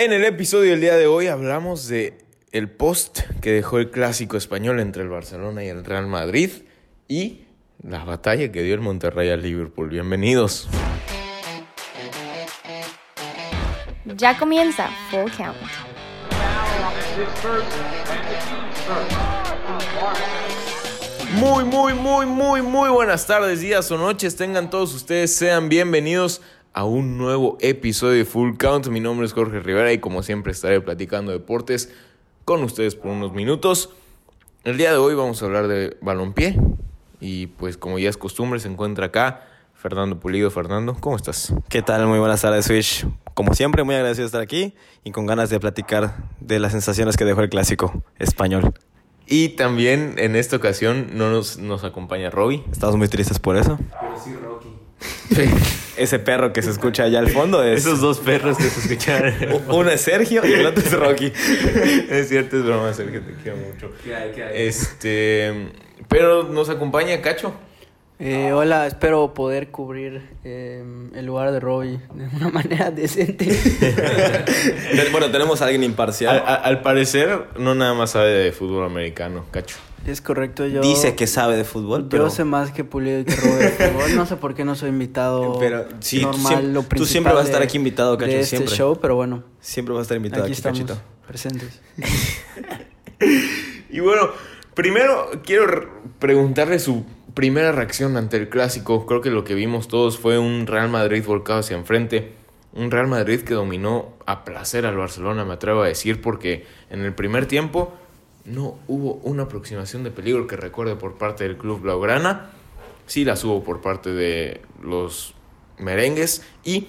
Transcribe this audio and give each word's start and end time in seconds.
En 0.00 0.12
el 0.12 0.24
episodio 0.24 0.70
del 0.70 0.80
día 0.80 0.94
de 0.94 1.08
hoy 1.08 1.26
hablamos 1.26 1.88
de 1.88 2.16
el 2.52 2.70
post 2.70 3.18
que 3.40 3.50
dejó 3.50 3.78
el 3.78 3.90
clásico 3.90 4.36
español 4.36 4.78
entre 4.78 5.02
el 5.02 5.08
Barcelona 5.08 5.64
y 5.64 5.66
el 5.66 5.84
Real 5.84 6.06
Madrid 6.06 6.50
y 7.08 7.40
la 7.82 8.04
batalla 8.04 8.52
que 8.52 8.62
dio 8.62 8.74
el 8.76 8.80
Monterrey 8.80 9.28
al 9.30 9.42
Liverpool. 9.42 9.88
Bienvenidos. 9.88 10.68
Ya 14.04 14.38
comienza 14.38 14.88
Full 15.10 15.32
Count. 15.36 15.56
Muy, 21.32 21.64
muy, 21.64 21.94
muy, 21.94 22.24
muy, 22.24 22.62
muy 22.62 22.88
buenas 22.88 23.26
tardes, 23.26 23.60
días 23.60 23.90
o 23.90 23.98
noches. 23.98 24.36
Tengan 24.36 24.70
todos 24.70 24.94
ustedes, 24.94 25.34
sean 25.34 25.68
bienvenidos 25.68 26.40
a 26.40 26.57
un 26.84 27.18
nuevo 27.18 27.58
episodio 27.60 28.18
de 28.18 28.24
Full 28.24 28.56
Count. 28.56 28.88
Mi 28.88 29.00
nombre 29.00 29.26
es 29.26 29.32
Jorge 29.32 29.60
Rivera 29.60 29.92
y 29.92 29.98
como 29.98 30.22
siempre 30.22 30.52
estaré 30.52 30.80
platicando 30.80 31.32
deportes 31.32 31.92
con 32.44 32.62
ustedes 32.62 32.94
por 32.94 33.10
unos 33.10 33.32
minutos. 33.32 33.90
El 34.64 34.76
día 34.76 34.92
de 34.92 34.98
hoy 34.98 35.14
vamos 35.14 35.42
a 35.42 35.46
hablar 35.46 35.68
de 35.68 35.96
balompié 36.00 36.58
y 37.20 37.48
pues 37.48 37.76
como 37.76 37.98
ya 37.98 38.08
es 38.08 38.16
costumbre 38.16 38.60
se 38.60 38.68
encuentra 38.68 39.06
acá 39.06 39.46
Fernando 39.74 40.18
Pulido. 40.18 40.50
Fernando, 40.50 40.96
¿cómo 40.98 41.16
estás? 41.16 41.54
¿Qué 41.68 41.82
tal? 41.82 42.06
Muy 42.06 42.18
buenas 42.18 42.42
tardes, 42.42 42.66
Switch. 42.66 43.06
Como 43.34 43.54
siempre, 43.54 43.84
muy 43.84 43.94
agradecido 43.94 44.24
de 44.24 44.26
estar 44.26 44.40
aquí 44.40 44.74
y 45.04 45.12
con 45.12 45.26
ganas 45.26 45.50
de 45.50 45.60
platicar 45.60 46.16
de 46.40 46.58
las 46.58 46.72
sensaciones 46.72 47.16
que 47.16 47.24
dejó 47.24 47.40
el 47.40 47.48
clásico 47.48 48.02
español. 48.18 48.72
Y 49.26 49.50
también 49.50 50.14
en 50.16 50.36
esta 50.36 50.56
ocasión 50.56 51.10
no 51.12 51.30
nos, 51.30 51.58
nos 51.58 51.84
acompaña 51.84 52.30
Robbie. 52.30 52.64
Estamos 52.72 52.96
muy 52.96 53.08
tristes 53.08 53.38
por 53.38 53.56
eso. 53.56 53.78
Pero 54.00 54.14
sí, 54.24 54.34
Rocky. 54.34 54.68
Ese 55.98 56.18
perro 56.18 56.52
que 56.52 56.62
se 56.62 56.70
escucha 56.70 57.04
allá 57.04 57.18
al 57.18 57.28
fondo 57.28 57.62
es... 57.62 57.80
Esos 57.84 58.00
dos 58.00 58.18
perros 58.20 58.56
que 58.56 58.64
se 58.64 58.80
escuchan. 58.80 59.34
Uno 59.68 59.90
es 59.90 60.00
Sergio 60.00 60.46
y 60.46 60.52
el 60.52 60.66
otro 60.66 60.82
es 60.84 60.92
Rocky. 60.92 61.32
es 62.10 62.28
cierto, 62.28 62.56
es 62.56 62.64
broma, 62.64 62.92
Sergio, 62.94 63.20
te 63.20 63.32
quiero 63.42 63.58
mucho. 63.58 63.92
¿Qué 64.04 64.14
hay? 64.14 64.30
¿Qué 64.32 64.44
hay? 64.44 64.62
Este, 64.62 65.68
pero 66.08 66.44
nos 66.44 66.68
acompaña 66.70 67.20
Cacho. 67.20 67.52
Eh, 68.20 68.50
hola, 68.52 68.88
espero 68.88 69.32
poder 69.32 69.68
cubrir 69.70 70.22
eh, 70.42 70.82
el 71.14 71.24
lugar 71.24 71.52
de 71.52 71.60
Robbie 71.60 72.00
de 72.14 72.36
una 72.36 72.48
manera 72.52 72.90
decente. 72.90 73.48
bueno, 75.12 75.30
tenemos 75.30 75.62
a 75.62 75.66
alguien 75.66 75.82
Al, 75.82 75.88
imparcial. 75.90 76.42
al 76.46 76.82
parecer, 76.82 77.44
no 77.58 77.74
nada 77.76 77.94
más 77.94 78.10
sabe 78.10 78.30
de 78.32 78.52
fútbol 78.52 78.84
americano, 78.84 79.46
Cacho. 79.52 79.76
Es 80.10 80.20
correcto, 80.20 80.66
yo. 80.66 80.80
Dice 80.80 81.14
que 81.14 81.26
sabe 81.26 81.56
de 81.56 81.64
fútbol, 81.64 82.02
Yo 82.04 82.08
pero... 82.08 82.30
sé 82.30 82.44
más 82.44 82.70
que 82.72 82.84
Pulido 82.84 83.20
y 83.20 83.24
que 83.24 83.32
de 83.34 83.68
fútbol. 83.70 84.16
No 84.16 84.26
sé 84.26 84.36
por 84.36 84.54
qué 84.54 84.64
no 84.64 84.74
soy 84.74 84.88
invitado. 84.90 85.56
Pero 85.60 85.86
sí, 86.00 86.20
tú 86.20 86.26
normal, 86.26 86.46
siempre- 86.46 86.72
lo 86.72 86.82
tú 86.82 87.04
siempre 87.06 87.32
vas 87.32 87.42
a 87.44 87.46
estar 87.46 87.62
aquí 87.62 87.76
invitado, 87.76 88.16
Cacho, 88.18 88.30
de 88.30 88.40
este 88.40 88.56
siempre. 88.56 88.74
show, 88.76 88.98
pero 89.00 89.14
bueno, 89.16 89.44
Siempre 89.60 89.92
va 89.94 90.00
a 90.00 90.02
estar 90.02 90.16
invitado 90.16 90.44
aquí 90.44 90.52
aquí, 90.52 90.62
Cachito. 90.62 90.98
presentes. 91.26 91.80
Y 93.90 94.00
bueno, 94.00 94.28
primero 94.74 95.30
quiero 95.44 95.88
preguntarle 96.18 96.78
su 96.78 97.04
primera 97.34 97.72
reacción 97.72 98.16
ante 98.16 98.36
el 98.36 98.48
clásico. 98.48 99.06
Creo 99.06 99.20
que 99.20 99.30
lo 99.30 99.44
que 99.44 99.54
vimos 99.54 99.88
todos 99.88 100.18
fue 100.18 100.38
un 100.38 100.66
Real 100.66 100.88
Madrid 100.88 101.24
volcado 101.26 101.60
hacia 101.60 101.76
enfrente. 101.76 102.32
Un 102.74 102.90
Real 102.90 103.06
Madrid 103.06 103.40
que 103.40 103.54
dominó 103.54 104.12
a 104.26 104.44
placer 104.44 104.84
al 104.86 104.96
Barcelona, 104.96 105.44
me 105.44 105.54
atrevo 105.54 105.82
a 105.82 105.88
decir, 105.88 106.20
porque 106.20 106.66
en 106.90 107.00
el 107.00 107.14
primer 107.14 107.46
tiempo 107.46 107.92
no 108.48 108.78
hubo 108.88 109.14
una 109.22 109.44
aproximación 109.44 110.04
de 110.04 110.10
peligro 110.10 110.46
que 110.46 110.56
recuerde 110.56 110.96
por 110.96 111.18
parte 111.18 111.44
del 111.44 111.56
club 111.56 111.80
Blaugrana. 111.80 112.50
Sí 113.06 113.24
las 113.24 113.44
hubo 113.44 113.62
por 113.62 113.80
parte 113.80 114.10
de 114.10 114.60
los 114.82 115.34
merengues 115.78 116.42
y 116.64 116.88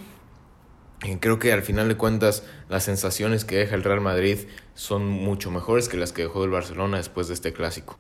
y 1.03 1.15
creo 1.15 1.39
que 1.39 1.53
al 1.53 1.61
final 1.61 1.87
de 1.87 1.95
cuentas 1.95 2.43
las 2.67 2.83
sensaciones 2.83 3.45
que 3.45 3.55
deja 3.57 3.75
el 3.75 3.83
Real 3.83 4.01
Madrid 4.01 4.39
son 4.73 5.07
mucho 5.07 5.49
mejores 5.49 5.87
que 5.87 5.95
las 5.95 6.11
que 6.11 6.23
dejó 6.23 6.43
el 6.43 6.49
Barcelona 6.49 6.97
después 6.97 7.29
de 7.29 7.35
este 7.35 7.53
clásico. 7.53 7.97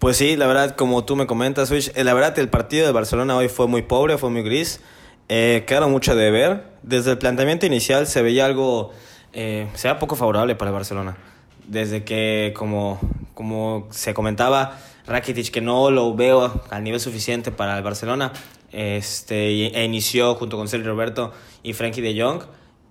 Pues 0.00 0.16
sí, 0.16 0.36
la 0.36 0.46
verdad, 0.48 0.74
como 0.74 1.04
tú 1.04 1.14
me 1.14 1.26
comentas, 1.26 1.70
eh, 1.70 2.04
la 2.04 2.12
verdad 2.12 2.36
el 2.40 2.48
partido 2.48 2.86
de 2.86 2.92
Barcelona 2.92 3.36
hoy 3.36 3.48
fue 3.48 3.68
muy 3.68 3.82
pobre, 3.82 4.18
fue 4.18 4.30
muy 4.30 4.42
gris. 4.42 4.80
Eh, 5.28 5.64
quedaron 5.66 5.92
mucho 5.92 6.16
de 6.16 6.30
ver. 6.30 6.64
Desde 6.82 7.12
el 7.12 7.18
planteamiento 7.18 7.66
inicial 7.66 8.06
se 8.08 8.20
veía 8.20 8.46
algo, 8.46 8.90
eh, 9.32 9.68
se 9.74 9.86
veía 9.86 10.00
poco 10.00 10.16
favorable 10.16 10.56
para 10.56 10.70
el 10.70 10.74
Barcelona. 10.74 11.16
Desde 11.66 12.04
que, 12.04 12.52
como, 12.56 13.00
como 13.34 13.88
se 13.90 14.12
comentaba, 14.14 14.78
Rakitic, 15.06 15.50
que 15.50 15.60
no 15.60 15.90
lo 15.90 16.14
veo 16.14 16.62
al 16.70 16.84
nivel 16.84 17.00
suficiente 17.00 17.50
para 17.50 17.76
el 17.76 17.82
Barcelona, 17.82 18.32
este, 18.72 19.68
e 19.68 19.84
inició 19.84 20.34
junto 20.34 20.56
con 20.56 20.68
Sergio 20.68 20.90
Roberto 20.90 21.32
y 21.62 21.72
Frankie 21.72 22.00
de 22.00 22.20
Jong. 22.20 22.42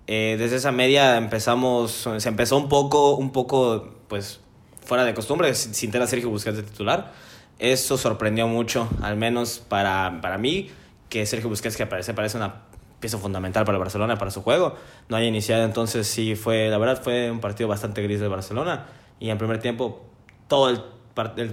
Eh, 0.08 0.36
desde 0.38 0.58
esa 0.58 0.72
media 0.72 1.18
empezamos, 1.18 2.08
se 2.18 2.30
empezó 2.30 2.58
un 2.58 2.70
poco, 2.70 3.16
un 3.16 3.32
poco, 3.32 3.94
pues, 4.08 4.40
fuera 4.86 5.06
de 5.06 5.14
costumbre, 5.14 5.54
sin 5.56 5.92
tener 5.92 6.06
a 6.06 6.08
Sergio 6.08 6.30
Busquets 6.30 6.58
de 6.58 6.64
titular. 6.64 7.14
Eso 7.60 7.98
sorprendió 7.98 8.48
mucho, 8.48 8.90
al 9.02 9.16
menos 9.16 9.60
para, 9.60 10.20
para 10.22 10.38
mí, 10.38 10.70
que 11.10 11.26
Sergio 11.26 11.50
Busquets, 11.50 11.78
que 11.78 11.86
parece, 11.86 12.14
parece 12.14 12.38
una 12.38 12.64
pieza 13.04 13.18
fundamental 13.18 13.66
para 13.66 13.76
el 13.78 13.82
Barcelona, 13.82 14.18
para 14.18 14.32
su 14.32 14.42
juego, 14.42 14.76
no 15.10 15.18
haya 15.18 15.28
iniciado. 15.28 15.66
Entonces, 15.66 16.08
sí, 16.08 16.36
fue, 16.36 16.70
la 16.70 16.78
verdad, 16.78 17.04
fue 17.04 17.30
un 17.30 17.42
partido 17.42 17.68
bastante 17.68 18.02
gris 18.02 18.22
del 18.22 18.30
Barcelona. 18.30 18.86
Y 19.20 19.30
en 19.30 19.38
primer 19.38 19.60
tiempo, 19.60 20.06
todo 20.48 20.70
el, 20.70 20.80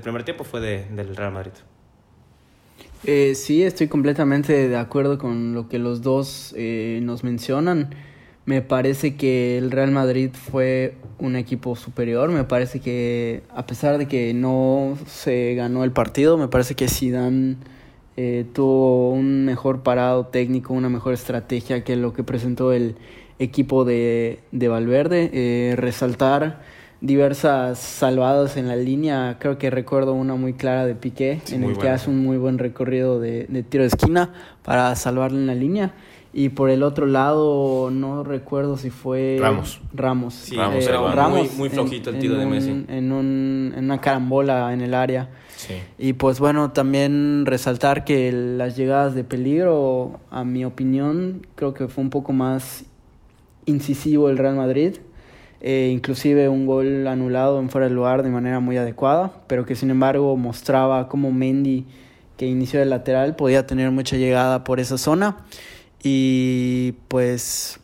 primer 0.01 0.23
tiempo 0.23 0.45
fue 0.45 0.61
de- 0.61 0.85
del 0.85 1.17
Real 1.17 1.33
Madrid. 1.33 1.53
Eh, 3.05 3.35
sí, 3.35 3.65
estoy 3.65 3.89
completamente 3.89 4.69
de 4.69 4.77
acuerdo 4.77 5.19
con 5.19 5.55
lo 5.55 5.69
que 5.69 5.81
los 5.81 6.03
dos 6.03 6.55
eh, 6.57 7.01
nos 7.03 7.25
mencionan. 7.25 7.91
Me 8.47 8.63
parece 8.63 9.17
que 9.17 9.59
el 9.59 9.73
Real 9.73 9.91
Madrid 9.91 10.31
fue 10.33 10.95
un 11.19 11.35
equipo 11.35 11.75
superior. 11.77 12.31
Me 12.31 12.45
parece 12.45 12.81
que 12.81 13.43
a 13.55 13.67
pesar 13.67 13.99
de 13.99 14.07
que 14.07 14.35
no 14.35 14.97
se 15.07 15.55
ganó 15.57 15.83
el 15.83 15.91
partido, 15.93 16.39
me 16.39 16.47
parece 16.49 16.75
que 16.75 16.89
Zidane 16.89 17.57
eh, 18.17 18.45
tuvo 18.53 19.11
un 19.11 19.45
mejor 19.45 19.83
parado 19.83 20.27
técnico, 20.27 20.75
una 20.75 20.89
mejor 20.89 21.15
estrategia 21.15 21.85
que 21.85 21.97
lo 21.97 22.13
que 22.13 22.23
presentó 22.23 22.73
el 22.73 22.97
equipo 23.39 23.85
de, 23.85 24.41
de 24.53 24.69
Valverde. 24.69 25.31
Eh, 25.33 25.77
resaltar 25.77 26.61
diversas 27.01 27.79
salvadas 27.79 28.57
en 28.57 28.69
la 28.69 28.77
línea. 28.77 29.37
Creo 29.41 29.59
que 29.59 29.71
recuerdo 29.71 30.13
una 30.13 30.35
muy 30.35 30.53
clara 30.53 30.87
de 30.87 30.95
Piqué, 30.95 31.41
Sí, 31.45 31.55
en 31.55 31.65
el 31.65 31.79
que 31.79 31.89
hace 31.89 32.11
un 32.11 32.23
muy 32.23 32.37
buen 32.37 32.59
recorrido 32.59 33.21
de, 33.21 33.47
de 33.49 33.63
tiro 33.63 33.85
de 33.85 33.89
esquina 33.89 34.35
para 34.63 34.95
salvarle 34.97 35.39
en 35.39 35.47
la 35.47 35.55
línea. 35.55 35.93
Y 36.33 36.51
por 36.51 36.71
el 36.71 36.85
otro 36.85 37.07
lado, 37.07 37.91
no 37.91 38.23
recuerdo 38.23 38.77
si 38.77 38.91
fue 38.91 39.39
Ramos. 39.41 39.81
Ramos. 39.93 40.35
Sí, 40.35 40.55
Ramos, 40.57 40.87
va. 40.89 41.29
muy- 41.29 41.49
muy 41.57 41.69
flojito 41.71 42.11
el 42.11 42.19
tiro 42.21 42.37
de 42.37 42.45
un- 42.47 42.51
Messi. 42.53 42.85
En, 42.89 43.11
un, 43.11 43.73
en 43.77 43.85
una 43.85 44.01
carambola 44.01 44.73
en 44.73 44.81
el 44.81 44.95
área. 44.95 45.29
Sí. 45.57 45.75
Y 45.99 46.13
pues 46.13 46.39
bueno, 46.39 46.71
también 46.71 47.45
resaltar 47.47 48.05
que 48.05 48.31
las 48.33 48.77
llegadas 48.77 49.15
de 49.15 49.25
peligro, 49.25 50.21
a 50.31 50.45
mi 50.45 50.65
opinión, 50.65 51.47
creo 51.57 51.75
que 51.75 51.89
fue 51.89 52.05
un 52.05 52.11
poco 52.11 52.33
más 52.33 52.85
incisivo 53.67 54.31
el 54.31 54.39
Real 54.39 54.55
Madrid. 54.57 54.97
Eh, 55.63 55.91
inclusive 55.93 56.49
un 56.49 56.65
gol 56.65 57.07
anulado 57.07 57.61
en 57.61 57.69
fuera 57.69 57.89
de 57.89 57.95
lugar 57.95 58.23
de 58.23 58.31
manera 58.31 58.61
muy 58.61 58.77
adecuada, 58.79 59.33
pero 59.47 59.67
que 59.67 59.75
sin 59.75 59.91
embargo 59.91 60.35
mostraba 60.37 61.09
como 61.09 61.31
Mendy, 61.33 61.85
que 62.39 62.47
inició 62.47 62.81
de 62.81 62.87
lateral, 62.87 63.37
podía 63.37 63.67
tener 63.67 63.91
mucha 63.91 64.17
llegada 64.17 64.65
por 64.65 64.81
esa 64.81 64.97
zona. 64.97 65.37
Y 66.03 66.93
pues 67.09 67.79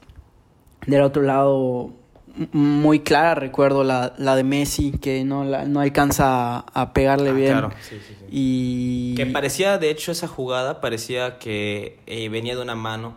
del 0.87 1.03
otro 1.03 1.23
lado, 1.23 1.91
muy 2.53 3.01
clara, 3.01 3.35
recuerdo 3.35 3.83
la, 3.85 4.15
la 4.19 4.37
de 4.37 4.45
Messi, 4.45 4.93
que 4.93 5.25
no, 5.25 5.45
la- 5.45 5.65
no 5.65 5.81
alcanza 5.81 6.59
a, 6.59 6.65
a 6.75 6.93
pegarle 6.93 7.31
Ah, 7.31 7.35
bien. 7.35 7.53
claro, 7.53 7.71
sí, 7.81 7.97
sí, 8.07 8.15
sí. 8.19 8.25
Y 8.31 9.15
Que 9.17 9.27
parecía, 9.27 9.79
de 9.79 9.91
hecho, 9.91 10.13
esa 10.13 10.29
jugada 10.29 10.81
parecía 10.81 11.39
que 11.39 11.99
eh, 12.07 12.29
venía 12.29 12.55
de 12.57 12.63
una 12.63 12.75
mano 12.75 13.15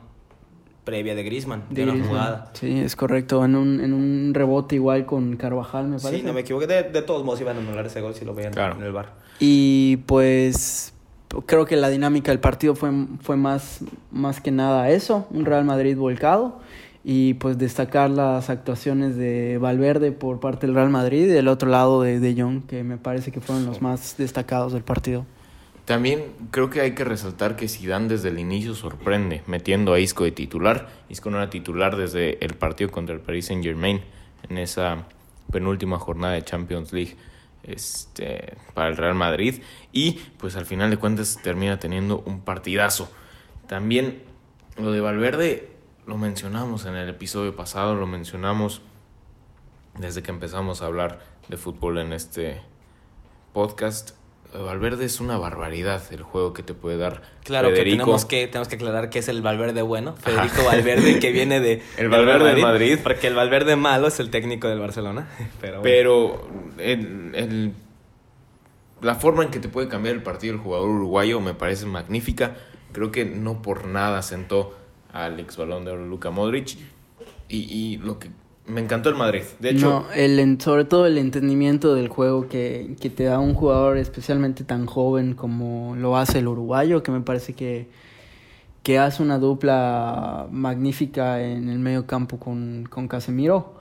previa 0.84 1.14
de 1.16 1.24
Griezmann, 1.24 1.66
de, 1.70 1.76
de 1.76 1.84
una 1.84 1.92
Griezmann. 1.94 2.10
jugada. 2.10 2.52
Sí, 2.54 2.80
es 2.80 2.96
correcto. 2.96 3.46
En 3.46 3.56
un, 3.56 3.80
en 3.82 3.94
un 3.94 4.32
rebote 4.34 4.76
igual 4.76 5.06
con 5.06 5.36
Carvajal, 5.38 5.88
me 5.88 5.98
parece. 6.00 6.18
Sí, 6.22 6.24
no 6.26 6.34
me 6.34 6.42
equivoqué. 6.42 6.66
De, 6.68 6.84
de 6.84 7.02
todos 7.04 7.24
modos 7.24 7.40
iban 7.42 7.58
a 7.58 7.60
anular 7.60 7.86
ese 7.86 8.02
gol 8.02 8.16
si 8.16 8.26
lo 8.26 8.34
veían 8.34 8.54
Claro. 8.54 8.76
en 8.78 8.84
el 8.84 8.92
bar. 8.92 9.14
Y 9.40 9.98
pues 10.08 10.94
creo 11.46 11.66
que 11.66 11.76
la 11.76 11.90
dinámica 11.90 12.32
del 12.32 12.40
partido 12.40 12.76
fue, 12.76 12.92
fue 13.22 13.38
más, 13.38 13.80
más 14.12 14.42
que 14.42 14.52
nada 14.52 14.90
eso, 14.90 15.28
un 15.32 15.46
Real 15.46 15.66
Madrid 15.66 15.98
volcado. 15.98 16.60
Y 17.02 17.36
pues 17.36 17.58
destacar 17.58 18.10
las 18.10 18.50
actuaciones 18.50 19.16
de 19.16 19.58
Valverde 19.58 20.12
por 20.12 20.42
parte 20.42 20.68
del 20.68 20.76
Real 20.76 20.90
Madrid 20.90 21.24
y 21.24 21.28
del 21.28 21.48
otro 21.48 21.70
lado 21.70 22.02
de 22.02 22.20
De 22.20 22.40
Jong, 22.40 22.66
que 22.68 22.84
me 22.84 22.98
parece 22.98 23.32
que 23.32 23.40
fueron 23.40 23.66
los 23.66 23.82
más 23.82 24.16
destacados 24.18 24.74
del 24.74 24.84
partido. 24.84 25.26
También 25.86 26.26
creo 26.52 26.70
que 26.70 26.82
hay 26.82 26.94
que 26.94 27.04
resaltar 27.04 27.56
que 27.56 27.68
Zidane 27.68 28.10
desde 28.10 28.30
el 28.30 28.38
inicio 28.38 28.76
sorprende 28.76 29.42
metiendo 29.48 29.94
a 29.94 30.00
Isco 30.00 30.24
de 30.26 30.32
titular. 30.32 30.90
Isco 31.10 31.32
no 31.32 31.38
era 31.38 31.50
titular 31.50 31.96
desde 31.96 32.44
el 32.46 32.54
partido 32.54 32.92
contra 32.92 33.16
el 33.16 33.22
Paris 33.22 33.48
Saint 33.48 33.64
Germain 33.64 34.02
en 34.48 34.58
esa 34.58 35.06
penúltima 35.52 35.98
jornada 35.98 36.34
de 36.34 36.44
Champions 36.44 36.94
League 36.94 37.16
este, 37.64 38.58
para 38.74 38.90
el 38.90 38.98
Real 38.98 39.16
Madrid. 39.16 39.62
Y 39.92 40.14
pues 40.38 40.56
al 40.56 40.66
final 40.66 40.90
de 40.90 40.98
cuentas 40.98 41.40
termina 41.42 41.80
teniendo 41.80 42.24
un 42.26 42.42
partidazo. 42.42 43.12
También 43.68 44.24
lo 44.78 44.92
de 44.92 45.02
Valverde 45.02 45.70
lo 46.06 46.18
mencionamos 46.18 46.86
en 46.86 46.96
el 46.96 47.10
episodio 47.10 47.56
pasado, 47.56 47.96
lo 47.96 48.08
mencionamos 48.08 48.82
desde 49.98 50.24
que 50.24 50.32
empezamos 50.32 50.82
a 50.82 50.88
hablar 50.88 51.20
de 51.50 51.58
fútbol 51.58 52.00
en 52.00 52.14
este 52.14 52.62
podcast. 53.54 54.19
Valverde 54.54 55.06
es 55.06 55.20
una 55.20 55.38
barbaridad 55.38 56.02
el 56.12 56.24
juego 56.24 56.54
que 56.54 56.64
te 56.64 56.74
puede 56.74 56.98
dar. 56.98 57.22
Claro 57.44 57.70
Federico. 57.70 57.84
que 57.98 58.00
tenemos 58.00 58.26
que 58.26 58.48
tenemos 58.48 58.68
que 58.68 58.76
aclarar 58.76 59.10
que 59.10 59.20
es 59.20 59.28
el 59.28 59.42
Valverde 59.42 59.82
bueno, 59.84 60.16
Federico 60.16 60.64
Valverde 60.66 61.20
que 61.20 61.32
viene 61.32 61.60
de 61.60 61.82
El 61.98 62.10
Valverde 62.10 62.56
de 62.56 62.62
Madrid. 62.62 63.00
porque 63.04 63.28
el 63.28 63.36
Valverde 63.36 63.76
malo 63.76 64.08
es 64.08 64.20
el 64.20 64.30
técnico 64.32 64.68
del 64.68 64.80
Barcelona, 64.80 65.28
pero, 65.62 65.82
bueno. 65.82 65.84
Pero 65.84 66.48
el- 66.80 67.32
el- 67.36 67.74
la 69.02 69.16
forma 69.16 69.44
en 69.44 69.50
que 69.52 69.60
te 69.60 69.70
puede 69.70 69.88
cambiar 69.88 70.16
el 70.16 70.24
partido 70.24 70.54
el 70.54 70.60
jugador 70.60 70.90
uruguayo 70.90 71.40
me 71.40 71.54
parece 71.54 71.86
magnífica. 71.86 72.56
Creo 72.92 73.12
que 73.12 73.24
no 73.26 73.62
por 73.62 73.86
nada 73.86 74.22
sentó 74.24 74.76
al 75.14 75.40
ex 75.40 75.56
balón 75.58 75.86
de 75.86 75.92
oro 75.92 76.06
Luka 76.06 76.32
Modric. 76.32 76.78
Y, 77.48 77.58
y 77.72 77.98
lo 77.98 78.20
que 78.20 78.30
me 78.70 78.82
encantó 78.82 79.10
el 79.10 79.16
Madrid. 79.16 79.42
De 79.60 79.72
hecho, 79.72 79.90
No, 79.90 80.06
el, 80.16 80.62
sobre 80.62 80.86
todo 80.86 81.06
el 81.06 81.18
entendimiento 81.18 81.96
del 81.96 82.08
juego 82.08 82.48
que, 82.48 82.96
que 83.00 83.10
te 83.10 83.24
da 83.26 83.40
un 83.40 83.54
jugador 83.54 83.98
especialmente 83.98 84.64
tan 84.64 84.86
joven 84.86 85.34
como 85.34 85.96
lo 85.96 86.16
hace 86.18 86.40
el 86.40 86.48
uruguayo, 86.48 87.04
que 87.04 87.12
me 87.12 87.22
parece 87.22 87.54
que, 87.54 87.90
que 88.84 89.00
hace 89.00 89.22
una 89.24 89.40
dupla 89.40 90.48
magnífica 90.52 91.42
en 91.42 91.70
el 91.70 91.80
medio 91.80 92.06
campo 92.06 92.40
con, 92.40 92.88
con 92.90 93.08
Casemiro, 93.08 93.74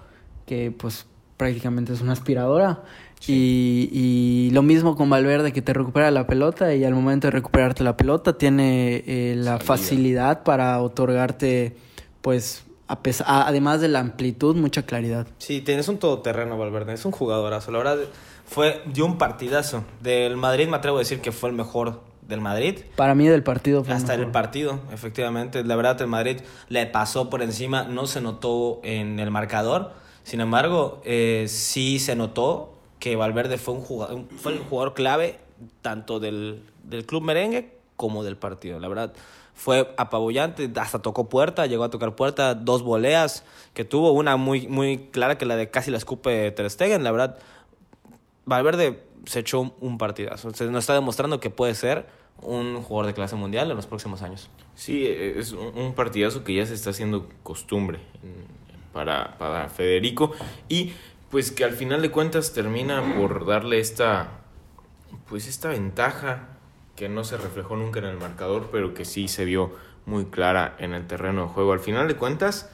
que 0.46 0.70
pues 0.70 1.06
prácticamente 1.36 1.92
es 1.92 2.00
una 2.00 2.12
aspiradora. 2.12 2.82
Y, 3.26 3.88
y 3.92 4.50
lo 4.52 4.62
mismo 4.62 4.94
con 4.94 5.10
Valverde, 5.10 5.52
que 5.52 5.60
te 5.60 5.72
recupera 5.72 6.10
la 6.12 6.26
pelota 6.26 6.72
y 6.74 6.84
al 6.84 6.94
momento 6.94 7.26
de 7.26 7.32
recuperarte 7.32 7.82
la 7.82 7.96
pelota 7.96 8.38
tiene 8.38 9.02
eh, 9.06 9.34
la 9.36 9.58
Salida. 9.58 9.58
facilidad 9.58 10.42
para 10.44 10.80
otorgarte, 10.80 11.76
pues, 12.20 12.64
a 12.88 13.02
pes- 13.02 13.20
a- 13.20 13.46
además 13.46 13.80
de 13.80 13.88
la 13.88 14.00
amplitud, 14.00 14.56
mucha 14.56 14.82
claridad. 14.84 15.26
Sí, 15.38 15.60
tienes 15.60 15.88
un 15.88 15.98
todoterreno 15.98 16.58
Valverde, 16.58 16.94
es 16.94 17.04
un 17.04 17.12
jugadorazo. 17.12 17.70
La 17.70 17.78
verdad, 17.78 17.98
fue 18.46 18.82
dio 18.86 19.04
un 19.06 19.18
partidazo. 19.18 19.84
Del 20.00 20.36
Madrid 20.36 20.68
me 20.68 20.76
atrevo 20.76 20.96
a 20.96 21.00
decir 21.00 21.20
que 21.20 21.32
fue 21.32 21.50
el 21.50 21.54
mejor 21.56 22.00
del 22.26 22.40
Madrid. 22.40 22.80
Para 22.96 23.14
mí 23.14 23.26
del 23.26 23.42
partido 23.42 23.84
fue 23.84 23.94
Hasta 23.94 24.14
el 24.14 24.26
partido, 24.30 24.80
efectivamente. 24.92 25.62
La 25.64 25.76
verdad, 25.76 26.00
el 26.02 26.08
Madrid 26.08 26.40
le 26.68 26.86
pasó 26.86 27.30
por 27.30 27.42
encima, 27.42 27.84
no 27.84 28.06
se 28.06 28.20
notó 28.20 28.80
en 28.82 29.18
el 29.20 29.30
marcador. 29.30 29.92
Sin 30.24 30.40
embargo, 30.40 31.00
eh, 31.04 31.46
sí 31.48 31.98
se 31.98 32.16
notó 32.16 32.74
que 32.98 33.16
Valverde 33.16 33.56
fue, 33.58 33.74
un 33.74 33.80
jugador, 33.80 34.24
fue 34.36 34.52
el 34.52 34.58
jugador 34.58 34.92
clave 34.94 35.38
tanto 35.82 36.20
del, 36.20 36.62
del 36.84 37.06
club 37.06 37.22
merengue 37.22 37.72
como 37.96 38.22
del 38.24 38.36
partido. 38.36 38.78
La 38.78 38.88
verdad, 38.88 39.12
fue 39.58 39.92
apabullante, 39.96 40.70
hasta 40.76 41.00
tocó 41.00 41.28
puerta, 41.28 41.66
llegó 41.66 41.82
a 41.82 41.90
tocar 41.90 42.14
puerta, 42.14 42.54
dos 42.54 42.82
voleas 42.84 43.44
que 43.74 43.84
tuvo, 43.84 44.12
una 44.12 44.36
muy, 44.36 44.68
muy 44.68 45.08
clara 45.10 45.36
que 45.36 45.46
la 45.46 45.56
de 45.56 45.68
casi 45.68 45.90
la 45.90 45.98
escupe 45.98 46.52
Ter 46.52 46.70
Stegen. 46.70 47.02
La 47.02 47.10
verdad, 47.10 47.38
Valverde 48.46 49.02
se 49.26 49.40
echó 49.40 49.74
un- 49.80 49.98
partidazo. 49.98 50.52
Se 50.54 50.66
nos 50.66 50.84
está 50.84 50.94
demostrando 50.94 51.40
que 51.40 51.50
puede 51.50 51.74
ser 51.74 52.06
un 52.40 52.82
jugador 52.84 53.06
de 53.06 53.14
clase 53.14 53.34
mundial 53.34 53.68
en 53.68 53.76
los 53.76 53.86
próximos 53.86 54.22
años. 54.22 54.48
Sí, 54.76 55.04
es 55.08 55.50
un 55.50 55.76
un 55.76 55.92
partidazo 55.94 56.44
que 56.44 56.54
ya 56.54 56.64
se 56.64 56.74
está 56.74 56.90
haciendo 56.90 57.28
costumbre 57.42 57.98
mm, 58.22 58.92
para, 58.92 59.36
para 59.38 59.68
Federico 59.68 60.30
y 60.68 60.92
pues 61.32 61.50
que 61.50 61.64
al 61.64 61.72
final 61.72 62.00
de 62.00 62.12
cuentas 62.12 62.52
termina 62.52 63.16
por 63.18 63.44
darle 63.44 63.80
esta 63.80 64.28
pues 65.28 65.48
esta 65.48 65.68
ventaja 65.70 66.57
que 66.98 67.08
no 67.08 67.22
se 67.22 67.36
reflejó 67.36 67.76
nunca 67.76 68.00
en 68.00 68.06
el 68.06 68.18
marcador, 68.18 68.70
pero 68.72 68.92
que 68.92 69.04
sí 69.04 69.28
se 69.28 69.44
vio 69.44 69.70
muy 70.04 70.24
clara 70.24 70.74
en 70.80 70.94
el 70.94 71.06
terreno 71.06 71.42
de 71.42 71.48
juego. 71.48 71.72
Al 71.72 71.78
final 71.78 72.08
de 72.08 72.16
cuentas 72.16 72.70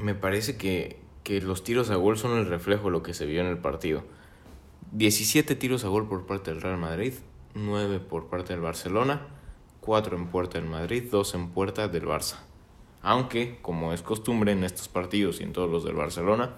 me 0.00 0.14
parece 0.14 0.56
que, 0.56 1.00
que 1.24 1.40
los 1.40 1.64
tiros 1.64 1.90
a 1.90 1.96
gol 1.96 2.16
son 2.16 2.38
el 2.38 2.46
reflejo 2.46 2.84
de 2.84 2.92
lo 2.92 3.02
que 3.02 3.14
se 3.14 3.26
vio 3.26 3.40
en 3.40 3.48
el 3.48 3.58
partido. 3.58 4.04
17 4.92 5.56
tiros 5.56 5.84
a 5.84 5.88
gol 5.88 6.08
por 6.08 6.24
parte 6.24 6.52
del 6.52 6.62
Real 6.62 6.78
Madrid, 6.78 7.14
9 7.54 7.98
por 7.98 8.28
parte 8.28 8.52
del 8.52 8.62
Barcelona, 8.62 9.26
4 9.80 10.16
en 10.16 10.28
puerta 10.28 10.60
del 10.60 10.68
Madrid, 10.68 11.08
2 11.10 11.34
en 11.34 11.48
puerta 11.48 11.88
del 11.88 12.04
Barça. 12.04 12.36
Aunque, 13.02 13.58
como 13.60 13.92
es 13.92 14.02
costumbre 14.02 14.52
en 14.52 14.62
estos 14.62 14.86
partidos 14.86 15.40
y 15.40 15.42
en 15.42 15.52
todos 15.52 15.68
los 15.68 15.84
del 15.84 15.96
Barcelona, 15.96 16.54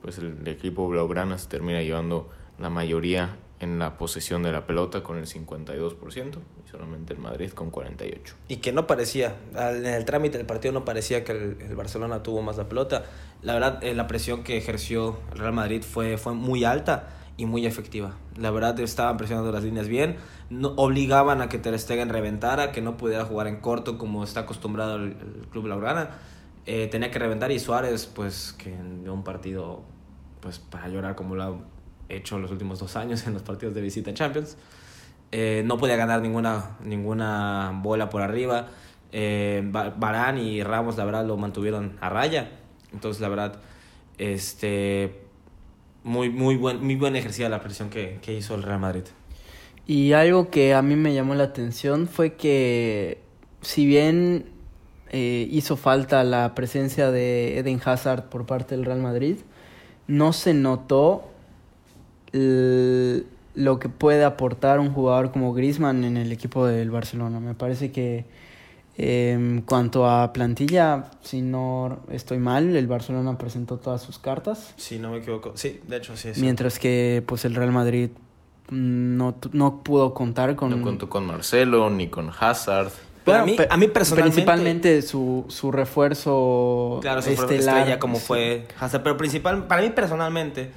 pues 0.00 0.18
el 0.18 0.46
equipo 0.46 0.86
blaugrana 0.86 1.38
se 1.38 1.48
termina 1.48 1.82
llevando 1.82 2.30
la 2.60 2.70
mayoría 2.70 3.36
en 3.62 3.78
la 3.78 3.96
posesión 3.96 4.42
de 4.42 4.50
la 4.50 4.66
pelota 4.66 5.04
con 5.04 5.18
el 5.18 5.26
52% 5.26 6.38
y 6.64 6.68
solamente 6.68 7.14
el 7.14 7.20
Madrid 7.20 7.52
con 7.52 7.70
48%. 7.70 8.32
Y 8.48 8.56
que 8.56 8.72
no 8.72 8.88
parecía, 8.88 9.36
en 9.54 9.86
el 9.86 10.04
trámite 10.04 10.36
del 10.36 10.46
partido 10.48 10.74
no 10.74 10.84
parecía 10.84 11.22
que 11.22 11.30
el, 11.30 11.56
el 11.60 11.76
Barcelona 11.76 12.24
tuvo 12.24 12.42
más 12.42 12.56
la 12.56 12.68
pelota. 12.68 13.04
La 13.40 13.54
verdad, 13.54 13.82
eh, 13.84 13.94
la 13.94 14.08
presión 14.08 14.42
que 14.42 14.56
ejerció 14.56 15.16
el 15.32 15.38
Real 15.38 15.52
Madrid 15.52 15.82
fue, 15.82 16.18
fue 16.18 16.34
muy 16.34 16.64
alta 16.64 17.10
y 17.36 17.46
muy 17.46 17.64
efectiva. 17.64 18.16
La 18.36 18.50
verdad, 18.50 18.78
estaban 18.80 19.16
presionando 19.16 19.52
las 19.52 19.62
líneas 19.62 19.86
bien, 19.86 20.16
no, 20.50 20.70
obligaban 20.76 21.40
a 21.40 21.48
que 21.48 21.58
Ter 21.58 21.78
Stegen 21.78 22.08
reventara, 22.08 22.72
que 22.72 22.82
no 22.82 22.96
pudiera 22.96 23.24
jugar 23.24 23.46
en 23.46 23.60
corto 23.60 23.96
como 23.96 24.24
está 24.24 24.40
acostumbrado 24.40 24.96
el, 24.96 25.16
el 25.20 25.46
club 25.50 25.64
Blaugrana. 25.64 26.10
Eh, 26.66 26.88
tenía 26.90 27.12
que 27.12 27.18
reventar 27.20 27.52
y 27.52 27.60
Suárez, 27.60 28.06
pues, 28.06 28.52
que 28.58 28.76
dio 29.02 29.14
un 29.14 29.22
partido 29.22 29.84
pues 30.40 30.58
para 30.58 30.88
llorar 30.88 31.14
como 31.14 31.36
lo 31.36 31.42
ha 31.44 31.56
hecho 32.08 32.38
los 32.38 32.50
últimos 32.50 32.78
dos 32.78 32.96
años 32.96 33.26
en 33.26 33.34
los 33.34 33.42
partidos 33.42 33.74
de 33.74 33.80
visita 33.80 34.10
en 34.10 34.16
Champions. 34.16 34.56
Eh, 35.30 35.62
no 35.64 35.78
podía 35.78 35.96
ganar 35.96 36.20
ninguna, 36.20 36.76
ninguna 36.84 37.72
bola 37.82 38.10
por 38.10 38.22
arriba. 38.22 38.68
Eh, 39.12 39.62
Ba- 39.66 39.94
Varane 39.96 40.42
y 40.42 40.62
Ramos, 40.62 40.96
la 40.96 41.04
verdad, 41.04 41.24
lo 41.26 41.36
mantuvieron 41.36 41.96
a 42.00 42.08
raya. 42.10 42.50
Entonces, 42.92 43.20
la 43.20 43.28
verdad, 43.28 43.60
este, 44.18 45.22
muy, 46.04 46.30
muy, 46.30 46.56
buen, 46.56 46.84
muy 46.84 46.96
la 47.48 47.60
presión 47.60 47.88
que, 47.90 48.18
que 48.22 48.34
hizo 48.34 48.54
el 48.54 48.62
Real 48.62 48.78
Madrid. 48.80 49.04
Y 49.86 50.12
algo 50.12 50.50
que 50.50 50.74
a 50.74 50.82
mí 50.82 50.96
me 50.96 51.14
llamó 51.14 51.34
la 51.34 51.44
atención 51.44 52.08
fue 52.08 52.34
que 52.34 53.20
si 53.62 53.86
bien 53.86 54.46
eh, 55.10 55.48
hizo 55.50 55.76
falta 55.76 56.22
la 56.24 56.54
presencia 56.54 57.10
de 57.10 57.58
Eden 57.58 57.80
Hazard 57.84 58.28
por 58.28 58.46
parte 58.46 58.76
del 58.76 58.84
Real 58.84 59.00
Madrid, 59.00 59.36
no 60.06 60.32
se 60.32 60.54
notó 60.54 61.31
lo 62.32 63.78
que 63.78 63.88
puede 63.88 64.24
aportar 64.24 64.80
un 64.80 64.92
jugador 64.92 65.32
como 65.32 65.52
Griezmann 65.52 66.04
en 66.04 66.16
el 66.16 66.32
equipo 66.32 66.66
del 66.66 66.90
Barcelona. 66.90 67.40
Me 67.40 67.54
parece 67.54 67.92
que 67.92 68.24
eh, 68.98 69.32
en 69.32 69.62
cuanto 69.62 70.08
a 70.08 70.32
plantilla, 70.32 71.10
si 71.22 71.40
no 71.42 72.00
estoy 72.10 72.38
mal, 72.38 72.76
el 72.76 72.86
Barcelona 72.86 73.38
presentó 73.38 73.78
todas 73.78 74.02
sus 74.02 74.18
cartas. 74.18 74.74
Si 74.76 74.98
no 74.98 75.10
me 75.10 75.18
equivoco. 75.18 75.52
Sí, 75.54 75.80
de 75.86 75.96
hecho, 75.96 76.16
sí. 76.16 76.34
sí. 76.34 76.40
Mientras 76.40 76.78
que 76.78 77.22
pues 77.26 77.44
el 77.44 77.54
Real 77.54 77.72
Madrid 77.72 78.10
no, 78.70 79.34
no 79.52 79.82
pudo 79.82 80.14
contar 80.14 80.56
con... 80.56 80.70
No 80.70 80.82
contó 80.82 81.08
con 81.08 81.26
Marcelo 81.26 81.90
ni 81.90 82.08
con 82.08 82.30
Hazard. 82.38 82.90
Pero 83.24 83.38
a 83.38 83.44
mí, 83.44 83.56
a 83.68 83.76
mí 83.76 83.88
personalmente... 83.88 84.34
Principalmente 84.34 85.02
su, 85.02 85.44
su 85.48 85.70
refuerzo 85.70 86.98
Claro, 87.02 87.22
su 87.22 87.30
estelar. 87.30 87.78
estrella 87.78 87.98
como 87.98 88.18
fue 88.18 88.66
Hazard, 88.80 89.02
pero 89.02 89.16
principal, 89.16 89.66
para 89.66 89.82
mí 89.82 89.90
personalmente, 89.90 90.72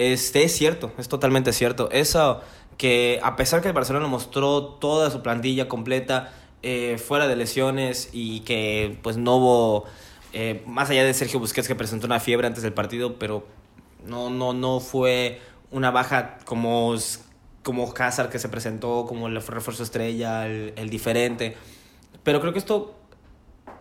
este 0.00 0.44
es 0.44 0.52
cierto, 0.52 0.92
es 0.98 1.08
totalmente 1.08 1.52
cierto. 1.52 1.90
Eso 1.90 2.40
que 2.76 3.20
a 3.22 3.36
pesar 3.36 3.60
que 3.60 3.68
el 3.68 3.74
Barcelona 3.74 4.06
mostró 4.06 4.64
toda 4.64 5.10
su 5.10 5.22
plantilla 5.22 5.68
completa 5.68 6.32
eh, 6.62 6.96
fuera 6.98 7.28
de 7.28 7.36
lesiones 7.36 8.08
y 8.12 8.40
que 8.40 8.98
pues 9.02 9.16
no 9.16 9.36
hubo, 9.36 9.84
eh, 10.32 10.62
más 10.66 10.88
allá 10.90 11.04
de 11.04 11.12
Sergio 11.12 11.40
Busquets 11.40 11.68
que 11.68 11.74
presentó 11.74 12.06
una 12.06 12.20
fiebre 12.20 12.46
antes 12.46 12.62
del 12.62 12.72
partido, 12.72 13.18
pero 13.18 13.46
no, 14.06 14.30
no, 14.30 14.54
no 14.54 14.80
fue 14.80 15.40
una 15.70 15.90
baja 15.90 16.38
como, 16.44 16.94
como 17.62 17.92
Hazard 17.98 18.30
que 18.30 18.38
se 18.38 18.48
presentó, 18.48 19.04
como 19.06 19.28
el 19.28 19.36
refuerzo 19.36 19.82
estrella, 19.82 20.46
el, 20.46 20.72
el 20.76 20.88
diferente. 20.88 21.56
Pero 22.22 22.40
creo 22.40 22.52
que 22.52 22.58
esto 22.58 22.94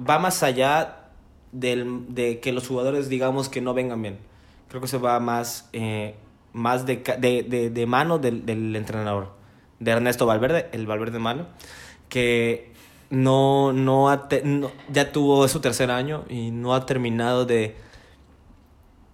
va 0.08 0.20
más 0.20 0.44
allá 0.44 1.10
del, 1.52 2.14
de 2.14 2.40
que 2.40 2.52
los 2.52 2.68
jugadores 2.68 3.10
digamos 3.10 3.50
que 3.50 3.62
no 3.62 3.74
vengan 3.74 4.02
bien. 4.02 4.29
Creo 4.70 4.82
que 4.82 4.88
se 4.88 4.98
va 4.98 5.20
más, 5.20 5.68
eh, 5.74 6.16
más 6.54 6.86
de, 6.86 6.98
de, 7.20 7.44
de, 7.44 7.70
de 7.70 7.86
mano 7.86 8.20
del, 8.20 8.46
del 8.46 8.76
entrenador, 8.76 9.34
de 9.80 9.92
Ernesto 9.92 10.26
Valverde, 10.26 10.70
el 10.72 10.86
Valverde 10.88 11.20
malo, 11.20 11.48
que 12.08 12.72
no, 13.10 13.74
no, 13.74 14.10
ha 14.10 14.28
ya 14.92 15.12
tuvo 15.12 15.48
su 15.48 15.60
tercer 15.60 15.90
año 15.92 16.24
y 16.30 16.52
no 16.52 16.76
ha 16.76 16.86
terminado 16.86 17.46
de, 17.46 17.76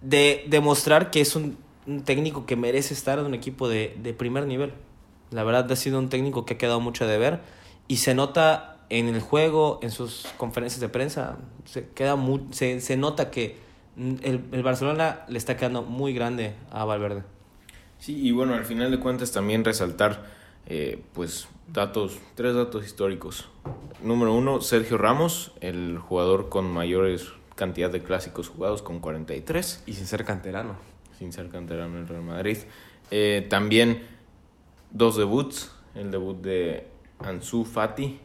de 0.02 0.44
demostrar 0.48 1.10
que 1.10 1.20
es 1.20 1.36
un, 1.36 1.56
técnico 2.04 2.46
que 2.46 2.56
merece 2.56 2.94
estar 2.94 3.18
en 3.18 3.26
un 3.26 3.34
equipo 3.34 3.68
de, 3.68 3.96
de 4.02 4.12
primer 4.12 4.46
nivel. 4.46 4.72
La 5.30 5.44
verdad 5.44 5.70
ha 5.70 5.76
sido 5.76 5.98
un 5.98 6.08
técnico 6.08 6.44
que 6.44 6.54
ha 6.54 6.58
quedado 6.58 6.80
mucho 6.80 7.06
de 7.06 7.16
ver 7.16 7.40
y 7.88 7.96
se 7.98 8.14
nota 8.14 8.78
en 8.88 9.08
el 9.08 9.20
juego, 9.20 9.80
en 9.82 9.90
sus 9.90 10.26
conferencias 10.36 10.80
de 10.80 10.88
prensa, 10.88 11.38
se, 11.64 11.88
queda 11.88 12.16
mu- 12.16 12.52
se, 12.52 12.80
se 12.80 12.96
nota 12.96 13.30
que 13.30 13.56
el, 13.96 14.44
el 14.52 14.62
Barcelona 14.62 15.24
le 15.28 15.38
está 15.38 15.56
quedando 15.56 15.82
muy 15.82 16.12
grande 16.12 16.54
a 16.70 16.84
Valverde. 16.84 17.22
Sí, 17.98 18.18
y 18.20 18.32
bueno, 18.32 18.54
al 18.54 18.64
final 18.64 18.90
de 18.90 19.00
cuentas 19.00 19.32
también 19.32 19.64
resaltar, 19.64 20.26
eh, 20.66 21.02
pues 21.14 21.48
datos, 21.72 22.18
tres 22.34 22.54
datos 22.54 22.84
históricos. 22.84 23.48
Número 24.02 24.34
uno, 24.34 24.60
Sergio 24.60 24.98
Ramos, 24.98 25.52
el 25.60 25.98
jugador 25.98 26.48
con 26.48 26.70
mayores 26.70 27.32
cantidad 27.54 27.90
de 27.90 28.02
clásicos 28.02 28.48
jugados, 28.48 28.82
con 28.82 29.00
43. 29.00 29.84
Y 29.86 29.94
sin 29.94 30.06
ser 30.06 30.24
canterano. 30.24 30.76
Sin 31.18 31.32
ser 31.32 31.48
canterano 31.48 31.98
en 31.98 32.06
Real 32.06 32.22
Madrid. 32.22 32.58
Eh, 33.10 33.46
también 33.48 34.02
dos 34.90 35.16
debuts. 35.16 35.72
El 35.94 36.10
debut 36.10 36.36
de 36.42 36.86
Ansu 37.20 37.64
Fati 37.64 38.20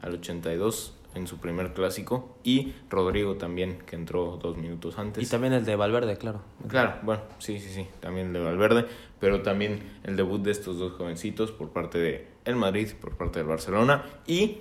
al 0.00 0.14
82 0.14 0.95
en 1.16 1.26
su 1.26 1.38
primer 1.38 1.72
clásico 1.72 2.36
y 2.44 2.74
Rodrigo 2.90 3.34
también 3.36 3.78
que 3.86 3.96
entró 3.96 4.38
dos 4.40 4.56
minutos 4.56 4.98
antes. 4.98 5.26
Y 5.26 5.30
también 5.30 5.52
el 5.54 5.64
de 5.64 5.74
Valverde, 5.74 6.16
claro. 6.16 6.42
Claro, 6.68 6.94
bueno, 7.02 7.22
sí, 7.38 7.58
sí, 7.58 7.70
sí, 7.70 7.86
también 8.00 8.28
el 8.28 8.32
de 8.34 8.40
Valverde, 8.40 8.86
pero 9.18 9.42
también 9.42 9.82
el 10.04 10.14
debut 10.16 10.42
de 10.42 10.50
estos 10.52 10.78
dos 10.78 10.92
jovencitos 10.92 11.50
por 11.52 11.70
parte 11.70 11.98
de 11.98 12.28
el 12.44 12.54
Madrid, 12.56 12.88
por 13.00 13.16
parte 13.16 13.38
del 13.40 13.48
Barcelona 13.48 14.04
y 14.26 14.58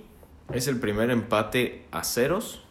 es 0.54 0.68
el 0.68 0.80
primer 0.80 1.10
empate 1.12 1.86
a 1.92 2.04
ceros 2.04 2.62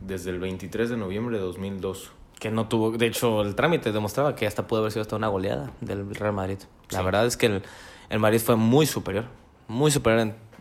desde 0.00 0.30
el 0.30 0.38
23 0.40 0.88
de 0.90 0.96
noviembre 0.96 1.36
de 1.38 1.42
2002. 1.42 2.12
Que 2.38 2.50
no 2.50 2.66
tuvo, 2.68 2.90
de 2.90 3.06
hecho, 3.06 3.42
el 3.42 3.54
trámite 3.54 3.92
demostraba 3.92 4.34
que 4.34 4.46
hasta 4.46 4.66
pudo 4.66 4.80
haber 4.80 4.92
sido 4.92 5.02
hasta 5.02 5.16
una 5.16 5.28
goleada 5.28 5.70
del 5.80 6.12
Real 6.14 6.32
Madrid. 6.32 6.58
La 6.90 6.98
Sí. 7.00 7.04
verdad 7.04 7.26
es 7.26 7.36
que 7.36 7.46
el, 7.46 7.62
el 8.10 8.18
Madrid 8.18 8.40
fue 8.40 8.56
muy 8.56 8.84
superior, 8.86 9.26
muy 9.68 9.90
superior. 9.90 10.20
en- 10.22 10.51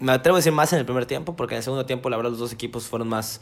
me 0.00 0.12
atrevo 0.12 0.36
a 0.36 0.38
decir 0.38 0.52
más 0.52 0.72
en 0.72 0.80
el 0.80 0.84
primer 0.84 1.06
tiempo, 1.06 1.36
porque 1.36 1.54
en 1.54 1.58
el 1.58 1.62
segundo 1.62 1.86
tiempo, 1.86 2.10
la 2.10 2.16
verdad, 2.16 2.30
los 2.30 2.40
dos 2.40 2.52
equipos 2.52 2.88
fueron 2.88 3.08
más, 3.08 3.40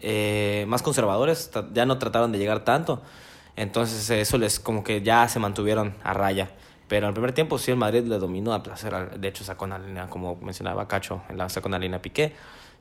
eh, 0.00 0.64
más 0.66 0.82
conservadores, 0.82 1.50
ya 1.72 1.86
no 1.86 1.98
trataron 1.98 2.32
de 2.32 2.38
llegar 2.38 2.64
tanto. 2.64 3.02
Entonces, 3.56 4.08
eso 4.10 4.38
les 4.38 4.58
como 4.58 4.82
que 4.82 5.02
ya 5.02 5.28
se 5.28 5.38
mantuvieron 5.38 5.94
a 6.02 6.14
raya. 6.14 6.50
Pero 6.88 7.06
en 7.06 7.08
el 7.08 7.14
primer 7.14 7.32
tiempo 7.32 7.58
sí 7.58 7.70
el 7.70 7.76
Madrid 7.76 8.04
le 8.04 8.18
dominó 8.18 8.54
a 8.54 8.62
placer. 8.62 9.20
De 9.20 9.28
hecho, 9.28 9.44
sacó 9.44 9.66
una 9.66 9.78
línea, 9.78 10.08
como 10.08 10.36
mencionaba 10.36 10.88
Cacho, 10.88 11.22
la 11.34 11.48
sacó 11.50 11.68
una 11.68 11.78
línea 11.78 12.00
Piqué. 12.00 12.32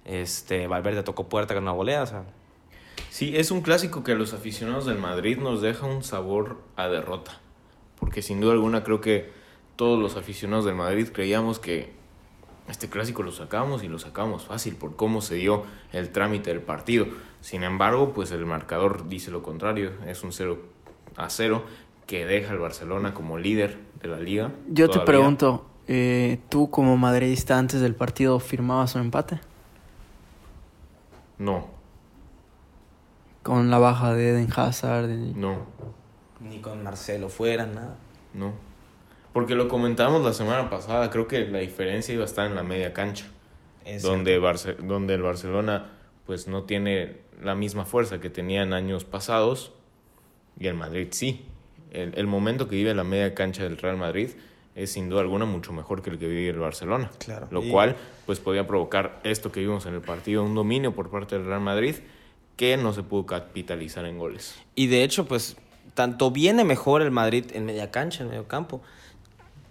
Este, 0.05 0.67
Valverde 0.67 1.03
tocó 1.03 1.27
puerta 1.27 1.53
con 1.53 1.63
una 1.63 1.73
volea. 1.73 2.05
Sí, 3.09 3.35
es 3.35 3.51
un 3.51 3.61
clásico 3.61 4.03
que 4.03 4.13
a 4.13 4.15
los 4.15 4.33
aficionados 4.33 4.85
del 4.85 4.97
Madrid 4.97 5.37
nos 5.39 5.61
deja 5.61 5.85
un 5.85 6.03
sabor 6.03 6.61
a 6.77 6.87
derrota. 6.87 7.41
Porque 7.99 8.21
sin 8.21 8.39
duda 8.39 8.53
alguna 8.53 8.83
creo 8.83 9.01
que 9.01 9.29
todos 9.75 9.99
los 9.99 10.15
aficionados 10.15 10.63
del 10.63 10.75
Madrid 10.75 11.09
creíamos 11.11 11.59
que 11.59 11.96
este 12.67 12.89
clásico 12.89 13.23
lo 13.23 13.31
sacamos 13.31 13.83
y 13.83 13.87
lo 13.87 13.97
sacamos 13.99 14.45
fácil 14.45 14.75
por 14.75 14.95
cómo 14.95 15.21
se 15.21 15.35
dio 15.35 15.63
el 15.93 16.09
trámite 16.09 16.49
del 16.49 16.61
partido. 16.61 17.05
Sin 17.41 17.63
embargo, 17.63 18.13
pues 18.13 18.31
el 18.31 18.45
marcador 18.45 19.07
dice 19.07 19.31
lo 19.31 19.41
contrario, 19.43 19.91
es 20.05 20.23
un 20.23 20.31
0 20.33 20.57
a 21.15 21.29
0 21.29 21.63
que 22.05 22.25
deja 22.25 22.51
al 22.51 22.59
Barcelona 22.59 23.13
como 23.13 23.37
líder 23.37 23.77
de 24.01 24.07
la 24.09 24.19
liga. 24.19 24.51
Yo 24.69 24.89
te 24.89 24.99
pregunto, 24.99 25.65
eh, 25.87 26.39
¿tú 26.49 26.69
como 26.69 26.97
madridista 26.97 27.57
antes 27.57 27.79
del 27.81 27.95
partido 27.95 28.39
firmabas 28.39 28.95
un 28.95 29.01
empate? 29.01 29.39
No, 31.37 31.67
Con 33.43 33.69
la 33.69 33.77
baja 33.77 34.13
de 34.13 34.29
Eden 34.31 34.49
Hazard. 34.53 35.07
de- 35.07 35.33
no, 35.33 35.59
ni 36.41 36.59
con 36.59 36.83
Marcelo 36.83 37.29
fuera, 37.29 37.65
nada. 37.65 37.95
no. 38.33 38.51
Porque 39.37 39.53
lo 39.53 39.67
comentamos 39.67 40.23
la 40.25 40.33
semana 40.33 40.67
pasada, 40.67 41.11
creo 41.11 41.27
que 41.27 41.45
la 41.45 41.59
diferencia 41.59 42.11
iba 42.11 42.23
a 42.23 42.25
estar 42.25 42.47
en 42.47 42.55
la 42.55 42.63
media 42.63 42.91
cancha. 42.91 43.25
Es 43.85 44.01
donde, 44.01 44.41
Barce- 44.41 44.77
donde 44.77 45.13
el 45.13 45.21
Barcelona 45.21 45.91
pues 46.25 46.47
no 46.47 46.63
tiene 46.63 47.17
la 47.43 47.53
misma 47.53 47.85
fuerza 47.85 48.19
que 48.19 48.31
tenía 48.31 48.63
en 48.63 48.73
años 48.73 49.03
pasados 49.03 49.73
y 50.59 50.65
el 50.65 50.73
Madrid 50.73 51.09
sí. 51.11 51.45
El, 51.91 52.15
el 52.17 52.25
momento 52.25 52.67
que 52.67 52.77
vive 52.77 52.95
la 52.95 53.03
media 53.03 53.35
cancha 53.35 53.61
del 53.61 53.77
Real 53.77 53.95
Madrid 53.95 54.31
es 54.73 54.91
sin 54.93 55.07
duda 55.07 55.21
alguna 55.21 55.45
mucho 55.45 55.71
mejor 55.71 56.01
que 56.01 56.09
el 56.09 56.17
que 56.17 56.27
vive 56.27 56.49
el 56.49 56.57
Barcelona. 56.57 57.11
Claro. 57.19 57.47
Lo 57.51 57.61
Y- 57.63 57.69
cual 57.69 57.95
pues 58.25 58.39
podía 58.39 58.65
provocar 58.65 59.19
esto 59.23 59.51
que 59.51 59.59
vimos 59.59 59.85
en 59.85 59.93
el 59.93 60.01
partido, 60.01 60.43
un 60.43 60.55
dominio 60.55 60.95
por 60.95 61.11
parte 61.11 61.37
del 61.37 61.45
Real 61.45 61.61
Madrid 61.61 61.93
que 62.55 62.75
no 62.75 62.91
se 62.91 63.03
pudo 63.03 63.27
capitalizar 63.27 64.03
en 64.05 64.17
goles. 64.17 64.55
Y 64.73 64.87
de 64.87 65.03
hecho, 65.03 65.27
pues, 65.27 65.57
tanto 65.93 66.31
viene 66.31 66.63
mejor 66.63 67.03
el 67.03 67.11
Madrid 67.11 67.45
en 67.53 67.65
media 67.67 67.91
cancha, 67.91 68.23
en 68.23 68.29
medio 68.31 68.47
campo, 68.47 68.81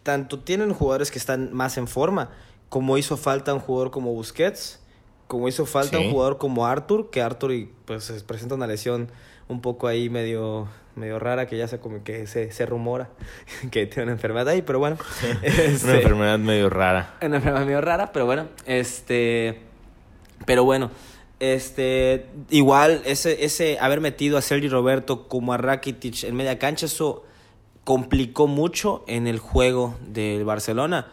tanto 0.07 0.39
tienen 0.39 0.73
jugadores 0.73 1.11
que 1.11 1.19
están 1.19 1.53
más 1.53 1.77
en 1.77 1.89
forma, 1.89 2.31
como 2.71 2.97
hizo 2.97 3.17
falta 3.17 3.53
un 3.53 3.61
jugador 3.61 3.91
como 3.91 4.13
Busquets, 4.15 4.81
como 5.27 5.49
hizo 5.49 5.67
falta 5.67 5.99
Sí. 5.99 6.05
un 6.07 6.13
jugador 6.13 6.39
como 6.39 6.65
Arthur, 6.67 7.11
que 7.11 7.21
Arthur 7.21 7.53
y, 7.53 7.71
pues 7.85 8.05
se 8.05 8.21
presenta 8.21 8.55
una 8.55 8.69
lesión 8.69 9.11
un 9.49 9.61
poco 9.61 9.89
ahí 9.89 10.09
medio, 10.09 10.69
medio 10.95 11.19
rara, 11.19 11.47
que 11.47 11.59
ya 11.59 11.67
se 11.69 11.81
como 11.81 12.05
que 12.05 12.27
se, 12.29 12.53
se 12.53 12.65
rumora 12.67 13.11
que 13.73 13.87
tiene 13.87 14.05
una 14.05 14.13
enfermedad 14.13 14.49
ahí, 14.49 14.63
pero 14.63 14.79
bueno. 14.79 14.97
este, 15.43 15.85
Una 15.85 15.95
enfermedad 15.97 16.39
medio 16.39 16.71
rara. 16.71 17.17
una 17.21 17.37
enfermedad 17.37 17.67
medio 17.67 17.81
rara, 17.81 18.13
pero 18.13 18.25
bueno, 18.27 18.47
este. 18.67 19.61
Pero 20.47 20.63
bueno, 20.65 20.91
este. 21.41 22.27
Igual, 22.51 23.03
ese, 23.05 23.45
ese 23.45 23.79
haber 23.81 24.01
metido 24.01 24.39
a 24.39 24.43
Sergi 24.43 24.69
Roberto 24.69 25.27
como 25.29 25.53
a 25.53 25.57
Rakitic 25.57 26.23
en 26.25 26.35
media 26.37 26.59
cancha, 26.59 26.87
eso 26.87 27.25
complicó 27.87 28.49
mucho 28.49 29.05
en 29.07 29.29
el 29.29 29.39
juego 29.39 29.95
del 30.09 30.45
Barcelona. 30.45 31.07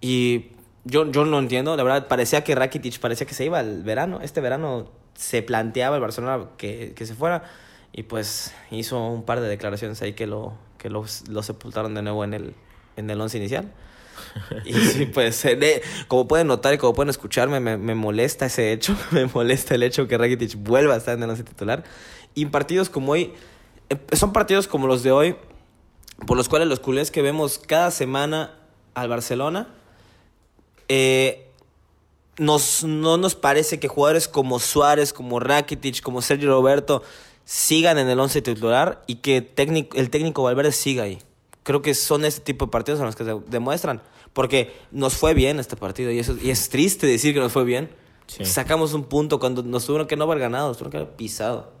Y 0.00 0.46
yo, 0.84 1.08
yo 1.12 1.24
no 1.24 1.38
entiendo, 1.38 1.76
la 1.76 1.84
verdad, 1.84 2.08
parecía 2.08 2.42
que 2.42 2.56
Rakitic 2.56 2.98
parecía 2.98 3.28
que 3.28 3.34
se 3.34 3.44
iba 3.44 3.60
el 3.60 3.84
verano. 3.84 4.18
Este 4.20 4.40
verano 4.40 4.90
se 5.14 5.42
planteaba 5.42 5.94
el 5.94 6.02
Barcelona 6.02 6.46
que, 6.56 6.94
que 6.96 7.06
se 7.06 7.14
fuera. 7.14 7.44
Y 7.92 8.02
pues 8.02 8.52
hizo 8.72 8.98
un 9.08 9.22
par 9.22 9.40
de 9.40 9.46
declaraciones 9.48 10.02
ahí 10.02 10.14
que 10.14 10.26
lo, 10.26 10.54
que 10.78 10.90
lo, 10.90 11.04
lo 11.30 11.42
sepultaron 11.44 11.94
de 11.94 12.02
nuevo 12.02 12.24
en 12.24 12.34
el, 12.34 12.54
en 12.96 13.08
el 13.08 13.20
once 13.20 13.38
inicial. 13.38 13.72
Y 14.64 14.72
sí, 14.72 15.06
pues, 15.06 15.44
eh, 15.44 15.54
de- 15.54 15.80
como 16.08 16.26
pueden 16.26 16.48
notar 16.48 16.74
y 16.74 16.78
como 16.78 16.92
pueden 16.92 17.10
escucharme, 17.10 17.60
me, 17.60 17.76
me 17.76 17.94
molesta 17.94 18.46
ese 18.46 18.72
hecho. 18.72 18.96
Me 19.12 19.26
molesta 19.26 19.76
el 19.76 19.84
hecho 19.84 20.08
que 20.08 20.18
Rakitic 20.18 20.56
vuelva 20.56 20.94
a 20.94 20.96
estar 20.96 21.16
en 21.16 21.22
el 21.22 21.30
once 21.30 21.44
titular. 21.44 21.84
Y 22.34 22.42
en 22.42 22.50
partidos 22.50 22.90
como 22.90 23.12
hoy, 23.12 23.32
eh, 23.90 23.96
son 24.16 24.32
partidos 24.32 24.66
como 24.66 24.88
los 24.88 25.04
de 25.04 25.12
hoy, 25.12 25.36
por 26.26 26.36
los 26.36 26.48
cuales 26.48 26.68
los 26.68 26.80
culés 26.80 27.10
que 27.10 27.22
vemos 27.22 27.58
cada 27.58 27.90
semana 27.90 28.54
al 28.94 29.08
Barcelona, 29.08 29.68
eh, 30.88 31.50
nos, 32.38 32.84
no 32.84 33.16
nos 33.16 33.34
parece 33.34 33.80
que 33.80 33.88
jugadores 33.88 34.28
como 34.28 34.58
Suárez, 34.58 35.12
como 35.12 35.40
Rakitic, 35.40 36.02
como 36.02 36.22
Sergio 36.22 36.50
Roberto 36.50 37.02
sigan 37.44 37.96
en 37.96 38.08
el 38.08 38.18
once 38.18 38.42
titular 38.42 39.02
y 39.06 39.16
que 39.16 39.40
técnico, 39.40 39.96
el 39.96 40.10
técnico 40.10 40.42
Valverde 40.42 40.72
siga 40.72 41.04
ahí. 41.04 41.18
Creo 41.62 41.80
que 41.80 41.94
son 41.94 42.24
este 42.24 42.40
tipo 42.40 42.66
de 42.66 42.70
partidos 42.70 43.00
en 43.00 43.06
los 43.06 43.16
que 43.16 43.24
se 43.24 43.34
demuestran. 43.46 44.02
Porque 44.32 44.76
nos 44.90 45.14
fue 45.14 45.32
bien 45.32 45.58
este 45.58 45.76
partido 45.76 46.10
y, 46.10 46.18
eso, 46.18 46.36
y 46.42 46.50
es 46.50 46.68
triste 46.68 47.06
decir 47.06 47.32
que 47.32 47.40
nos 47.40 47.52
fue 47.52 47.64
bien. 47.64 47.88
Sí. 48.26 48.44
Sacamos 48.44 48.92
un 48.92 49.04
punto 49.04 49.38
cuando 49.38 49.62
nos 49.62 49.86
tuvieron 49.86 50.06
que 50.06 50.16
no 50.16 50.24
haber 50.24 50.40
ganado, 50.40 50.68
nos 50.68 50.76
tuvieron 50.76 50.90
que 50.90 50.98
haber 50.98 51.16
pisado. 51.16 51.72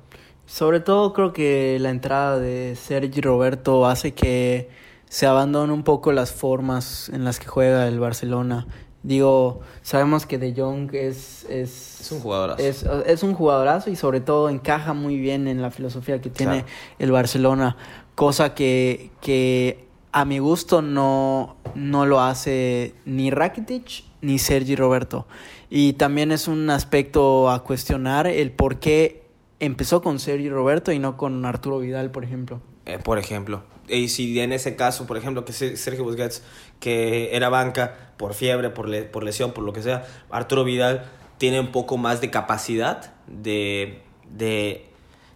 Sobre 0.46 0.80
todo 0.80 1.12
creo 1.12 1.32
que 1.32 1.78
la 1.80 1.90
entrada 1.90 2.38
de 2.38 2.76
Sergi 2.76 3.20
Roberto 3.20 3.86
hace 3.86 4.14
que 4.14 4.70
se 5.08 5.26
abandonen 5.26 5.70
un 5.72 5.82
poco 5.82 6.12
las 6.12 6.32
formas 6.32 7.08
en 7.08 7.24
las 7.24 7.38
que 7.38 7.46
juega 7.46 7.86
el 7.88 7.98
Barcelona. 8.00 8.66
Digo, 9.02 9.60
sabemos 9.82 10.26
que 10.26 10.38
De 10.38 10.52
Jong 10.56 10.90
es... 10.94 11.44
Es, 11.48 12.00
Es 12.00 12.12
un 12.12 12.20
jugadorazo. 12.20 12.62
Es, 12.62 12.84
es 13.06 13.22
un 13.22 13.34
jugadorazo 13.34 13.90
y 13.90 13.96
sobre 13.96 14.20
todo 14.20 14.48
encaja 14.48 14.94
muy 14.94 15.16
bien 15.16 15.46
en 15.46 15.62
la 15.62 15.70
filosofía 15.70 16.20
que 16.20 16.30
tiene 16.30 16.62
Claro. 16.62 16.68
el 16.98 17.12
Barcelona. 17.12 17.76
Cosa 18.14 18.54
que, 18.54 19.10
que 19.20 19.84
a 20.12 20.24
mi 20.24 20.38
gusto 20.38 20.82
no, 20.82 21.56
no 21.74 22.06
lo 22.06 22.20
hace 22.20 22.94
ni 23.04 23.30
Rakitic 23.30 24.04
ni 24.22 24.38
Sergi 24.38 24.74
Roberto. 24.74 25.26
Y 25.70 25.92
también 25.94 26.32
es 26.32 26.48
un 26.48 26.70
aspecto 26.70 27.50
a 27.50 27.62
cuestionar 27.62 28.26
el 28.26 28.50
por 28.50 28.78
qué 28.80 29.25
empezó 29.60 30.02
con 30.02 30.18
Sergi 30.18 30.48
Roberto 30.48 30.92
y 30.92 30.98
no 30.98 31.16
con 31.16 31.44
Arturo 31.44 31.78
Vidal, 31.78 32.10
por 32.10 32.24
ejemplo. 32.24 32.60
Eh, 32.84 32.98
por 33.02 33.18
ejemplo. 33.18 33.62
Y 33.88 34.08
si 34.08 34.38
en 34.40 34.52
ese 34.52 34.76
caso, 34.76 35.06
por 35.06 35.16
ejemplo, 35.16 35.44
que 35.44 35.52
Se- 35.52 35.76
Sergio 35.76 36.04
Busquets, 36.04 36.42
que 36.80 37.34
era 37.36 37.48
banca 37.48 38.12
por 38.16 38.34
fiebre, 38.34 38.70
por, 38.70 38.88
le- 38.88 39.02
por 39.04 39.22
lesión, 39.24 39.52
por 39.52 39.64
lo 39.64 39.72
que 39.72 39.82
sea, 39.82 40.06
Arturo 40.30 40.64
Vidal 40.64 41.04
tiene 41.38 41.60
un 41.60 41.72
poco 41.72 41.96
más 41.96 42.20
de 42.20 42.30
capacidad 42.30 43.12
de, 43.26 44.02
de, 44.30 44.86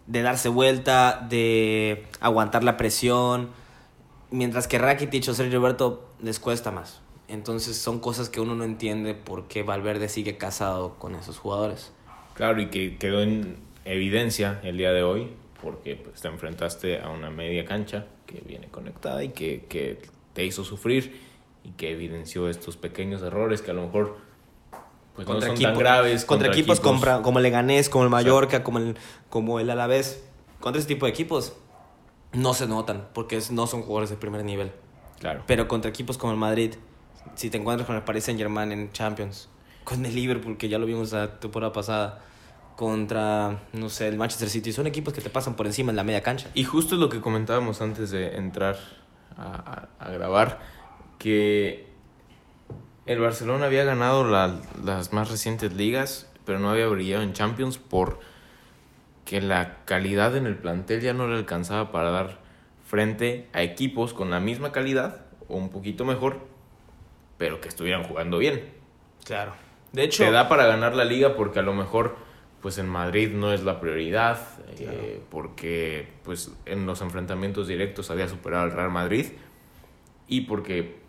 de 0.06 0.22
darse 0.22 0.48
vuelta, 0.48 1.26
de 1.28 2.06
aguantar 2.20 2.64
la 2.64 2.76
presión, 2.76 3.50
mientras 4.30 4.66
que 4.68 4.78
Rakitic 4.78 5.28
o 5.28 5.34
Sergio 5.34 5.58
Roberto 5.58 6.08
les 6.20 6.38
cuesta 6.40 6.70
más. 6.70 7.00
Entonces 7.28 7.76
son 7.76 8.00
cosas 8.00 8.28
que 8.28 8.40
uno 8.40 8.54
no 8.56 8.64
entiende 8.64 9.14
por 9.14 9.46
qué 9.46 9.62
Valverde 9.62 10.08
sigue 10.08 10.36
casado 10.36 10.96
con 10.98 11.14
esos 11.14 11.38
jugadores. 11.38 11.92
Claro, 12.34 12.60
y 12.60 12.70
que 12.70 12.96
quedó 12.98 13.20
en 13.22 13.56
evidencia 13.84 14.60
el 14.62 14.76
día 14.76 14.92
de 14.92 15.02
hoy, 15.02 15.30
porque 15.62 15.96
pues, 15.96 16.20
te 16.20 16.28
enfrentaste 16.28 17.00
a 17.00 17.08
una 17.10 17.30
media 17.30 17.64
cancha 17.64 18.06
que 18.26 18.40
viene 18.46 18.68
conectada 18.68 19.22
y 19.24 19.30
que, 19.30 19.64
que 19.68 20.00
te 20.32 20.44
hizo 20.44 20.64
sufrir 20.64 21.20
y 21.64 21.70
que 21.72 21.90
evidenció 21.92 22.48
estos 22.48 22.76
pequeños 22.76 23.22
errores 23.22 23.60
que 23.62 23.70
a 23.70 23.74
lo 23.74 23.82
mejor 23.82 24.16
pues, 25.14 25.26
no 25.28 25.40
son 25.40 25.58
tan 25.58 25.76
graves. 25.78 26.24
contra, 26.24 26.48
equipos, 26.48 26.80
como 26.80 27.38
el 27.38 27.42
Leganés, 27.42 27.88
como 27.88 28.04
el 28.04 28.10
Mallorca, 28.10 28.62
como 28.62 28.78
el, 28.78 28.96
como 29.28 29.60
el 29.60 29.68
Alavés. 29.68 30.24
Contra 30.60 30.78
ese 30.78 30.88
tipo 30.88 31.06
de 31.06 31.10
equipos 31.12 31.56
no 32.32 32.54
se 32.54 32.66
notan 32.66 33.08
porque 33.12 33.36
es- 33.36 33.50
no 33.50 33.66
son 33.66 33.82
jugadores 33.82 34.10
de 34.10 34.16
primer 34.16 34.44
nivel. 34.44 34.72
Claro. 35.18 35.42
Pero 35.46 35.68
contra 35.68 35.90
equipos 35.90 36.16
como 36.16 36.32
el 36.32 36.38
Madrid, 36.38 36.74
si 37.34 37.50
te 37.50 37.58
encuentras 37.58 37.86
con 37.86 37.96
el 37.96 38.02
Paris 38.02 38.24
Saint 38.24 38.38
Germain 38.40 38.72
en 38.72 38.92
Champions, 38.92 39.48
con 39.84 40.04
el 40.06 40.14
Liverpool, 40.14 40.56
que 40.56 40.68
ya 40.68 40.78
lo 40.78 40.86
vimos 40.86 41.12
la 41.12 41.38
temporada 41.40 41.72
pasada, 41.72 42.24
contra, 42.84 43.58
no 43.74 43.90
sé, 43.90 44.08
el 44.08 44.16
Manchester 44.16 44.48
City, 44.48 44.72
son 44.72 44.86
equipos 44.86 45.12
que 45.12 45.20
te 45.20 45.28
pasan 45.28 45.54
por 45.54 45.66
encima 45.66 45.90
en 45.90 45.96
la 45.96 46.02
media 46.02 46.22
cancha. 46.22 46.48
Y 46.54 46.64
justo 46.64 46.94
es 46.94 47.00
lo 47.02 47.10
que 47.10 47.20
comentábamos 47.20 47.82
antes 47.82 48.10
de 48.10 48.36
entrar 48.36 48.78
a, 49.36 49.88
a- 49.98 50.06
a 50.06 50.10
grabar, 50.10 50.60
que 51.18 51.86
el 53.04 53.18
Barcelona 53.20 53.66
había 53.66 53.84
ganado 53.84 54.24
la- 54.24 54.62
las 54.82 55.12
más 55.12 55.30
recientes 55.30 55.74
ligas, 55.74 56.26
pero 56.46 56.58
no 56.58 56.70
había 56.70 56.86
brillado 56.86 57.22
en 57.22 57.34
Champions 57.34 57.76
por 57.76 58.18
que 59.26 59.42
la 59.42 59.84
calidad 59.84 60.34
en 60.34 60.46
el 60.46 60.56
plantel 60.56 61.02
ya 61.02 61.12
no 61.12 61.28
le 61.28 61.36
alcanzaba 61.36 61.92
para 61.92 62.10
dar 62.10 62.38
frente 62.86 63.46
a 63.52 63.60
equipos 63.62 64.14
con 64.14 64.30
la 64.30 64.40
misma 64.40 64.72
calidad 64.72 65.20
o 65.48 65.56
un 65.56 65.68
poquito 65.68 66.06
mejor, 66.06 66.38
pero 67.36 67.60
que 67.60 67.68
estuvieran 67.68 68.04
jugando 68.04 68.38
bien. 68.38 68.70
Claro. 69.26 69.52
De 69.92 70.02
hecho, 70.04 70.24
Te 70.24 70.30
da 70.30 70.48
para 70.48 70.64
ganar 70.64 70.94
la 70.96 71.04
liga 71.04 71.36
porque 71.36 71.58
a 71.58 71.62
lo 71.62 71.74
mejor 71.74 72.29
pues 72.60 72.78
en 72.78 72.88
Madrid 72.88 73.32
no 73.32 73.52
es 73.52 73.62
la 73.62 73.80
prioridad, 73.80 74.38
eh, 74.78 75.20
porque 75.30 76.08
pues 76.24 76.52
en 76.66 76.86
los 76.86 77.00
enfrentamientos 77.00 77.68
directos 77.68 78.10
había 78.10 78.28
superado 78.28 78.64
al 78.64 78.72
Real 78.72 78.90
Madrid 78.90 79.26
y 80.28 80.42
porque 80.42 81.00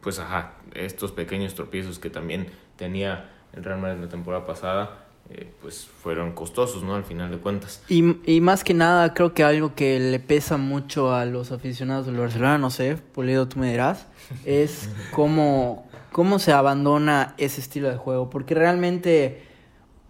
pues 0.00 0.18
ajá, 0.18 0.54
estos 0.74 1.12
pequeños 1.12 1.54
tropiezos 1.54 1.98
que 1.98 2.10
también 2.10 2.48
tenía 2.76 3.30
el 3.52 3.64
Real 3.64 3.80
Madrid 3.80 4.00
la 4.02 4.08
temporada 4.08 4.46
pasada 4.46 5.02
eh, 5.30 5.50
pues 5.62 5.86
fueron 5.86 6.32
costosos, 6.32 6.82
¿no? 6.82 6.94
Al 6.94 7.04
final 7.04 7.30
de 7.30 7.38
cuentas. 7.38 7.82
Y, 7.88 8.16
y 8.30 8.40
más 8.40 8.64
que 8.64 8.74
nada, 8.74 9.14
creo 9.14 9.32
que 9.32 9.44
algo 9.44 9.74
que 9.74 9.98
le 9.98 10.18
pesa 10.18 10.56
mucho 10.58 11.14
a 11.14 11.24
los 11.24 11.52
aficionados 11.52 12.06
del 12.06 12.16
Barcelona, 12.16 12.58
no 12.58 12.70
sé, 12.70 12.96
Pulido, 12.96 13.48
tú 13.48 13.58
me 13.58 13.70
dirás, 13.70 14.06
es 14.44 14.90
cómo, 15.12 15.88
cómo 16.10 16.38
se 16.38 16.52
abandona 16.52 17.34
ese 17.38 17.60
estilo 17.60 17.88
de 17.88 17.96
juego. 17.96 18.28
Porque 18.28 18.54
realmente 18.54 19.42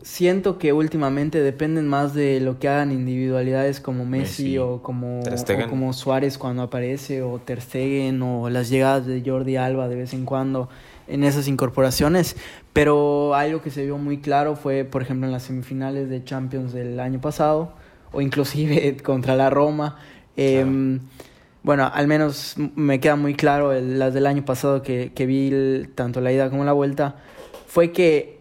siento 0.02 0.58
que 0.58 0.72
últimamente 0.72 1.40
dependen 1.40 1.86
más 1.88 2.14
de 2.14 2.40
lo 2.40 2.58
que 2.58 2.68
hagan 2.68 2.90
individualidades 2.92 3.80
como 3.80 4.04
Messi, 4.04 4.42
Messi, 4.42 4.58
o, 4.58 4.82
como, 4.82 5.22
o 5.64 5.68
como 5.68 5.92
Suárez 5.92 6.38
cuando 6.38 6.62
aparece, 6.62 7.22
o 7.22 7.38
Ter 7.38 7.60
Stegen, 7.60 8.20
o 8.22 8.50
las 8.50 8.68
llegadas 8.68 9.06
de 9.06 9.22
Jordi 9.24 9.56
Alba 9.56 9.88
de 9.88 9.96
vez 9.96 10.12
en 10.14 10.24
cuando 10.24 10.68
en 11.08 11.24
esas 11.24 11.46
incorporaciones. 11.48 12.36
Pero 12.72 13.34
algo 13.34 13.62
que 13.62 13.70
se 13.70 13.84
vio 13.84 13.98
muy 13.98 14.18
claro 14.18 14.56
fue, 14.56 14.84
por 14.84 15.02
ejemplo, 15.02 15.26
en 15.26 15.32
las 15.32 15.44
semifinales 15.44 16.08
de 16.08 16.24
Champions 16.24 16.72
del 16.72 16.98
año 17.00 17.20
pasado, 17.20 17.72
o 18.12 18.20
inclusive 18.20 18.96
contra 19.02 19.36
la 19.36 19.50
Roma. 19.50 19.98
Em, 20.36 21.00
Bueno, 21.64 21.88
al 21.94 22.08
menos 22.08 22.56
me 22.74 22.98
queda 22.98 23.14
muy 23.14 23.34
claro 23.34 23.72
el- 23.72 23.96
las 24.00 24.12
del 24.14 24.26
año 24.26 24.44
pasado 24.44 24.82
que, 24.82 25.12
que 25.14 25.26
vi 25.26 25.46
el- 25.48 25.90
tanto 25.94 26.20
la 26.20 26.32
ida 26.32 26.50
como 26.50 26.64
la 26.64 26.72
vuelta. 26.72 27.14
Fue 27.68 27.92
que 27.92 28.31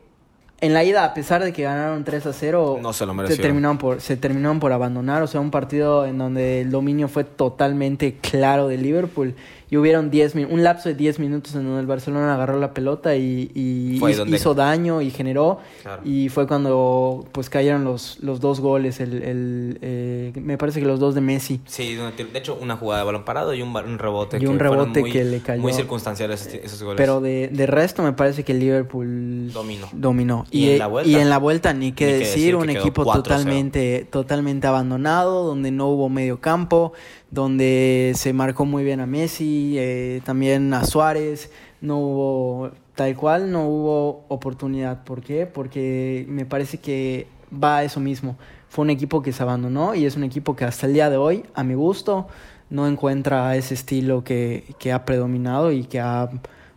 en 0.62 0.75
la 0.75 0.84
ida, 0.84 1.03
a 1.03 1.13
pesar 1.15 1.44
de 1.44 1.51
que 1.51 1.63
ganaron 1.63 2.03
3 2.03 2.27
a 2.27 2.34
0, 2.34 2.80
No 2.82 2.94
se 2.94 3.08
lo 3.08 3.27
se 3.27 3.38
terminaron, 3.38 3.80
por, 3.80 4.00
se 4.00 4.15
terminaron 4.15 4.60
por 4.60 4.72
abandonar. 4.72 5.24
O 5.24 5.27
sea, 5.27 5.41
un 5.41 5.50
partido 5.50 6.06
en 6.06 6.20
donde 6.20 6.62
el 6.62 6.70
dominio 6.70 7.08
fue 7.08 7.24
totalmente 7.24 8.18
claro 8.22 8.68
de 8.68 8.77
Liverpool. 8.77 9.34
Y 9.71 9.77
hubieron 9.77 10.11
10 10.11 10.35
min- 10.35 10.47
un 10.51 10.63
lapso 10.63 10.89
de 10.89 10.95
10 10.95 11.17
minutos 11.19 11.55
en 11.55 11.63
donde 11.63 11.79
el 11.79 11.87
Barcelona 11.87 12.35
agarró 12.35 12.59
la 12.59 12.73
pelota 12.73 13.15
y, 13.15 13.49
y 13.55 13.99
hizo, 14.33 14.53
daño 14.53 15.01
y 15.01 15.09
generó. 15.11 15.59
Claro. 15.81 16.01
Y 16.05 16.27
fue 16.29 16.45
cuando 16.45 17.25
pues 17.31 17.49
cayeron 17.49 17.85
los, 17.85 18.19
los 18.21 18.41
dos 18.41 18.59
goles. 18.59 18.99
El, 18.99 19.23
el, 19.23 19.79
eh, 19.81 20.33
me 20.35 20.57
parece 20.57 20.81
que 20.81 20.85
los 20.85 20.99
dos 20.99 21.15
de 21.15 21.21
Messi. 21.21 21.61
Sí, 21.65 21.95
de 21.95 22.37
hecho, 22.37 22.57
una 22.61 22.75
jugada 22.75 22.99
de 23.01 23.05
balón 23.05 23.23
parado 23.23 23.53
y 23.53 23.61
un, 23.61 23.69
un 23.75 23.97
rebote. 23.97 24.39
Y 24.41 24.45
un 24.45 24.57
que 24.57 24.63
rebote 24.65 24.99
muy- 24.99 25.11
que 25.11 25.23
le 25.23 25.39
cayó. 25.39 25.61
Muy 25.61 25.71
circunstanciales 25.73 26.45
esos, 26.47 26.53
esos 26.65 26.83
goles. 26.83 26.97
Pero 26.97 27.21
de, 27.21 27.47
de 27.47 27.65
resto 27.65 28.03
me 28.03 28.11
parece 28.11 28.43
que 28.43 28.51
el 28.51 28.59
Liverpool 28.59 29.51
Dominó. 29.53 29.87
dominó. 29.93 30.45
Y 30.51 30.71
en 30.71 30.79
la 30.79 30.87
vuelta- 30.87 31.09
y 31.09 31.15
en 31.15 31.29
la 31.29 31.37
vuelta 31.37 31.73
ni 31.73 31.93
qué 31.93 32.05
ni 32.07 32.11
qué 32.11 32.17
decir, 32.17 32.35
decir, 32.35 32.55
un 32.57 32.65
que 32.67 32.73
equipo 32.73 33.03
4-0. 33.05 33.13
totalmente, 33.23 34.05
totalmente 34.09 34.67
abandonado, 34.67 35.45
donde 35.45 35.71
no 35.71 35.87
hubo 35.87 36.09
medio 36.09 36.41
campo, 36.41 36.91
donde 37.31 38.11
se 38.15 38.33
marcó 38.33 38.65
muy 38.65 38.83
bien 38.83 39.00
a 39.00 39.05
Messi, 39.05 39.75
eh, 39.79 40.21
también 40.23 40.73
a 40.73 40.86
Suárez, 40.86 41.51
no 41.79 41.97
hubo 41.97 42.71
tal 42.93 43.15
cual, 43.15 43.51
no 43.51 43.67
hubo 43.67 44.25
oportunidad. 44.27 45.03
¿Por 45.03 45.21
qué? 45.21 45.47
Porque 45.47 46.25
me 46.27 46.45
parece 46.45 46.77
que 46.79 47.27
va 47.51 47.77
a 47.77 47.84
eso 47.84 47.99
mismo. 47.99 48.36
Fue 48.69 48.84
un 48.84 48.89
equipo 48.89 49.21
que 49.21 49.32
se 49.32 49.41
abandonó 49.43 49.95
y 49.95 50.06
es 50.06 50.15
un 50.15 50.23
equipo 50.23 50.56
que 50.56 50.65
hasta 50.65 50.86
el 50.88 50.93
día 50.93 51.10
de 51.10 51.17
hoy, 51.17 51.43
a 51.56 51.63
mi 51.63 51.73
gusto, 51.73 52.27
no 52.69 52.88
encuentra 52.88 53.56
ese 53.56 53.73
estilo 53.73 54.23
que, 54.23 54.75
que 54.77 54.91
ha 54.91 55.03
predominado 55.06 55.71
y 55.71 55.86
que 55.86 55.99
ha 55.99 56.29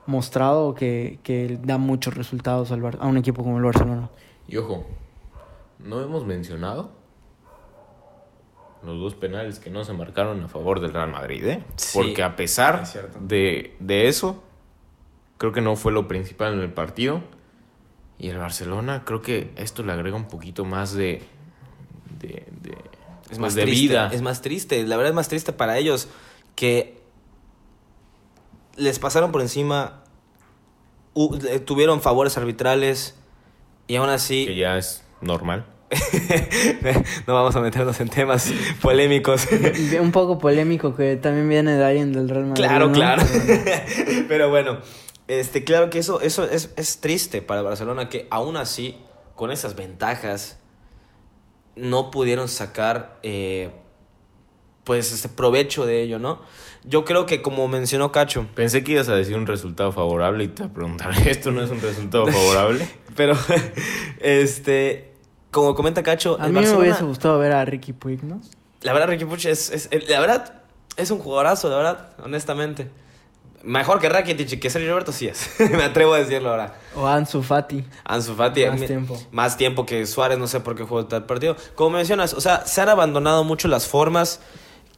mostrado 0.06 0.74
que, 0.74 1.18
que 1.22 1.58
da 1.62 1.78
muchos 1.78 2.14
resultados 2.14 2.70
al 2.72 2.80
Bar- 2.80 2.98
a 3.00 3.06
un 3.06 3.16
equipo 3.16 3.42
como 3.42 3.58
el 3.58 3.64
Barcelona. 3.64 4.08
Y 4.48 4.56
ojo, 4.56 4.84
no 5.78 6.00
hemos 6.00 6.24
mencionado 6.26 6.90
los 8.86 9.00
dos 9.00 9.14
penales 9.14 9.58
que 9.58 9.70
no 9.70 9.84
se 9.84 9.92
marcaron 9.92 10.42
a 10.42 10.48
favor 10.48 10.80
del 10.80 10.92
Real 10.92 11.10
Madrid, 11.10 11.44
¿eh? 11.46 11.64
Sí, 11.76 11.98
Porque 11.98 12.22
a 12.22 12.36
pesar 12.36 12.84
de, 13.20 13.76
de 13.80 14.08
eso, 14.08 14.42
creo 15.38 15.52
que 15.52 15.60
no 15.60 15.76
fue 15.76 15.92
lo 15.92 16.08
principal 16.08 16.54
en 16.54 16.60
el 16.60 16.72
partido. 16.72 17.22
Y 18.18 18.28
el 18.28 18.38
Barcelona, 18.38 19.02
creo 19.04 19.22
que 19.22 19.52
esto 19.56 19.82
le 19.82 19.92
agrega 19.92 20.16
un 20.16 20.28
poquito 20.28 20.64
más 20.64 20.94
de. 20.94 21.22
de, 22.20 22.46
de 22.62 22.70
Es 22.70 23.28
pues, 23.28 23.38
más 23.38 23.54
de 23.54 23.62
triste, 23.62 23.80
vida. 23.82 24.10
Es 24.12 24.22
más 24.22 24.40
triste. 24.40 24.84
La 24.86 24.96
verdad 24.96 25.10
es 25.10 25.16
más 25.16 25.28
triste 25.28 25.52
para 25.52 25.78
ellos 25.78 26.08
que 26.54 27.02
les 28.76 28.98
pasaron 28.98 29.32
por 29.32 29.40
encima, 29.40 30.02
tuvieron 31.64 32.00
favores 32.00 32.36
arbitrales 32.36 33.16
y 33.86 33.96
aún 33.96 34.08
Que 34.08 34.14
así 34.14 34.54
ya 34.54 34.78
es 34.78 35.04
normal. 35.20 35.64
no 37.26 37.34
vamos 37.34 37.54
a 37.56 37.60
meternos 37.60 38.00
en 38.00 38.08
temas 38.08 38.52
polémicos. 38.80 39.46
un 40.00 40.12
poco 40.12 40.38
polémico 40.38 40.94
que 40.94 41.16
también 41.16 41.48
viene 41.48 41.76
de 41.76 41.84
alguien 41.84 42.12
del 42.12 42.28
Real 42.28 42.46
Madrid. 42.46 42.64
Claro, 42.64 42.86
¿no? 42.88 42.92
claro. 42.94 43.22
Pero 44.28 44.50
bueno, 44.50 44.78
este, 45.28 45.64
claro 45.64 45.90
que 45.90 45.98
eso, 45.98 46.20
eso 46.20 46.44
es, 46.44 46.72
es 46.76 47.00
triste 47.00 47.42
para 47.42 47.62
Barcelona 47.62 48.08
que 48.08 48.26
aún 48.30 48.56
así, 48.56 48.96
con 49.34 49.50
esas 49.50 49.76
ventajas, 49.76 50.58
no 51.76 52.10
pudieron 52.10 52.48
sacar 52.48 53.18
eh, 53.22 53.70
pues 54.84 55.12
este 55.12 55.28
provecho 55.28 55.86
de 55.86 56.02
ello, 56.02 56.18
¿no? 56.18 56.42
Yo 56.84 57.04
creo 57.04 57.24
que 57.24 57.40
como 57.40 57.66
mencionó 57.66 58.12
Cacho, 58.12 58.46
Pensé 58.54 58.84
que 58.84 58.92
ibas 58.92 59.08
a 59.08 59.14
decir 59.14 59.36
un 59.36 59.46
resultado 59.46 59.90
favorable 59.90 60.44
y 60.44 60.48
te 60.48 60.68
preguntaré, 60.68 61.16
¿esto 61.30 61.50
no 61.50 61.62
es 61.62 61.70
un 61.70 61.80
resultado 61.80 62.26
favorable? 62.26 62.86
pero 63.16 63.36
este, 64.20 65.13
como 65.54 65.74
comenta 65.74 66.02
Cacho, 66.02 66.36
A 66.38 66.44
el 66.46 66.50
mí 66.50 66.54
me 66.56 66.60
Barcelona- 66.60 66.80
hubiese 66.84 67.04
gustado 67.04 67.38
ver 67.38 67.52
a 67.52 67.64
Ricky 67.64 67.92
Puig, 67.94 68.22
¿no? 68.24 68.40
La 68.82 68.92
verdad, 68.92 69.08
Ricky 69.08 69.24
Puig 69.24 69.46
es, 69.46 69.70
es- 69.70 69.88
es- 69.90 70.08
la 70.10 70.20
verdad, 70.20 70.54
es 70.96 71.10
un 71.10 71.18
jugadorazo, 71.20 71.70
la 71.70 71.76
verdad, 71.76 72.08
honestamente. 72.22 72.90
Mejor 73.62 73.98
que 73.98 74.10
Rakitic 74.10 74.52
y 74.52 74.56
que 74.60 74.68
Sergio 74.68 74.90
Roberto, 74.90 75.10
sí 75.12 75.26
es. 75.26 75.48
Me 75.70 75.84
atrevo 75.84 76.12
a 76.12 76.18
decirlo 76.18 76.50
ahora. 76.50 76.74
O 76.94 77.06
Ansu 77.06 77.42
Fati. 77.42 77.82
Ansu 78.04 78.34
Fati. 78.34 78.66
Más 78.66 78.80
tiempo. 78.82 79.18
Más 79.32 79.56
tiempo 79.56 79.86
que 79.86 80.04
Suárez, 80.04 80.36
no 80.38 80.46
sé 80.46 80.60
por 80.60 80.74
qué 80.76 80.82
jugó 80.82 81.06
tal 81.06 81.24
partido. 81.24 81.56
Como 81.74 81.96
mencionas, 81.96 82.34
o 82.34 82.42
sea, 82.42 82.66
se 82.66 82.82
han 82.82 82.90
abandonado 82.90 83.42
mucho 83.42 83.66
las 83.68 83.86
formas 83.86 84.40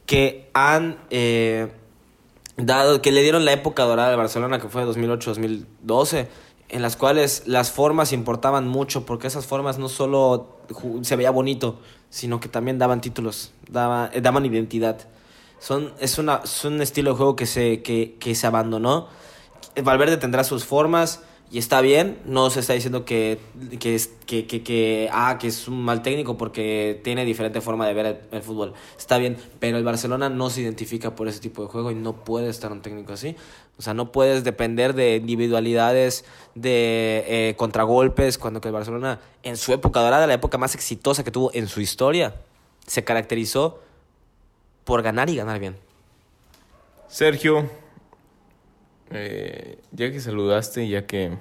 que 0.05 0.49
han 0.53 0.97
eh, 1.11 1.71
dado, 2.57 3.01
que 3.01 3.13
le 3.13 3.21
dieron 3.21 3.45
la 3.45 3.53
época 3.53 3.83
dorada 3.83 4.09
de 4.09 4.17
Barcelona, 4.17 4.59
que 4.59 4.67
fue 4.67 4.83
2008-2012, 4.85 6.27
en 6.69 6.81
las 6.81 6.95
cuales 6.95 7.43
las 7.45 7.71
formas 7.71 8.11
importaban 8.13 8.67
mucho, 8.67 9.05
porque 9.05 9.27
esas 9.27 9.45
formas 9.45 9.77
no 9.77 9.89
solo 9.89 10.57
se 11.01 11.15
veía 11.15 11.31
bonito, 11.31 11.79
sino 12.09 12.39
que 12.39 12.49
también 12.49 12.77
daban 12.77 13.01
títulos, 13.01 13.51
daba- 13.69 14.09
eh, 14.13 14.21
daban 14.21 14.45
identidad. 14.45 14.97
Son, 15.59 15.93
es, 15.99 16.17
una, 16.17 16.41
es 16.43 16.65
un 16.65 16.81
estilo 16.81 17.11
de 17.11 17.17
juego 17.17 17.35
que 17.35 17.45
se, 17.45 17.81
que, 17.81 18.15
que 18.19 18.35
se 18.35 18.45
abandonó. 18.47 19.07
Valverde 19.81 20.17
tendrá 20.17 20.43
sus 20.43 20.65
formas 20.65 21.21
y 21.49 21.59
está 21.59 21.81
bien. 21.81 22.19
No 22.25 22.49
se 22.49 22.59
está 22.59 22.73
diciendo 22.73 23.05
que, 23.05 23.39
que, 23.79 23.95
es- 23.95 24.11
que, 24.25 24.45
que, 24.47 24.63
que, 24.63 25.09
ah, 25.11 25.37
que 25.39 25.47
es 25.47 25.67
un 25.67 25.81
mal 25.81 26.01
técnico 26.01 26.37
porque 26.37 26.99
tiene 27.03 27.23
diferente 27.25 27.61
forma 27.61 27.87
de 27.87 27.93
ver 27.93 28.21
el, 28.31 28.41
fútbol. 28.41 28.73
Está 28.97 29.17
bien, 29.17 29.37
pero 29.59 29.77
el 29.77 29.83
Barcelona 29.83 30.29
no 30.29 30.49
se 30.49 30.61
identifica 30.61 31.15
por 31.15 31.27
ese 31.27 31.39
tipo 31.39 31.61
de 31.63 31.69
juego 31.69 31.91
y 31.91 31.95
no 31.95 32.13
puede 32.25 32.49
estar 32.49 32.71
un 32.71 32.81
técnico 32.81 33.13
así. 33.13 33.35
O 33.77 33.81
sea, 33.81 33.93
no 33.93 34.11
puedes 34.11 34.43
depender 34.43 34.93
de 34.95 35.17
individualidades, 35.17 36.25
de 36.55 37.23
eh, 37.27 37.55
contragolpes, 37.57 38.37
cuando 38.37 38.59
que 38.59 38.69
el 38.69 38.73
Barcelona 38.73 39.19
en 39.43 39.55
su 39.55 39.71
época 39.71 40.01
dorada, 40.01 40.27
la 40.27 40.33
época 40.33 40.57
más 40.57 40.73
exitosa 40.75 41.23
que 41.23 41.31
tuvo 41.31 41.51
en 41.53 41.67
su 41.67 41.79
historia, 41.79 42.35
se 42.87 43.03
caracterizó 43.03 43.79
por 44.83 45.03
ganar 45.03 45.29
y 45.29 45.35
ganar 45.35 45.59
bien. 45.59 45.77
Sergio, 47.07 47.69
eh, 49.11 49.79
ya 49.91 50.11
que 50.11 50.19
saludaste, 50.19 50.87
ya 50.87 51.05
que 51.05 51.37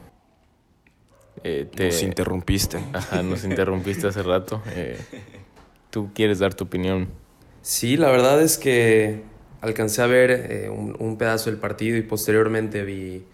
eh, 1.44 1.68
te 1.74 1.86
Nos 1.86 2.02
interrumpiste. 2.02 2.78
Ajá, 2.92 3.22
nos 3.22 3.44
interrumpiste 3.44 4.06
hace 4.06 4.22
rato, 4.22 4.62
eh, 4.74 4.98
tú 5.90 6.10
quieres 6.14 6.38
dar 6.38 6.54
tu 6.54 6.64
opinión. 6.64 7.08
Sí, 7.62 7.96
la 7.96 8.10
verdad 8.10 8.40
es 8.42 8.58
que 8.58 9.22
alcancé 9.60 10.02
a 10.02 10.06
ver 10.06 10.30
eh, 10.30 10.68
un, 10.70 10.96
un 10.98 11.18
pedazo 11.18 11.50
del 11.50 11.58
partido 11.58 11.96
y 11.96 12.02
posteriormente 12.02 12.84
vi 12.84 13.24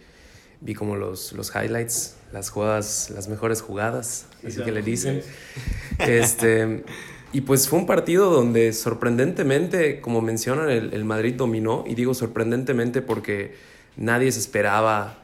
vi 0.64 0.74
como 0.74 0.94
los, 0.96 1.32
los 1.32 1.52
highlights, 1.54 2.16
las 2.32 2.50
jugadas, 2.50 3.10
las 3.10 3.28
mejores 3.28 3.60
jugadas, 3.60 4.26
así 4.46 4.62
que 4.62 4.70
le 4.70 4.80
dicen. 4.82 5.22
Este, 5.98 6.84
y 7.32 7.40
pues 7.40 7.68
fue 7.68 7.80
un 7.80 7.86
partido 7.86 8.30
donde 8.30 8.72
sorprendentemente, 8.72 10.00
como 10.00 10.20
mencionan, 10.20 10.70
el, 10.70 10.94
el 10.94 11.04
Madrid 11.04 11.34
dominó, 11.34 11.84
y 11.84 11.96
digo 11.96 12.14
sorprendentemente 12.14 13.02
porque 13.02 13.54
nadie 13.96 14.32
se 14.32 14.40
esperaba 14.40 15.18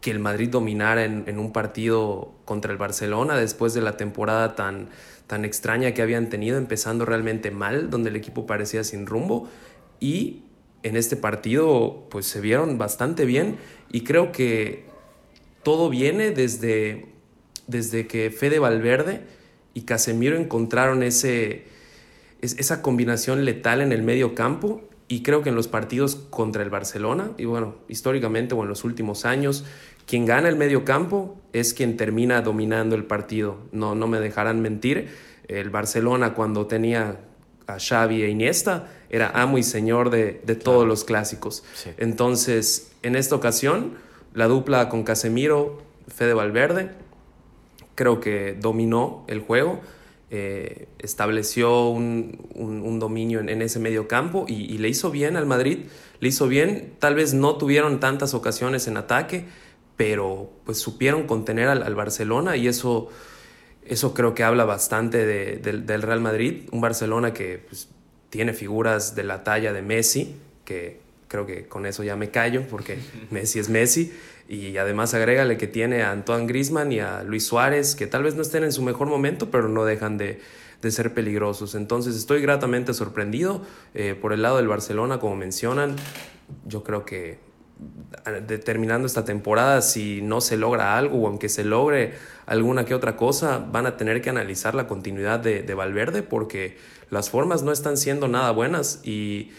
que 0.00 0.10
el 0.10 0.18
Madrid 0.18 0.48
dominara 0.48 1.04
en, 1.04 1.24
en, 1.26 1.38
un 1.38 1.52
partido 1.52 2.32
contra 2.44 2.72
el 2.72 2.78
Barcelona 2.78 3.36
después 3.36 3.74
de 3.74 3.82
la 3.82 3.96
temporada 3.96 4.54
tan, 4.54 4.88
tan 5.26 5.44
extraña 5.44 5.92
que 5.92 6.02
habían 6.02 6.28
tenido, 6.28 6.56
empezando 6.58 7.04
realmente 7.04 7.50
mal, 7.50 7.90
donde 7.90 8.10
el 8.10 8.16
equipo 8.16 8.46
parecía 8.46 8.82
sin 8.82 9.06
rumbo. 9.06 9.48
Y 10.00 10.44
en 10.82 10.96
este 10.96 11.16
partido 11.16 12.06
pues 12.10 12.26
se 12.26 12.40
vieron 12.40 12.78
bastante 12.78 13.24
bien 13.24 13.56
y 13.90 14.02
creo 14.02 14.32
que 14.32 14.84
todo 15.62 15.90
viene 15.90 16.30
desde, 16.30 17.06
desde 17.66 18.06
que 18.06 18.30
Fede 18.30 18.58
Valverde 18.58 19.20
y 19.74 19.82
Casemiro 19.82 20.36
encontraron 20.36 21.02
ese, 21.02 21.64
esa 22.40 22.82
combinación 22.82 23.44
letal 23.44 23.82
en 23.82 23.92
el 23.92 24.02
medio 24.02 24.34
campo 24.34 24.82
y 25.10 25.24
creo 25.24 25.42
que 25.42 25.48
en 25.48 25.56
los 25.56 25.66
partidos 25.66 26.14
contra 26.30 26.62
el 26.62 26.70
Barcelona, 26.70 27.32
y 27.36 27.44
bueno, 27.44 27.74
históricamente 27.88 28.54
o 28.54 28.62
en 28.62 28.68
los 28.68 28.84
últimos 28.84 29.24
años, 29.24 29.64
quien 30.06 30.24
gana 30.24 30.48
el 30.48 30.54
medio 30.54 30.84
campo 30.84 31.36
es 31.52 31.74
quien 31.74 31.96
termina 31.96 32.42
dominando 32.42 32.94
el 32.94 33.02
partido. 33.02 33.58
No, 33.72 33.96
no 33.96 34.06
me 34.06 34.20
dejarán 34.20 34.60
mentir. 34.62 35.08
El 35.48 35.68
Barcelona 35.70 36.34
cuando 36.34 36.68
tenía 36.68 37.18
a 37.66 37.78
Xavi 37.80 38.22
e 38.22 38.28
Iniesta 38.28 38.86
era 39.10 39.32
amo 39.34 39.58
y 39.58 39.64
señor 39.64 40.10
de, 40.10 40.42
de 40.46 40.54
todos 40.54 40.86
los 40.86 41.02
clásicos. 41.02 41.64
Sí. 41.74 41.90
Entonces, 41.96 42.92
en 43.02 43.16
esta 43.16 43.34
ocasión, 43.34 43.94
la 44.32 44.46
dupla 44.46 44.88
con 44.88 45.02
Casemiro, 45.02 45.82
Fede 46.06 46.34
Valverde, 46.34 46.90
creo 47.96 48.20
que 48.20 48.56
dominó 48.60 49.24
el 49.26 49.40
juego. 49.40 49.80
Eh, 50.32 50.86
estableció 51.00 51.88
un, 51.88 52.38
un, 52.54 53.00
dominio 53.00 53.40
en, 53.40 53.62
ese 53.62 53.80
medio 53.80 54.06
campo 54.06 54.44
y, 54.46 54.78
le 54.78 54.88
hizo 54.88 55.10
bien 55.10 55.36
al 55.36 55.44
Madrid, 55.44 55.86
le 56.20 56.28
hizo 56.28 56.46
bien, 56.46 56.92
tal 57.00 57.16
vez 57.16 57.34
no 57.34 57.56
tuvieron 57.56 57.98
tantas 57.98 58.32
ocasiones 58.32 58.86
en 58.86 58.96
ataque, 58.96 59.46
pero 59.96 60.52
pues 60.64 60.78
supieron 60.78 61.26
contener 61.26 61.66
al, 61.66 61.94
Barcelona 61.96 62.56
y 62.56 62.68
eso, 62.68 63.08
eso 63.84 64.14
creo 64.14 64.32
que 64.32 64.44
habla 64.44 64.64
bastante 64.64 65.26
de, 65.26 65.56
del 65.56 66.02
Real 66.02 66.20
Madrid, 66.20 66.68
un 66.70 66.80
Barcelona 66.80 67.34
que 67.34 67.58
pues, 67.68 67.88
tiene 68.28 68.52
figuras 68.52 69.16
de 69.16 69.24
la 69.24 69.42
talla 69.42 69.72
de 69.72 69.82
Messi, 69.82 70.36
que 70.64 71.00
creo 71.30 71.46
que 71.46 71.66
con 71.68 71.86
eso 71.86 72.02
ya 72.02 72.16
me 72.16 72.30
callo 72.30 72.66
porque 72.68 72.98
Messi 73.30 73.60
es 73.60 73.68
Messi, 73.68 74.12
y 74.48 74.76
además 74.78 75.14
agrégale 75.14 75.56
que 75.56 75.68
tiene 75.68 76.02
a 76.02 76.10
Antoine 76.10 76.48
Grisman 76.48 76.90
y 76.90 76.98
a 76.98 77.22
Luis 77.22 77.46
Suárez, 77.46 77.94
que 77.94 78.08
tal 78.08 78.24
vez 78.24 78.34
no 78.34 78.42
estén 78.42 78.64
en 78.64 78.72
su 78.72 78.82
mejor 78.82 79.06
momento, 79.06 79.48
pero 79.48 79.68
no 79.68 79.84
dejan 79.84 80.18
de, 80.18 80.40
de 80.82 80.90
ser 80.90 81.14
peligrosos. 81.14 81.76
Entonces 81.76 82.16
estoy 82.16 82.42
gratamente 82.42 82.92
sorprendido 82.92 83.62
eh, 83.94 84.16
por 84.20 84.32
el 84.32 84.42
lado 84.42 84.56
del 84.56 84.66
Barcelona, 84.66 85.20
como 85.20 85.36
mencionan, 85.36 85.94
yo 86.66 86.82
creo 86.82 87.04
que 87.04 87.38
determinando 88.46 89.06
esta 89.06 89.24
temporada, 89.24 89.80
si 89.82 90.20
no 90.20 90.40
se 90.40 90.56
logra 90.56 90.98
algo 90.98 91.22
o 91.22 91.26
aunque 91.28 91.48
se 91.48 91.62
logre 91.62 92.14
alguna 92.44 92.84
que 92.84 92.94
otra 92.94 93.16
cosa, 93.16 93.58
van 93.58 93.86
a 93.86 93.96
tener 93.96 94.20
que 94.20 94.30
analizar 94.30 94.74
la 94.74 94.88
continuidad 94.88 95.38
de, 95.38 95.62
de, 95.62 95.74
Valverde 95.74 96.22
porque 96.22 96.76
las 97.08 97.30
formas 97.30 97.62
no 97.62 97.70
están 97.70 97.96
siendo 97.96 98.26
nada 98.26 98.50
buenas. 98.50 99.00
Y 99.04 99.52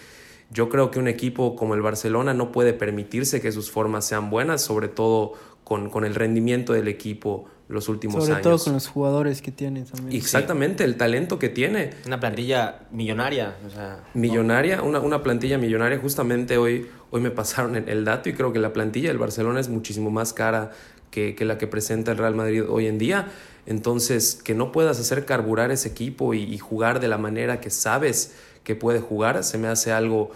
yo 0.52 0.70
creo 0.70 0.92
que 0.92 1.00
un 1.00 1.08
equipo 1.08 1.56
como 1.56 1.76
el 1.76 1.82
Barcelona 1.82 2.34
no 2.34 2.52
puede 2.52 2.74
permitirse 2.74 3.42
que 3.42 3.52
sus 3.52 3.72
formas 3.72 4.06
sean 4.06 4.30
buenas, 4.30 4.62
sobre 4.62 4.88
todo 4.88 5.34
con, 5.64 5.90
con 5.90 6.04
el 6.04 6.16
rendimiento 6.16 6.74
del 6.74 6.88
equipo 6.88 7.46
los 7.72 7.88
últimos 7.88 8.24
Sobre 8.24 8.34
años. 8.34 8.44
todo 8.44 8.60
con 8.60 8.74
los 8.74 8.88
jugadores 8.88 9.42
que 9.42 9.52
tiene 9.52 9.84
también. 9.84 10.20
Exactamente, 10.20 10.84
sí. 10.84 10.90
el 10.90 10.98
talento 10.98 11.40
que 11.40 11.50
tiene. 11.50 11.92
Una 12.06 12.20
plantilla 12.20 12.82
millonaria. 12.92 13.56
O 13.66 13.70
sea, 13.70 14.04
millonaria, 14.14 14.78
no. 14.78 14.86
una, 14.86 15.00
una 15.00 15.24
plantilla 15.24 15.58
millonaria. 15.58 15.98
Justamente 15.98 16.58
hoy, 16.58 16.88
hoy 17.12 17.22
me 17.22 17.32
pasaron 17.32 17.76
el 17.76 18.04
dato 18.04 18.30
y 18.30 18.34
creo 18.34 18.52
que 18.52 18.60
la 18.60 18.74
plantilla 18.74 19.08
del 19.08 19.18
Barcelona 19.18 19.62
es 19.62 19.70
muchísimo 19.70 20.12
más 20.12 20.34
cara 20.34 20.72
que, 21.12 21.34
que 21.34 21.46
la 21.46 21.58
que 21.58 21.68
presenta 21.68 22.12
el 22.12 22.18
Real 22.18 22.36
Madrid 22.36 22.64
hoy 22.68 22.88
en 22.88 22.98
día. 22.98 23.30
Entonces, 23.66 24.36
que 24.36 24.54
no 24.54 24.72
puedas 24.74 25.00
hacer 25.00 25.24
carburar 25.26 25.72
ese 25.72 25.88
equipo 25.88 26.34
y, 26.34 26.44
y 26.44 26.58
jugar 26.58 27.00
de 27.00 27.08
la 27.08 27.18
manera 27.18 27.62
que 27.62 27.70
sabes 27.70 28.36
que 28.64 28.76
puede 28.76 29.00
jugar, 29.00 29.44
se 29.44 29.58
me 29.58 29.68
hace 29.68 29.92
algo 29.92 30.32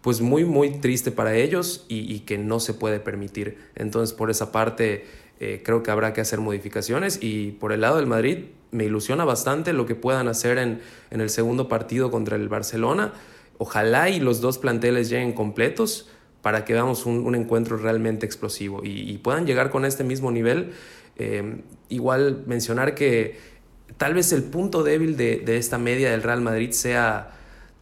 pues 0.00 0.20
muy 0.20 0.44
muy 0.44 0.70
triste 0.78 1.10
para 1.10 1.34
ellos 1.34 1.84
y, 1.88 2.12
y 2.12 2.20
que 2.20 2.38
no 2.38 2.60
se 2.60 2.74
puede 2.74 3.00
permitir. 3.00 3.58
Entonces, 3.74 4.14
por 4.14 4.30
esa 4.30 4.52
parte 4.52 5.04
eh, 5.38 5.60
creo 5.62 5.82
que 5.82 5.90
habrá 5.90 6.12
que 6.14 6.20
hacer 6.22 6.40
modificaciones 6.40 7.18
y 7.20 7.52
por 7.52 7.72
el 7.72 7.82
lado 7.82 7.96
del 7.96 8.06
Madrid 8.06 8.46
me 8.70 8.84
ilusiona 8.84 9.24
bastante 9.24 9.74
lo 9.74 9.84
que 9.84 9.94
puedan 9.94 10.28
hacer 10.28 10.56
en, 10.58 10.80
en 11.10 11.20
el 11.20 11.28
segundo 11.28 11.68
partido 11.68 12.10
contra 12.10 12.36
el 12.36 12.48
Barcelona. 12.48 13.12
Ojalá 13.58 14.08
y 14.08 14.18
los 14.18 14.40
dos 14.40 14.58
planteles 14.58 15.10
lleguen 15.10 15.32
completos 15.32 16.08
para 16.40 16.64
que 16.64 16.72
veamos 16.72 17.04
un, 17.04 17.26
un 17.26 17.34
encuentro 17.34 17.76
realmente 17.76 18.24
explosivo 18.24 18.82
y, 18.84 19.10
y, 19.10 19.18
puedan 19.18 19.46
llegar 19.46 19.70
con 19.70 19.84
este 19.84 20.04
mismo 20.04 20.30
nivel. 20.30 20.72
Eh, 21.18 21.62
igual 21.88 22.44
mencionar 22.46 22.94
que 22.94 23.38
tal 23.96 24.14
vez 24.14 24.32
el 24.32 24.42
punto 24.44 24.82
débil 24.82 25.16
de, 25.16 25.38
de 25.38 25.56
esta 25.56 25.78
media 25.78 26.10
del 26.10 26.22
Real 26.22 26.40
Madrid 26.40 26.70
sea 26.70 27.36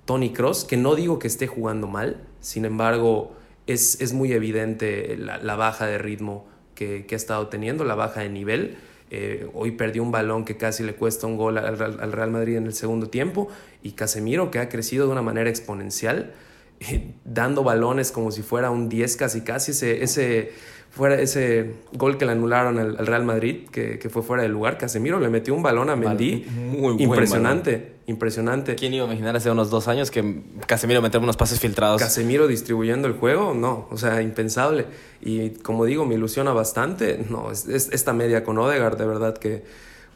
Tony 0.05 0.33
Cross, 0.33 0.65
que 0.65 0.77
no 0.77 0.95
digo 0.95 1.19
que 1.19 1.27
esté 1.27 1.47
jugando 1.47 1.87
mal, 1.87 2.21
sin 2.41 2.65
embargo 2.65 3.35
es, 3.67 4.01
es 4.01 4.13
muy 4.13 4.33
evidente 4.33 5.17
la, 5.17 5.39
la 5.39 5.57
baja 5.57 5.87
de 5.87 5.99
ritmo 5.99 6.47
que, 6.75 7.07
que, 7.07 7.15
ha 7.15 7.17
estado 7.17 7.49
teniendo, 7.49 7.85
la 7.85 7.95
baja 7.95 8.21
de 8.21 8.29
nivel. 8.29 8.77
Eh, 9.11 9.49
hoy 9.55 9.73
perdió 9.73 10.03
un 10.03 10.11
balón 10.11 10.45
que 10.45 10.57
casi 10.57 10.83
le 10.83 10.95
cuesta 10.95 11.27
un 11.27 11.37
gol 11.37 11.59
al, 11.59 11.81
al, 11.81 12.13
Real 12.13 12.31
Madrid 12.31 12.57
en 12.57 12.67
el 12.67 12.75
segundo 12.75 13.09
tiempo 13.09 13.49
y 13.83 13.93
Casemiro 13.93 14.51
que 14.51 14.59
ha 14.59 14.69
crecido 14.69 15.07
de 15.07 15.13
una 15.13 15.23
manera 15.23 15.51
exponencial, 15.51 16.33
eh, 16.81 17.15
dando 17.25 17.63
balones 17.63 18.11
como 18.11 18.31
si 18.31 18.43
fuera 18.43 18.71
un 18.71 18.89
10 18.89 19.17
casi 19.17 19.43
casi, 19.43 19.71
ese, 19.71 20.03
ese, 20.03 20.53
fuera 20.95 21.21
ese 21.21 21.75
gol 21.93 22.17
que 22.19 22.25
le 22.25 22.33
anularon 22.33 22.79
al, 22.79 22.97
al 22.97 23.07
Real 23.07 23.25
Madrid, 23.25 23.69
que, 23.71 23.99
que, 23.99 24.09
fue 24.09 24.23
fuera 24.23 24.45
de 24.45 24.49
lugar, 24.49 24.79
Casemiro 24.79 25.19
le 25.19 25.29
metió 25.29 25.53
un 25.53 25.63
balón 25.63 25.91
a 25.91 25.97
Mendy, 25.97 26.47
Muy 26.49 27.03
impresionante, 27.03 27.95
impresionante. 28.07 28.77
¿Quién 28.77 28.95
iba 28.95 29.05
a 29.05 29.09
imaginar 29.09 29.35
hace 29.35 29.51
unos 29.51 29.71
dos 29.71 29.89
años 29.89 30.13
que 30.13 30.43
Casemiro 30.67 31.03
metiera 31.03 31.25
unos 31.25 31.37
pases 31.37 31.59
filtrados? 31.59 32.01
Casemiro 32.01 32.47
distribuyendo 32.47 33.09
el 33.09 33.15
juego, 33.15 33.55
no, 33.55 33.89
o 33.91 33.97
sea, 33.97 34.23
impensable. 34.23 34.87
Y 35.21 35.51
como 35.51 35.85
digo, 35.85 36.07
me 36.07 36.15
ilusiona 36.15 36.53
bastante, 36.53 37.25
no, 37.29 37.51
es, 37.51 37.67
es 37.67 37.91
esta 37.93 38.13
media 38.13 38.45
con 38.45 38.57
Odegaard, 38.59 38.97
de 38.97 39.07
verdad 39.07 39.37
que, 39.37 39.65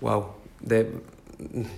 wow, 0.01 0.27
de, 0.61 0.93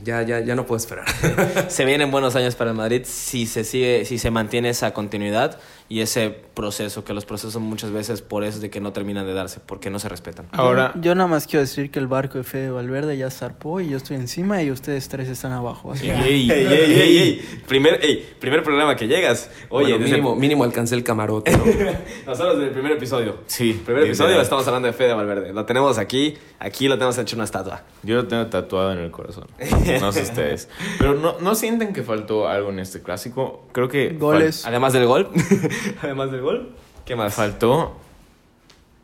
ya, 0.05 0.23
ya, 0.23 0.41
ya 0.41 0.55
no 0.55 0.67
puedo 0.67 0.77
esperar. 0.77 1.07
se 1.69 1.85
vienen 1.85 2.11
buenos 2.11 2.37
años 2.37 2.55
para 2.55 2.71
el 2.71 2.77
Madrid 2.77 3.03
si 3.05 3.47
se 3.47 3.65
sigue, 3.65 4.05
si 4.05 4.19
se 4.19 4.31
mantiene 4.31 4.71
esa 4.71 4.93
continuidad 4.93 5.59
y 5.91 6.03
ese 6.03 6.31
proceso, 6.55 7.03
que 7.03 7.13
los 7.13 7.25
procesos 7.25 7.61
muchas 7.61 7.91
veces 7.91 8.23
por 8.23 8.45
eso 8.45 8.61
de 8.61 8.71
que 8.71 8.81
no 8.81 8.93
terminan 8.93 9.27
de 9.27 9.35
darse, 9.35 9.59
porque 9.59 9.91
no 9.91 9.99
se 9.99 10.09
respetan. 10.09 10.47
Ahora, 10.53 10.93
yo, 10.95 11.01
yo 11.01 11.15
nada 11.17 11.27
más 11.27 11.49
quiero 11.49 11.63
decir 11.63 11.91
que 11.91 11.99
el 11.99 12.07
barco 12.07 12.39
de 12.39 12.45
Fede 12.45 12.71
Valverde 12.71 13.17
ya 13.17 13.29
zarpó 13.29 13.81
y 13.81 13.89
yo 13.89 13.97
estoy 13.97 14.17
encima 14.17 14.63
y 14.63 14.71
ustedes 14.71 15.09
tres 15.09 15.29
están 15.29 15.51
abajo. 15.51 15.91
Así. 15.91 16.09
Ey, 16.09 16.49
ey, 16.49 16.51
ey, 16.51 16.93
ey, 16.93 17.19
ey, 17.19 17.61
Primer, 17.67 17.99
ey, 18.05 18.25
primer 18.39 18.63
programa 18.63 18.95
que 18.95 19.09
llegas. 19.09 19.51
Oye, 19.69 19.95
bueno, 19.95 20.05
mínimo, 20.05 20.35
el... 20.35 20.39
mínimo 20.39 20.63
alcancé 20.63 20.95
el 20.95 21.03
camarote. 21.03 21.51
¿no? 21.51 21.65
Nosotros 22.27 22.59
desde 22.59 22.69
el 22.69 22.73
primer 22.73 22.93
episodio. 22.93 23.39
Sí. 23.47 23.83
Primer 23.85 24.05
episodio 24.05 24.29
verdad. 24.31 24.45
estamos 24.45 24.65
hablando 24.69 24.87
de 24.87 24.93
Fede 24.93 25.13
Valverde. 25.13 25.53
Lo 25.53 25.65
tenemos 25.67 25.99
aquí, 25.99 26.39
aquí 26.61 26.87
lo 26.87 26.99
tenemos 26.99 27.19
hecho 27.19 27.35
una 27.35 27.47
estatua. 27.47 27.83
Yo 28.05 28.15
lo 28.15 28.29
tengo 28.29 28.47
tatuado 28.47 28.93
en 28.93 28.99
el 28.99 29.11
corazón. 29.11 29.49
No 30.01 30.13
sé 30.13 30.23
ustedes. 30.23 30.69
Pero 30.99 31.15
no, 31.15 31.41
no 31.41 31.55
sienten 31.55 31.93
que 31.93 32.03
faltó 32.03 32.49
algo 32.49 32.71
en 32.71 32.79
este 32.79 33.03
clásico. 33.03 33.67
Creo 33.73 33.89
que. 33.89 34.11
Goles. 34.11 34.65
Además 34.65 34.93
del 34.93 35.07
gol. 35.07 35.29
Además 36.03 36.31
del 36.31 36.41
gol. 36.41 36.71
¿Qué 37.05 37.17
más? 37.17 37.35
Faltó. 37.35 37.97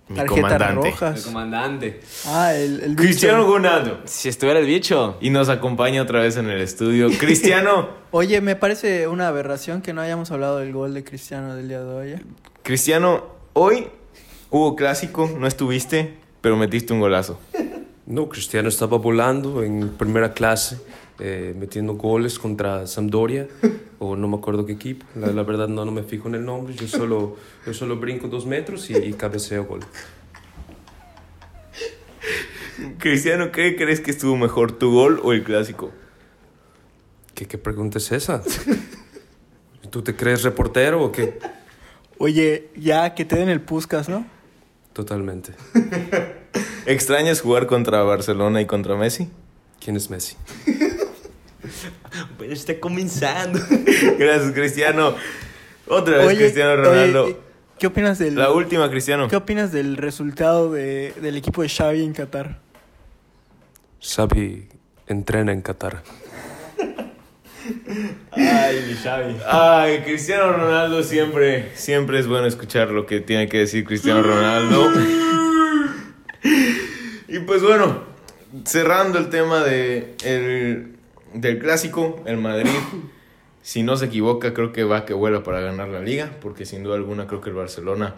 Mi 0.08 0.24
comandante. 0.24 0.88
El 0.88 1.22
comandante. 1.22 2.00
Ah, 2.26 2.54
el, 2.54 2.80
el 2.80 2.96
Cristiano 2.96 3.44
Ronaldo. 3.44 4.00
Si 4.04 4.28
estuviera 4.28 4.60
el 4.60 4.66
bicho. 4.66 5.16
Y 5.20 5.30
nos 5.30 5.48
acompaña 5.48 6.02
otra 6.02 6.20
vez 6.20 6.36
en 6.36 6.48
el 6.48 6.60
estudio. 6.60 7.08
Cristiano. 7.18 7.88
Oye, 8.12 8.40
me 8.40 8.54
parece 8.54 9.08
una 9.08 9.26
aberración 9.26 9.82
que 9.82 9.92
no 9.92 10.00
hayamos 10.00 10.30
hablado 10.30 10.58
del 10.58 10.72
gol 10.72 10.94
de 10.94 11.02
Cristiano 11.02 11.56
del 11.56 11.68
día 11.68 11.82
de 11.82 11.92
hoy. 11.92 12.08
¿eh? 12.12 12.22
Cristiano, 12.62 13.24
hoy 13.52 13.88
hubo 14.50 14.76
clásico, 14.76 15.28
no 15.38 15.46
estuviste, 15.48 16.14
pero 16.40 16.56
metiste 16.56 16.92
un 16.92 17.00
golazo. 17.00 17.40
No, 18.06 18.28
Cristiano 18.28 18.68
estaba 18.68 18.98
volando 18.98 19.64
en 19.64 19.88
primera 19.88 20.32
clase, 20.32 20.78
eh, 21.18 21.52
metiendo 21.58 21.94
goles 21.94 22.38
contra 22.38 22.86
Sampdoria, 22.86 23.48
o 23.98 24.16
no 24.16 24.28
me 24.28 24.36
acuerdo 24.36 24.66
qué 24.66 24.72
equipo. 24.72 25.06
La, 25.14 25.28
la, 25.28 25.42
verdad 25.42 25.68
no, 25.68 25.84
no 25.84 25.92
me 25.92 26.02
fijo 26.02 26.28
en 26.28 26.36
el 26.36 26.44
nombre, 26.44 26.74
yo 26.74 26.88
solo, 26.88 27.36
yo 27.64 27.74
solo 27.74 27.96
brinco 27.96 28.28
dos 28.28 28.46
metros 28.46 28.90
y, 28.90 28.96
y 28.96 29.12
cabeceo 29.12 29.64
gol. 29.64 29.80
Cristiano, 32.98 33.52
¿qué 33.52 33.76
crees 33.76 34.00
que 34.00 34.10
estuvo 34.10 34.36
mejor, 34.36 34.72
tu 34.72 34.92
gol 34.92 35.20
o 35.22 35.32
el 35.32 35.42
clásico? 35.42 35.92
¿Qué, 37.34 37.46
qué 37.46 37.58
pregunta 37.58 37.98
es 37.98 38.12
esa? 38.12 38.42
¿Tú 39.90 40.02
te 40.02 40.14
crees 40.14 40.42
reportero 40.42 41.02
o 41.02 41.12
qué? 41.12 41.38
Oye, 42.18 42.70
ya 42.76 43.14
que 43.14 43.24
te 43.24 43.36
den 43.36 43.48
el 43.48 43.60
Puscas, 43.60 44.08
¿no? 44.08 44.26
Totalmente. 44.92 45.52
¿Extrañas 46.86 47.40
jugar 47.40 47.66
contra 47.66 48.02
Barcelona 48.02 48.60
y 48.60 48.66
contra 48.66 48.96
Messi? 48.96 49.28
¿Quién 49.80 49.96
es 49.96 50.08
Messi? 50.08 50.36
Pero 52.46 52.54
está 52.54 52.78
comenzando. 52.78 53.58
Gracias, 54.18 54.52
Cristiano. 54.52 55.14
Otra 55.88 56.18
vez 56.18 56.26
Oye, 56.28 56.36
Cristiano 56.36 56.76
Ronaldo. 56.76 57.24
oye, 57.24 57.36
¿Qué 57.78 57.86
opinas 57.88 58.18
del 58.18 58.36
La 58.36 58.50
última, 58.52 58.88
Cristiano. 58.88 59.26
¿Qué 59.28 59.36
opinas 59.36 59.72
del 59.72 59.96
resultado 59.96 60.72
de- 60.72 61.12
del 61.20 61.36
equipo 61.36 61.62
de 61.62 61.68
Xavi 61.68 62.04
en 62.04 62.12
Qatar? 62.12 62.58
Xavi 64.00 64.68
entrena 65.08 65.52
en 65.52 65.60
Qatar. 65.62 66.02
Ay, 68.32 68.84
mi 68.88 68.94
Xavi. 68.94 69.36
Ay, 69.50 69.98
Cristiano 70.04 70.52
Ronaldo 70.52 71.02
siempre, 71.02 71.70
siempre 71.74 72.18
es 72.20 72.26
bueno 72.26 72.46
escuchar 72.46 72.90
lo 72.90 73.06
que 73.06 73.20
tiene 73.20 73.48
que 73.48 73.58
decir 73.58 73.84
Cristiano 73.84 74.22
Ronaldo. 74.22 74.88
y 77.28 77.38
pues 77.40 77.62
bueno, 77.62 78.04
cerrando 78.64 79.18
el 79.18 79.28
tema 79.30 79.62
de 79.64 80.14
el- 80.24 80.95
del 81.34 81.58
clásico, 81.58 82.22
el 82.26 82.36
Madrid, 82.38 82.70
si 83.62 83.82
no 83.82 83.96
se 83.96 84.06
equivoca, 84.06 84.54
creo 84.54 84.72
que 84.72 84.84
va 84.84 85.04
que 85.04 85.14
vuela 85.14 85.42
para 85.42 85.60
ganar 85.60 85.88
la 85.88 86.00
liga, 86.00 86.30
porque 86.40 86.64
sin 86.66 86.82
duda 86.82 86.96
alguna 86.96 87.26
creo 87.26 87.40
que 87.40 87.50
el 87.50 87.56
Barcelona 87.56 88.14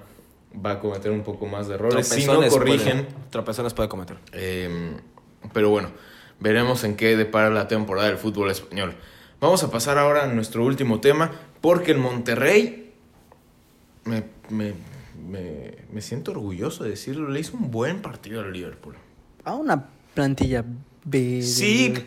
va 0.64 0.72
a 0.72 0.80
cometer 0.80 1.10
un 1.10 1.22
poco 1.22 1.46
más 1.46 1.68
de 1.68 1.74
errores. 1.74 2.06
Si 2.08 2.26
no 2.26 2.40
corrigen, 2.48 3.04
puede- 3.04 3.30
tropezones 3.30 3.74
puede 3.74 3.88
cometer. 3.88 4.16
eh, 4.32 4.96
pero 5.52 5.70
bueno, 5.70 5.90
veremos 6.40 6.84
en 6.84 6.96
qué 6.96 7.16
depara 7.16 7.50
la 7.50 7.68
temporada 7.68 8.08
del 8.08 8.18
fútbol 8.18 8.50
español. 8.50 8.94
Vamos 9.40 9.62
a 9.62 9.70
pasar 9.70 9.98
ahora 9.98 10.24
a 10.24 10.26
nuestro 10.26 10.64
último 10.64 11.00
tema, 11.00 11.30
porque 11.60 11.92
el 11.92 11.98
Monterrey, 11.98 12.92
me, 14.04 14.24
me, 14.48 14.72
me, 15.28 15.74
me 15.92 16.00
siento 16.00 16.32
orgulloso 16.32 16.84
de 16.84 16.90
decirlo, 16.90 17.28
le 17.28 17.40
hizo 17.40 17.56
un 17.56 17.70
buen 17.70 18.00
partido 18.02 18.40
al 18.40 18.52
Liverpool. 18.52 18.94
A 19.44 19.54
una 19.54 19.86
plantilla 20.14 20.64
Sí, 21.42 21.88
de- 21.88 22.00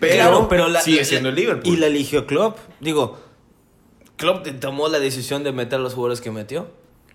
pero 0.49 0.65
sigue 0.81 1.05
siendo 1.05 1.29
el 1.29 1.35
Liverpool. 1.35 1.73
Y 1.73 1.77
la 1.77 1.87
eligió 1.87 2.25
Klopp. 2.27 2.57
Digo, 2.79 3.19
Klopp 4.17 4.47
tomó 4.59 4.87
la 4.87 4.99
decisión 4.99 5.43
de 5.43 5.51
meter 5.51 5.79
a 5.79 5.81
los 5.81 5.93
jugadores 5.93 6.21
que 6.21 6.31
metió. 6.31 6.67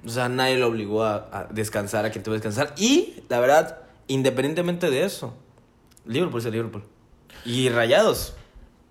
O 0.04 0.08
sea, 0.08 0.28
nadie 0.28 0.56
lo 0.56 0.68
obligó 0.68 1.04
a, 1.04 1.28
a 1.32 1.44
descansar, 1.50 2.04
a 2.04 2.10
quien 2.10 2.22
tuvo 2.22 2.34
que 2.34 2.40
descansar. 2.40 2.74
Y, 2.78 3.14
la 3.28 3.40
verdad, 3.40 3.78
independientemente 4.08 4.90
de 4.90 5.04
eso, 5.04 5.34
Liverpool 6.04 6.40
es 6.40 6.46
el 6.46 6.52
Liverpool. 6.52 6.82
Y 7.44 7.68
Rayados. 7.68 8.34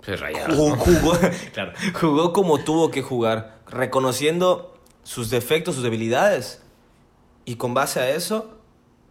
Se 0.01 0.15
rayaron. 0.17 0.55
Jugó, 0.55 0.75
jugó, 0.75 1.17
claro, 1.53 1.73
jugó 1.99 2.31
como 2.33 2.59
tuvo 2.63 2.91
que 2.91 3.01
jugar, 3.01 3.59
reconociendo 3.67 4.77
sus 5.03 5.29
defectos, 5.29 5.75
sus 5.75 5.83
debilidades. 5.83 6.61
Y 7.45 7.55
con 7.55 7.73
base 7.73 7.99
a 7.99 8.09
eso, 8.11 8.59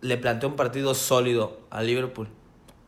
le 0.01 0.17
planteó 0.19 0.49
un 0.49 0.57
partido 0.57 0.95
sólido 0.95 1.61
a 1.71 1.83
Liverpool. 1.83 2.29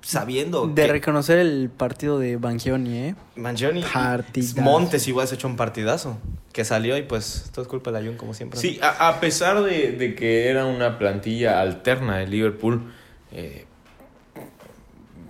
Sabiendo 0.06 0.68
De 0.68 0.86
que 0.86 0.92
reconocer 0.92 1.36
el 1.40 1.68
partido 1.68 2.20
de 2.20 2.36
Banchioni, 2.36 2.96
¿eh? 2.96 3.14
Mangioni 3.34 3.80
y 3.80 3.82
Partidazo. 3.82 4.60
Montes 4.60 5.08
igual 5.08 5.26
se 5.26 5.34
echó 5.34 5.48
un 5.48 5.56
partidazo. 5.56 6.16
Que 6.52 6.64
salió 6.64 6.96
y 6.96 7.02
pues 7.02 7.50
todo 7.52 7.62
es 7.62 7.68
culpa 7.68 7.90
de 7.90 8.00
la 8.00 8.06
Jun 8.06 8.16
como 8.16 8.32
siempre. 8.32 8.60
Sí, 8.60 8.78
a, 8.80 9.08
a 9.08 9.18
pesar 9.18 9.64
de, 9.64 9.90
de 9.90 10.14
que 10.14 10.48
era 10.48 10.64
una 10.64 10.96
plantilla 10.96 11.60
alterna 11.60 12.18
de 12.18 12.28
Liverpool, 12.28 12.92
eh, 13.32 13.64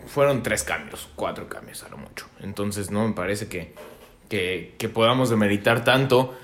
fueron 0.06 0.42
tres 0.42 0.62
cambios, 0.62 1.08
cuatro 1.16 1.48
cambios 1.48 1.82
a 1.82 1.88
lo 1.88 1.96
mucho. 1.96 2.26
Entonces 2.42 2.90
no 2.90 3.08
me 3.08 3.14
parece 3.14 3.48
que, 3.48 3.74
que, 4.28 4.74
que 4.76 4.90
podamos 4.90 5.30
demeritar 5.30 5.84
tanto 5.84 6.36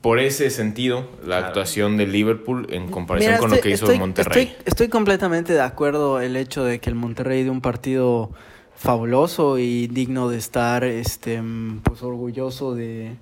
por 0.00 0.18
ese 0.18 0.50
sentido 0.50 1.08
la 1.20 1.26
Claro. 1.26 1.46
actuación 1.46 1.96
de 1.96 2.06
Liverpool 2.06 2.66
en 2.70 2.88
comparación 2.90 3.30
Mira, 3.32 3.38
con 3.38 3.48
estoy- 3.48 3.58
lo 3.58 3.62
que 3.62 3.68
hizo 3.70 3.84
estoy- 3.86 3.94
el 3.94 4.00
Monterrey. 4.00 4.42
Estoy, 4.48 4.62
estoy 4.66 4.88
completamente 4.88 5.52
de 5.52 5.60
acuerdo 5.60 6.20
el 6.20 6.36
hecho 6.36 6.64
de 6.64 6.78
que 6.80 6.88
el 6.90 6.96
Monterrey 6.96 7.42
dio 7.42 7.52
un 7.52 7.60
partido 7.60 8.30
fabuloso 8.76 9.58
y 9.58 9.88
digno 9.88 10.28
de 10.28 10.38
estar 10.38 10.84
este 10.84 11.42
mm, 11.42 11.80
pues 11.82 12.02
orgulloso 12.02 12.74
de, 12.74 13.16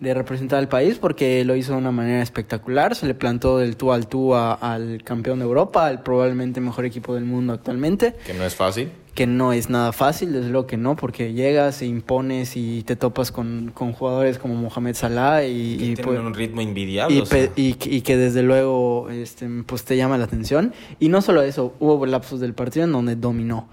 de 0.00 0.14
representar 0.14 0.58
al 0.58 0.68
país 0.68 0.98
porque 0.98 1.44
lo 1.44 1.54
hizo 1.54 1.72
de 1.72 1.78
una 1.78 1.92
manera 1.92 2.22
espectacular, 2.22 2.94
se 2.96 3.06
le 3.06 3.14
plantó 3.14 3.58
del 3.58 3.76
tú 3.76 3.92
al 3.92 4.08
tú 4.08 4.34
a- 4.34 4.54
al 4.54 5.02
campeón 5.04 5.38
de 5.38 5.44
Europa, 5.44 5.86
al 5.86 6.02
probablemente 6.02 6.60
mejor 6.60 6.84
equipo 6.84 7.14
del 7.14 7.24
mundo 7.24 7.52
actualmente 7.52 8.14
Que 8.26 8.34
no 8.34 8.44
es 8.44 8.54
fácil. 8.56 8.90
Que 9.16 9.26
no 9.26 9.52
es 9.52 9.68
nada 9.68 9.90
fácil, 9.92 10.32
desde 10.32 10.50
luego 10.50 10.68
que 10.68 10.76
no, 10.76 10.94
porque 10.94 11.32
llegas 11.32 11.82
e 11.82 11.86
impones 11.86 12.56
y 12.56 12.84
te 12.84 12.94
topas 12.94 13.32
con, 13.32 13.72
con 13.74 13.92
jugadores 13.92 14.38
como 14.38 14.54
Mohamed 14.54 14.94
Salah 14.94 15.44
y, 15.44 15.48
Que 15.78 15.84
y, 15.84 15.94
tienen 15.94 16.04
pues- 16.04 16.20
un 16.20 16.34
ritmo 16.34 16.60
invidiable. 16.60 17.16
y, 17.16 17.20
o 17.22 17.26
sea. 17.26 17.48
pe- 17.48 17.52
y 17.60 17.74
que- 17.74 17.90
y 17.92 18.02
que 18.02 18.16
desde 18.16 18.42
luego 18.44 19.10
este, 19.10 19.48
pues 19.66 19.82
te 19.84 19.96
llama 19.96 20.16
la 20.18 20.24
atención. 20.26 20.72
Y 21.00 21.08
no 21.08 21.20
solo 21.22 21.42
eso, 21.42 21.74
hubo 21.80 22.06
lapsos 22.06 22.38
del 22.38 22.54
partido 22.54 22.84
en 22.84 22.92
donde 22.92 23.16
dominó. 23.16 23.68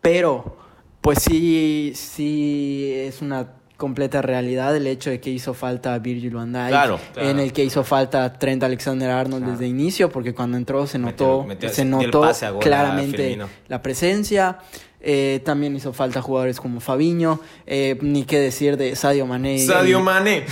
Pero, 0.00 0.56
pues 1.00 1.18
sí, 1.22 1.92
sí 1.94 2.90
es 2.94 3.20
una 3.22 3.52
completa 3.78 4.20
realidad 4.20 4.76
el 4.76 4.86
hecho 4.86 5.08
de 5.08 5.20
que 5.20 5.30
hizo 5.30 5.54
falta 5.54 5.98
Virgil 6.00 6.34
van 6.34 6.52
Dijk, 6.52 6.68
Claro, 6.68 7.00
claro. 7.14 7.28
en 7.30 7.38
el 7.38 7.52
que 7.54 7.64
hizo 7.64 7.82
falta 7.84 8.30
Trent 8.34 8.62
Alexander-Arnold 8.64 9.44
Claro. 9.44 9.52
desde 9.52 9.66
inicio, 9.68 10.10
porque 10.10 10.34
cuando 10.34 10.56
entró 10.58 10.86
se 10.86 10.98
notó, 10.98 11.44
metió- 11.44 11.70
se 11.70 11.84
notó 11.86 12.22
claramente 12.60 13.38
la 13.68 13.80
presencia. 13.80 14.58
Eh, 15.00 15.40
también 15.44 15.76
hizo 15.76 15.92
falta 15.92 16.20
jugadores 16.20 16.58
como 16.60 16.80
Fabiño, 16.80 17.38
eh, 17.66 17.96
ni 18.02 18.24
qué 18.24 18.40
decir 18.40 18.76
de 18.76 18.96
Sadio 18.96 19.26
Mané. 19.26 19.58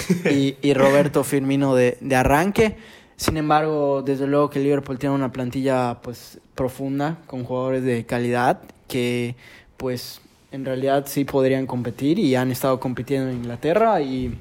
y, 0.31 0.57
y 0.63 0.73
Roberto 0.73 1.25
Firmino 1.25 1.75
de, 1.75 1.99
de 2.01 2.15
arranque. 2.15 2.77
Sin 3.17 3.37
embargo, 3.39 4.03
desde 4.03 4.29
luego 4.29 4.49
que 4.51 4.61
Liverpool 4.61 4.99
tiene 5.01 5.17
una 5.17 5.33
plantilla 5.33 5.99
pues 6.01 6.39
profunda 6.55 7.19
con 7.27 7.43
jugadores 7.45 7.83
de 7.83 8.07
calidad 8.07 8.61
que 8.87 9.35
pues 9.79 10.21
en 10.53 10.65
realidad 10.65 11.05
sí 11.07 11.25
podrían 11.25 11.67
competir 11.67 12.19
y 12.19 12.35
han 12.37 12.51
estado 12.51 12.79
compitiendo 12.81 13.31
en 13.31 13.37
Inglaterra 13.39 14.01
y 14.01 14.37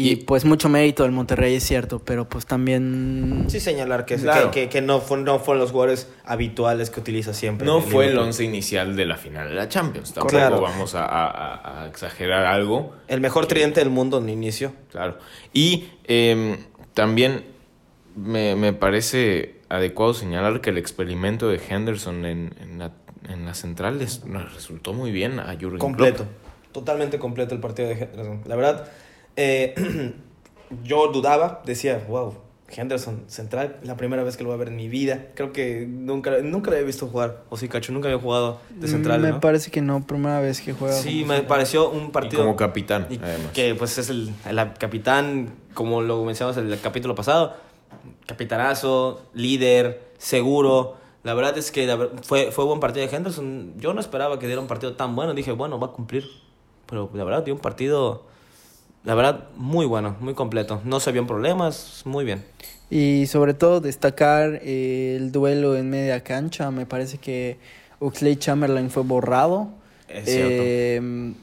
y, 0.00 0.10
Y- 0.12 0.16
pues 0.16 0.44
mucho 0.44 0.68
mérito 0.68 1.02
del 1.02 1.10
Monterrey 1.10 1.56
es 1.56 1.64
cierto, 1.64 1.98
pero 1.98 2.28
pues 2.28 2.46
también 2.46 3.46
Sí 3.48 3.58
señalar 3.58 4.04
que, 4.04 4.14
Claro. 4.14 4.52
que, 4.52 4.62
que- 4.62 4.68
que 4.68 4.80
no, 4.80 5.00
fue- 5.00 5.18
no 5.18 5.40
fueron 5.40 5.60
los 5.60 5.72
jugadores 5.72 6.08
habituales 6.24 6.88
que 6.90 7.00
utiliza 7.00 7.34
siempre. 7.34 7.66
No 7.66 7.78
el 7.78 7.82
fue 7.82 8.06
el 8.06 8.16
once 8.16 8.44
inicial 8.44 8.94
de 8.94 9.06
la 9.06 9.16
final 9.16 9.48
de 9.48 9.54
la 9.56 9.68
Champions. 9.68 10.14
Tampoco 10.14 10.36
Claro. 10.36 10.60
vamos 10.60 10.94
a, 10.94 11.04
a- 11.04 11.26
a- 11.26 11.82
a 11.82 11.88
exagerar 11.88 12.46
algo. 12.46 12.94
El 13.08 13.20
mejor 13.20 13.46
tridente 13.46 13.80
del 13.80 13.90
mundo 13.90 14.18
en 14.18 14.28
inicio. 14.28 14.72
Claro. 14.92 15.18
Y 15.52 15.88
eh, 16.04 16.58
también 16.94 17.42
me, 18.14 18.54
me 18.54 18.72
parece 18.72 19.56
adecuado 19.68 20.14
señalar 20.14 20.60
que 20.60 20.70
el 20.70 20.78
experimento 20.78 21.48
de 21.48 21.60
Henderson 21.68 22.24
en, 22.24 22.54
en 22.60 22.78
la, 22.78 22.92
en 23.28 23.44
la 23.46 23.54
central 23.54 23.98
les 23.98 24.24
nos 24.24 24.54
resultó 24.54 24.92
muy 24.92 25.10
bien 25.12 25.38
a 25.38 25.54
Jurgen 25.60 25.78
Completo. 25.78 26.24
Klopp. 26.24 26.72
Totalmente 26.72 27.18
completo 27.18 27.54
el 27.54 27.60
partido 27.60 27.88
de 27.88 27.94
Henderson. 27.94 28.42
La 28.46 28.56
verdad, 28.56 28.88
eh, 29.36 29.74
yo 30.84 31.08
dudaba, 31.08 31.62
decía, 31.64 32.04
wow, 32.08 32.34
Henderson 32.70 33.22
central, 33.28 33.78
la 33.82 33.96
primera 33.96 34.22
vez 34.22 34.36
que 34.36 34.42
lo 34.44 34.50
voy 34.50 34.56
a 34.56 34.58
ver 34.58 34.68
en 34.68 34.76
mi 34.76 34.88
vida. 34.88 35.28
Creo 35.34 35.52
que 35.52 35.86
nunca, 35.88 36.32
nunca 36.42 36.70
lo 36.70 36.76
había 36.76 36.86
visto 36.86 37.06
jugar. 37.06 37.44
O 37.48 37.56
sí, 37.56 37.66
Cacho, 37.68 37.92
nunca 37.92 38.08
había 38.08 38.20
jugado 38.20 38.60
de 38.68 38.88
central. 38.88 39.20
me 39.22 39.30
¿no? 39.30 39.40
parece 39.40 39.70
que 39.70 39.80
no, 39.80 40.06
primera 40.06 40.40
vez 40.40 40.60
que 40.60 40.74
juega. 40.74 40.94
Sí, 40.94 41.24
me 41.26 41.40
pareció 41.42 41.88
un 41.90 42.04
Y 42.04 42.08
partido. 42.10 42.42
como 42.42 42.56
capitán, 42.56 43.06
Y 43.08 43.16
además. 43.16 43.52
que 43.54 43.74
pues 43.74 43.96
es 43.96 44.10
el, 44.10 44.30
el 44.48 44.72
capitán, 44.74 45.54
como 45.72 46.02
lo 46.02 46.22
mencionamos 46.24 46.58
en 46.58 46.70
el 46.70 46.78
capítulo 46.78 47.14
pasado, 47.14 47.54
capitanazo, 48.26 49.22
líder, 49.34 50.02
seguro. 50.18 50.96
La 51.28 51.34
verdad 51.34 51.58
es 51.58 51.70
que 51.70 51.86
fue, 52.22 52.50
fue 52.52 52.64
buen 52.64 52.80
partido 52.80 53.06
de 53.06 53.14
Henderson. 53.14 53.74
Yo 53.76 53.92
no 53.92 54.00
esperaba 54.00 54.38
que 54.38 54.46
diera 54.46 54.62
un 54.62 54.66
partido 54.66 54.94
tan 54.94 55.14
bueno. 55.14 55.34
Dije, 55.34 55.52
bueno, 55.52 55.78
va 55.78 55.88
a 55.88 55.90
cumplir. 55.90 56.24
Pero 56.86 57.10
la 57.12 57.22
verdad 57.22 57.42
dio 57.44 57.52
un 57.52 57.60
partido, 57.60 58.24
la 59.04 59.14
verdad, 59.14 59.44
muy 59.54 59.84
bueno, 59.84 60.16
muy 60.20 60.32
completo. 60.32 60.80
No 60.84 61.00
se 61.00 61.12
vieron 61.12 61.26
problemas, 61.26 62.00
muy 62.06 62.24
bien. 62.24 62.46
Y 62.88 63.26
sobre 63.26 63.52
todo 63.52 63.82
destacar 63.82 64.54
el 64.64 65.30
duelo 65.30 65.76
en 65.76 65.90
media 65.90 66.24
cancha. 66.24 66.70
Me 66.70 66.86
parece 66.86 67.18
que 67.18 67.58
Oxley 68.00 68.36
Chamberlain 68.36 68.88
fue 68.88 69.02
borrado. 69.02 69.68
Es. 70.08 70.24
Eh, 70.28 71.34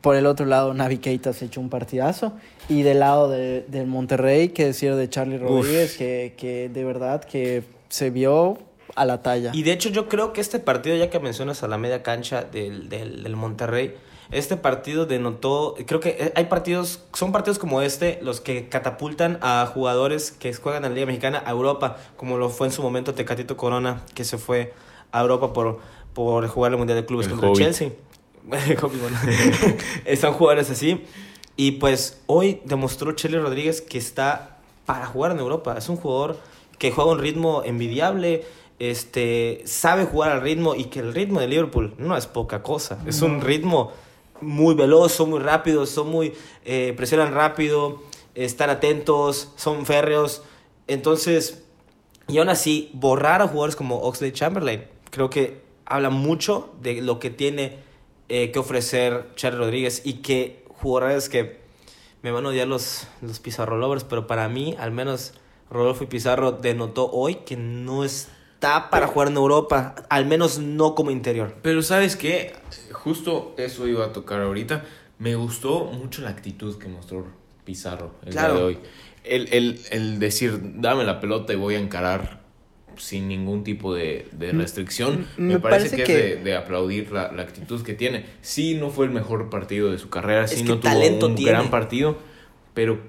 por 0.00 0.14
el 0.14 0.26
otro 0.26 0.46
lado, 0.46 0.72
Navi 0.72 0.98
Keita 0.98 1.32
se 1.32 1.46
echó 1.46 1.60
un 1.60 1.68
partidazo. 1.68 2.32
Y 2.68 2.82
del 2.82 3.00
lado 3.00 3.28
de- 3.28 3.62
del 3.62 3.88
Monterrey, 3.88 4.50
que 4.50 4.66
decir 4.66 4.94
de 4.94 5.10
Charlie 5.10 5.38
Rodríguez, 5.38 5.96
que, 5.96 6.34
que 6.36 6.68
de 6.68 6.84
verdad 6.84 7.24
que 7.24 7.64
se 7.88 8.10
vio 8.10 8.56
a 8.94 9.04
la 9.04 9.22
talla. 9.22 9.50
Y 9.54 9.62
de 9.62 9.72
hecho 9.72 9.88
yo 9.88 10.08
creo 10.08 10.32
que 10.32 10.40
este 10.40 10.58
partido, 10.58 10.96
ya 10.96 11.10
que 11.10 11.20
mencionas 11.20 11.62
a 11.62 11.68
la 11.68 11.78
media 11.78 12.02
cancha 12.02 12.42
del, 12.42 12.88
del, 12.88 13.22
del 13.22 13.36
Monterrey, 13.36 13.94
este 14.32 14.56
partido 14.56 15.04
denotó, 15.04 15.76
creo 15.86 16.00
que 16.00 16.16
eh, 16.18 16.32
hay 16.34 16.46
partidos, 16.46 17.00
son 17.12 17.32
partidos 17.32 17.58
como 17.58 17.82
este 17.82 18.18
los 18.22 18.40
que 18.40 18.68
catapultan 18.68 19.38
a 19.42 19.70
jugadores 19.72 20.30
que 20.30 20.54
juegan 20.54 20.84
en 20.84 20.90
la 20.90 20.94
Liga 20.94 21.06
Mexicana 21.06 21.42
a 21.44 21.50
Europa, 21.50 21.98
como 22.16 22.38
lo 22.38 22.48
fue 22.48 22.66
en 22.66 22.72
su 22.72 22.82
momento 22.82 23.14
Tecatito 23.14 23.56
Corona, 23.58 24.02
que 24.14 24.24
se 24.24 24.38
fue 24.38 24.72
a 25.12 25.20
Europa 25.20 25.52
por, 25.52 25.80
por 26.14 26.46
jugar 26.48 26.72
el 26.72 26.78
Mundial 26.78 26.98
de 26.98 27.04
Clubes 27.04 27.26
El 27.26 27.32
contra. 27.34 27.52
Chelsea. 27.52 27.90
Son 30.20 30.32
jugadores 30.34 30.70
así. 30.70 31.04
Y 31.56 31.72
pues 31.72 32.22
hoy 32.26 32.62
demostró 32.64 33.12
Chele 33.12 33.38
Rodríguez 33.38 33.82
que 33.82 33.98
está 33.98 34.58
para 34.86 35.06
jugar 35.06 35.32
en 35.32 35.38
Europa. 35.38 35.76
Es 35.76 35.88
un 35.88 35.96
jugador 35.96 36.38
que 36.78 36.90
juega 36.90 37.12
un 37.12 37.18
ritmo 37.18 37.62
envidiable, 37.64 38.44
este, 38.78 39.62
sabe 39.64 40.04
jugar 40.04 40.32
al 40.32 40.40
ritmo 40.40 40.74
y 40.74 40.84
que 40.84 41.00
el 41.00 41.14
ritmo 41.14 41.40
de 41.40 41.48
Liverpool 41.48 41.94
no 41.98 42.16
es 42.16 42.26
poca 42.26 42.62
cosa. 42.62 42.98
Es 43.06 43.22
un 43.22 43.40
ritmo 43.40 43.92
muy 44.40 44.74
veloz, 44.74 45.12
son 45.12 45.30
muy 45.30 45.40
rápidos, 45.40 45.90
son 45.90 46.10
muy, 46.10 46.34
eh, 46.64 46.92
presionan 46.96 47.32
rápido, 47.32 48.02
están 48.34 48.70
atentos, 48.70 49.52
son 49.56 49.86
férreos. 49.86 50.42
Entonces, 50.88 51.64
y 52.28 52.38
aún 52.38 52.48
así, 52.48 52.90
borrar 52.92 53.42
a 53.42 53.48
jugadores 53.48 53.76
como 53.76 53.98
Oxley 53.98 54.32
Chamberlain, 54.32 54.84
creo 55.10 55.30
que 55.30 55.62
habla 55.84 56.10
mucho 56.10 56.72
de 56.80 57.02
lo 57.02 57.18
que 57.18 57.30
tiene 57.30 57.78
eh, 58.28 58.50
que 58.50 58.58
ofrecer 58.58 59.26
Charlie 59.36 59.58
Rodríguez 59.58 60.02
y 60.04 60.14
que 60.14 60.64
jugadores 60.68 61.28
que 61.28 61.60
me 62.22 62.30
van 62.30 62.46
a 62.46 62.50
odiar 62.50 62.68
los, 62.68 63.06
los 63.20 63.40
Pizarro 63.40 63.76
lovers, 63.76 64.04
pero 64.04 64.26
para 64.26 64.48
mí, 64.48 64.74
al 64.78 64.92
menos 64.92 65.34
Rodolfo 65.70 66.04
y 66.04 66.06
Pizarro 66.06 66.52
denotó 66.52 67.10
hoy 67.10 67.36
que 67.36 67.56
no 67.56 68.04
está 68.62 68.90
para 68.90 69.08
jugar 69.08 69.28
en 69.28 69.36
Europa, 69.36 69.94
al 70.08 70.24
menos 70.26 70.58
no 70.60 70.94
como 70.94 71.10
interior. 71.10 71.56
Pero 71.62 71.82
sabes 71.82 72.14
qué, 72.14 72.52
justo 72.92 73.54
eso 73.58 73.88
iba 73.88 74.04
a 74.04 74.12
tocar 74.12 74.40
ahorita. 74.40 74.84
Me 75.18 75.34
gustó 75.34 75.86
mucho 75.86 76.22
la 76.22 76.30
actitud 76.30 76.78
que 76.78 76.86
mostró 76.88 77.26
Pizarro 77.64 78.14
el 78.24 78.30
Claro. 78.32 78.54
día 78.54 78.60
de 78.62 78.66
hoy. 78.68 78.78
El, 79.24 79.48
el, 79.52 79.80
el 79.90 80.18
decir, 80.20 80.60
dame 80.76 81.02
la 81.04 81.18
pelota 81.20 81.52
y 81.52 81.56
voy 81.56 81.74
a 81.74 81.78
encarar 81.80 82.40
sin 82.96 83.26
ningún 83.28 83.64
tipo 83.64 83.94
de, 83.94 84.28
de 84.32 84.52
restricción. 84.52 85.26
Mm, 85.36 85.42
me, 85.42 85.54
me 85.54 85.60
parece, 85.60 85.88
parece 85.90 85.96
que, 85.96 86.04
que- 86.04 86.32
es 86.34 86.38
de, 86.38 86.44
de 86.50 86.56
aplaudir 86.56 87.10
la, 87.10 87.32
la 87.32 87.42
actitud 87.42 87.82
que 87.82 87.94
tiene. 87.94 88.26
Sí, 88.42 88.74
no 88.76 88.90
fue 88.90 89.06
el 89.06 89.10
mejor 89.12 89.50
partido 89.50 89.90
de 89.90 89.98
su 89.98 90.08
carrera, 90.08 90.46
sí 90.46 90.56
Es 90.56 90.62
que 90.62 90.68
no 90.68 90.78
tuvo 90.78 91.26
un 91.26 91.34
tiene. 91.34 91.50
gran 91.50 91.70
partido, 91.70 92.16
pero 92.74 93.00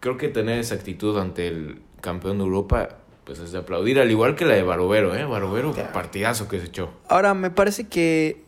creo 0.00 0.16
que 0.16 0.28
tener 0.28 0.58
esa 0.60 0.74
actitud 0.76 1.18
ante 1.18 1.48
el 1.48 1.80
campeón 2.00 2.38
de 2.38 2.44
Europa, 2.44 2.98
pues 3.24 3.38
es 3.38 3.52
de 3.52 3.58
aplaudir, 3.58 3.98
al 3.98 4.10
igual 4.10 4.36
que 4.36 4.44
la 4.44 4.54
de 4.54 4.62
Barovero, 4.62 5.14
¿eh? 5.14 5.24
Barovero, 5.24 5.72
partidazo 5.92 6.48
que 6.48 6.60
se 6.60 6.66
echó. 6.66 6.90
Ahora, 7.08 7.34
me 7.34 7.50
parece 7.50 7.88
que 7.88 8.44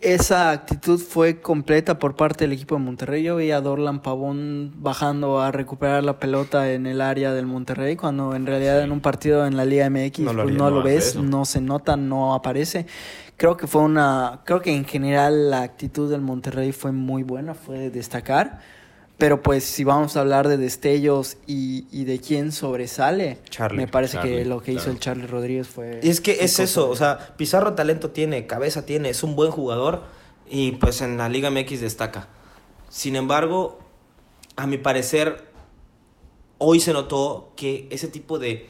esa 0.00 0.50
actitud 0.50 1.00
fue 1.00 1.40
completa 1.40 1.98
por 1.98 2.14
parte 2.14 2.44
del 2.44 2.52
equipo 2.52 2.74
de 2.74 2.82
Monterrey. 2.82 3.22
Yo 3.22 3.36
veía 3.36 3.56
a 3.56 3.60
Dorlan 3.62 4.00
Pavón 4.00 4.72
bajando 4.76 5.40
a 5.40 5.50
recuperar 5.50 6.04
la 6.04 6.18
pelota 6.20 6.72
en 6.72 6.86
el 6.86 7.00
área 7.00 7.32
del 7.32 7.46
Monterrey, 7.46 7.96
cuando 7.96 8.34
en 8.34 8.46
realidad 8.46 8.82
en 8.82 8.92
un 8.92 9.00
partido 9.00 9.46
en 9.46 9.56
la 9.56 9.64
Liga 9.64 9.88
MX 9.88 10.20
No 10.20 10.32
lo 10.34 10.42
pues 10.44 10.54
no 10.54 10.70
lo 10.70 10.82
ves, 10.82 11.08
eso. 11.08 11.22
no 11.22 11.44
se 11.46 11.60
nota, 11.62 11.96
no 11.96 12.34
aparece. 12.34 12.86
Creo 13.36 13.56
que 13.56 13.66
fue 13.66 13.82
una, 13.82 14.42
creo 14.44 14.60
que 14.60 14.74
en 14.74 14.84
general 14.84 15.50
la 15.50 15.62
actitud 15.62 16.10
del 16.10 16.20
Monterrey 16.20 16.72
fue 16.72 16.92
muy 16.92 17.22
buena, 17.22 17.54
fue 17.54 17.78
de 17.78 17.90
destacar. 17.90 18.60
Pero 19.16 19.42
pues 19.42 19.62
si 19.64 19.84
vamos 19.84 20.16
a 20.16 20.20
hablar 20.20 20.48
de 20.48 20.56
destellos 20.56 21.36
y, 21.46 21.86
y 21.92 22.04
de 22.04 22.18
quién 22.20 22.50
sobresale, 22.50 23.38
Charlie. 23.48 23.76
me 23.78 23.86
parece 23.88 24.18
que 24.18 24.44
lo 24.44 24.60
que 24.60 24.72
hizo 24.72 24.82
claro. 24.82 24.92
el 24.92 24.98
Charlie 25.00 25.26
Rodríguez 25.26 25.68
fue... 25.68 26.00
Y 26.02 26.08
es 26.10 26.20
que 26.20 26.32
es 26.44 26.52
cosa 26.52 26.62
eso, 26.64 26.84
de- 26.86 26.90
o 26.92 26.96
sea, 26.96 27.34
Pizarro 27.36 27.74
talento 27.74 28.10
tiene, 28.10 28.46
cabeza 28.48 28.84
tiene, 28.84 29.10
es 29.10 29.22
un 29.22 29.36
buen 29.36 29.52
jugador 29.52 30.02
y 30.50 30.72
pues 30.72 31.00
en 31.00 31.16
la 31.16 31.28
Liga 31.28 31.48
MX 31.50 31.80
destaca. 31.80 32.26
Sin 32.88 33.14
embargo, 33.14 33.78
a 34.56 34.66
mi 34.66 34.78
parecer, 34.78 35.44
hoy 36.58 36.80
se 36.80 36.92
notó 36.92 37.52
que 37.56 37.86
ese 37.90 38.08
tipo 38.08 38.40
de, 38.40 38.66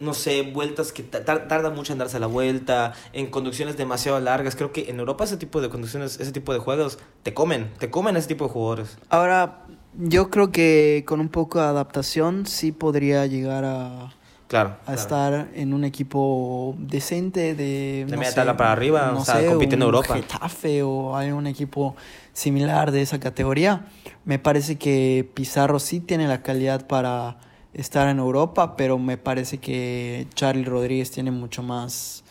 no 0.00 0.14
sé, 0.14 0.42
vueltas 0.42 0.92
que 0.92 1.04
ta- 1.04 1.24
tar- 1.24 1.46
tarda 1.48 1.70
mucho 1.70 1.92
en 1.92 2.00
darse 2.00 2.18
la 2.18 2.26
vuelta, 2.26 2.92
en 3.12 3.28
conducciones 3.28 3.76
demasiado 3.76 4.18
largas, 4.20 4.56
creo 4.56 4.72
que 4.72 4.90
en 4.90 4.98
Europa 4.98 5.24
ese 5.24 5.36
tipo 5.36 5.60
de 5.60 5.68
conducciones, 5.68 6.18
ese 6.20 6.32
tipo 6.32 6.52
de 6.52 6.58
juegos, 6.58 6.98
te 7.22 7.32
comen, 7.34 7.72
te 7.78 7.88
comen 7.88 8.16
ese 8.16 8.28
tipo 8.28 8.46
de 8.46 8.50
jugadores. 8.50 8.98
Ahora, 9.08 9.62
yo 9.98 10.30
creo 10.30 10.50
que 10.52 11.04
con 11.06 11.20
un 11.20 11.28
poco 11.28 11.58
de 11.60 11.66
adaptación 11.66 12.46
sí 12.46 12.72
podría 12.72 13.26
llegar 13.26 13.64
a, 13.64 14.12
Claro. 14.48 14.76
a 14.82 14.84
claro. 14.84 15.00
estar 15.00 15.48
en 15.54 15.74
un 15.74 15.84
equipo 15.84 16.76
decente 16.78 17.54
de... 17.54 18.04
De 18.04 18.12
no 18.12 18.18
media 18.18 18.30
sé, 18.30 18.36
tabla 18.36 18.56
para 18.56 18.72
arriba, 18.72 19.12
o 19.16 19.24
sea, 19.24 19.44
compitiendo 19.46 19.86
en 19.86 19.88
un 19.90 19.94
Europa. 19.96 20.14
Getafe 20.14 20.82
o 20.82 21.16
algún 21.16 21.46
equipo 21.48 21.96
similar 22.32 22.92
de 22.92 23.02
esa 23.02 23.18
categoría. 23.18 23.86
Me 24.24 24.38
parece 24.38 24.76
que 24.76 25.28
Pizarro 25.34 25.78
sí 25.80 26.00
tiene 26.00 26.28
la 26.28 26.42
calidad 26.42 26.86
para 26.86 27.38
estar 27.74 28.08
en 28.08 28.18
Europa, 28.18 28.76
pero 28.76 28.98
me 28.98 29.18
parece 29.18 29.58
que 29.58 30.26
Charlie 30.34 30.64
Rodríguez 30.64 31.10
tiene 31.10 31.30
mucho 31.30 31.62
más 31.62 32.22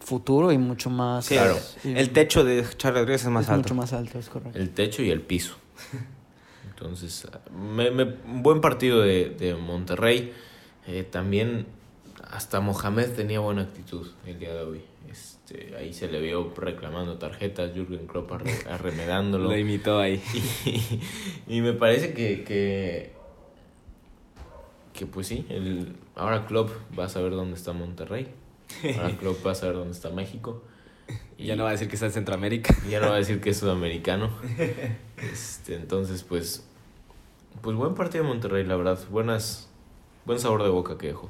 futuro 0.00 0.50
y 0.52 0.58
mucho 0.58 0.90
más... 0.90 1.26
Sí, 1.26 1.34
Claro. 1.34 1.56
eh, 1.84 1.94
El 1.96 2.10
techo 2.10 2.42
de 2.42 2.64
Charles 2.76 3.00
Rodríguez 3.02 3.22
es 3.22 3.28
más 3.28 3.44
es 3.44 3.50
alto. 3.50 3.62
mucho 3.62 3.74
más 3.76 3.92
alto, 3.92 4.18
es 4.18 4.28
correcto. 4.28 4.58
El 4.58 4.70
techo 4.70 5.02
y 5.02 5.10
el 5.10 5.20
piso. 5.20 5.54
Entonces, 6.80 7.26
me, 7.54 7.90
me- 7.90 8.04
un 8.24 8.42
buen 8.42 8.62
partido 8.62 9.00
de, 9.02 9.28
de 9.30 9.54
Monterrey. 9.54 10.32
Eh, 10.86 11.02
también 11.04 11.66
hasta 12.30 12.60
Mohamed 12.60 13.10
tenía 13.10 13.40
buena 13.40 13.62
actitud 13.62 14.08
el 14.26 14.38
día 14.38 14.54
de 14.54 14.62
hoy. 14.62 14.80
Este, 15.10 15.76
ahí 15.76 15.92
se 15.92 16.08
le 16.08 16.20
vio 16.20 16.54
reclamando 16.56 17.18
tarjetas, 17.18 17.72
Jürgen 17.74 18.06
Klopp 18.06 18.30
arre- 18.32 18.66
arremedándolo. 18.70 19.50
Lo 19.50 19.56
imitó 19.58 19.98
ahí. 19.98 20.22
Y, 21.46 21.56
y 21.58 21.60
me 21.60 21.74
parece 21.74 22.14
que, 22.14 22.44
que, 22.44 23.12
que 24.94 25.04
pues 25.06 25.26
sí, 25.26 25.44
el, 25.50 25.96
ahora 26.14 26.46
Klopp 26.46 26.70
va 26.98 27.04
a 27.04 27.08
saber 27.10 27.32
dónde 27.32 27.56
está 27.56 27.72
Monterrey. 27.74 28.28
Ahora 28.96 29.16
Klopp 29.20 29.44
va 29.46 29.52
a 29.52 29.54
saber 29.54 29.76
dónde 29.76 29.92
está 29.92 30.08
México. 30.10 30.62
Y 31.36 31.46
Ya 31.46 31.56
no 31.56 31.64
va 31.64 31.70
a 31.70 31.72
decir 31.72 31.88
que 31.88 31.94
está 31.94 32.06
en 32.06 32.12
Centroamérica. 32.12 32.74
ya 32.88 33.00
no 33.00 33.08
va 33.08 33.14
a 33.14 33.18
decir 33.18 33.40
que 33.40 33.50
es 33.50 33.56
sudamericano. 33.58 34.30
Este, 35.32 35.74
entonces, 35.74 36.22
pues, 36.22 36.68
pues 37.60 37.76
buen 37.76 37.94
partido 37.94 38.24
de 38.24 38.28
Monterrey, 38.30 38.64
la 38.64 38.76
verdad. 38.76 38.98
Buenas, 39.10 39.68
buen 40.24 40.38
sabor 40.38 40.62
de 40.62 40.68
boca 40.70 40.96
que 40.98 41.08
dejó. 41.08 41.28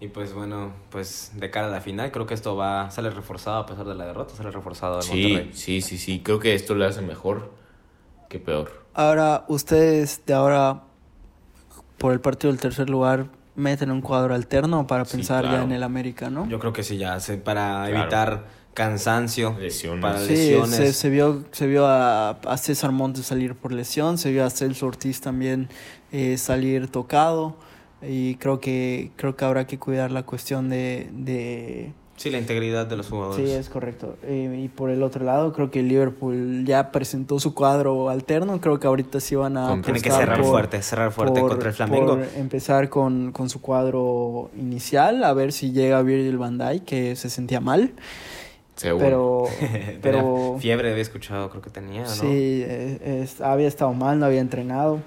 Y 0.00 0.08
pues 0.08 0.34
bueno, 0.34 0.72
pues 0.90 1.32
de 1.34 1.50
cara 1.50 1.68
a 1.68 1.70
la 1.70 1.80
final, 1.80 2.10
creo 2.12 2.26
que 2.26 2.34
esto 2.34 2.56
va 2.56 2.90
sale 2.90 3.10
reforzado 3.10 3.58
a 3.58 3.66
pesar 3.66 3.86
de 3.86 3.94
la 3.94 4.04
derrota, 4.06 4.34
sale 4.34 4.50
reforzado 4.50 4.96
al 4.96 5.02
Sí, 5.02 5.22
Monterrey. 5.22 5.50
sí, 5.54 5.80
sí, 5.80 5.98
sí. 5.98 6.20
Creo 6.22 6.38
que 6.40 6.54
esto 6.54 6.74
le 6.74 6.84
hace 6.84 7.00
mejor 7.00 7.52
que 8.28 8.38
peor. 8.38 8.84
Ahora, 8.92 9.44
ustedes 9.48 10.22
de 10.26 10.34
ahora, 10.34 10.82
por 11.98 12.12
el 12.12 12.20
partido 12.20 12.52
del 12.52 12.60
tercer 12.60 12.90
lugar, 12.90 13.28
meten 13.54 13.90
un 13.90 14.02
cuadro 14.02 14.34
alterno 14.34 14.86
para 14.86 15.04
Sí, 15.04 15.16
pensar 15.16 15.44
ya 15.44 15.62
en 15.62 15.72
el 15.72 15.82
América, 15.82 16.28
¿no? 16.28 16.48
Yo 16.48 16.58
creo 16.58 16.72
que 16.72 16.82
sí, 16.82 16.98
ya 16.98 17.18
se- 17.20 17.38
para 17.38 17.86
Claro. 17.86 18.00
evitar 18.00 18.44
cansancio, 18.74 19.56
Lesiones. 19.58 20.02
para 20.02 20.18
Sí, 20.20 20.30
lesiones. 20.32 20.74
se, 20.74 20.92
se 20.92 21.08
vio, 21.10 21.44
se 21.52 21.66
vio 21.66 21.86
a, 21.86 22.30
a 22.30 22.56
César 22.58 22.92
Montes 22.92 23.26
salir 23.26 23.54
por 23.54 23.72
lesión, 23.72 24.18
se 24.18 24.30
vio 24.30 24.44
a 24.44 24.50
Celso 24.50 24.86
Ortiz 24.86 25.20
también 25.20 25.68
eh, 26.12 26.36
salir 26.38 26.88
tocado 26.88 27.56
y 28.02 28.34
creo 28.36 28.60
que 28.60 29.10
creo 29.16 29.34
que 29.36 29.44
habrá 29.44 29.66
que 29.66 29.78
cuidar 29.78 30.10
la 30.10 30.24
cuestión 30.24 30.68
de, 30.68 31.08
de 31.12 31.92
Sí, 32.16 32.30
la 32.30 32.38
integridad 32.38 32.86
de 32.86 32.96
los 32.96 33.08
jugadores. 33.08 33.44
Sí, 33.48 33.52
es 33.56 33.68
correcto. 33.68 34.16
Eh, 34.22 34.60
y 34.64 34.68
por 34.68 34.90
el 34.90 35.02
otro 35.02 35.24
lado, 35.24 35.52
creo 35.52 35.72
que 35.72 35.80
el 35.80 35.88
Liverpool 35.88 36.64
ya 36.64 36.92
presentó 36.92 37.40
su 37.40 37.54
cuadro 37.54 38.08
alterno. 38.08 38.60
Creo 38.60 38.78
que 38.78 38.86
ahorita 38.86 39.18
sí 39.18 39.34
van 39.34 39.56
a. 39.56 39.82
Tiene 39.82 40.00
que 40.00 40.12
cerrar 40.12 40.38
por- 40.40 40.46
fuerte, 40.50 40.80
cerrar 40.80 41.10
fuerte 41.10 41.40
por- 41.40 41.48
contra 41.50 41.70
el 41.70 41.74
Flamengo. 41.74 42.06
por 42.18 42.24
empezar 42.36 42.88
con, 42.88 43.32
con 43.32 43.50
su 43.50 43.60
cuadro 43.60 44.52
inicial, 44.56 45.24
a 45.24 45.32
ver 45.32 45.50
si 45.52 45.72
llega 45.72 46.00
Virgil 46.02 46.38
van 46.38 46.56
Dijk, 46.56 46.84
que 46.84 47.16
se 47.16 47.28
sentía 47.30 47.60
mal. 47.60 47.90
Seguro. 48.76 49.04
Pero. 49.04 49.44
Pero 50.02 50.56
fiebre 50.58 50.90
había 50.90 51.02
escuchado, 51.02 51.48
creo 51.50 51.62
que 51.62 51.70
tenía, 51.70 52.02
¿no? 52.02 52.08
Sí, 52.08 52.26
eh, 52.66 53.20
es- 53.22 53.40
había 53.40 53.68
estado 53.68 53.92
mal, 53.92 54.18
no 54.18 54.26
había 54.26 54.40
entrenado. 54.40 55.00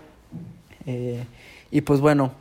Eh, 0.85 1.23
y 1.69 1.81
pues 1.81 1.99
bueno, 1.99 2.31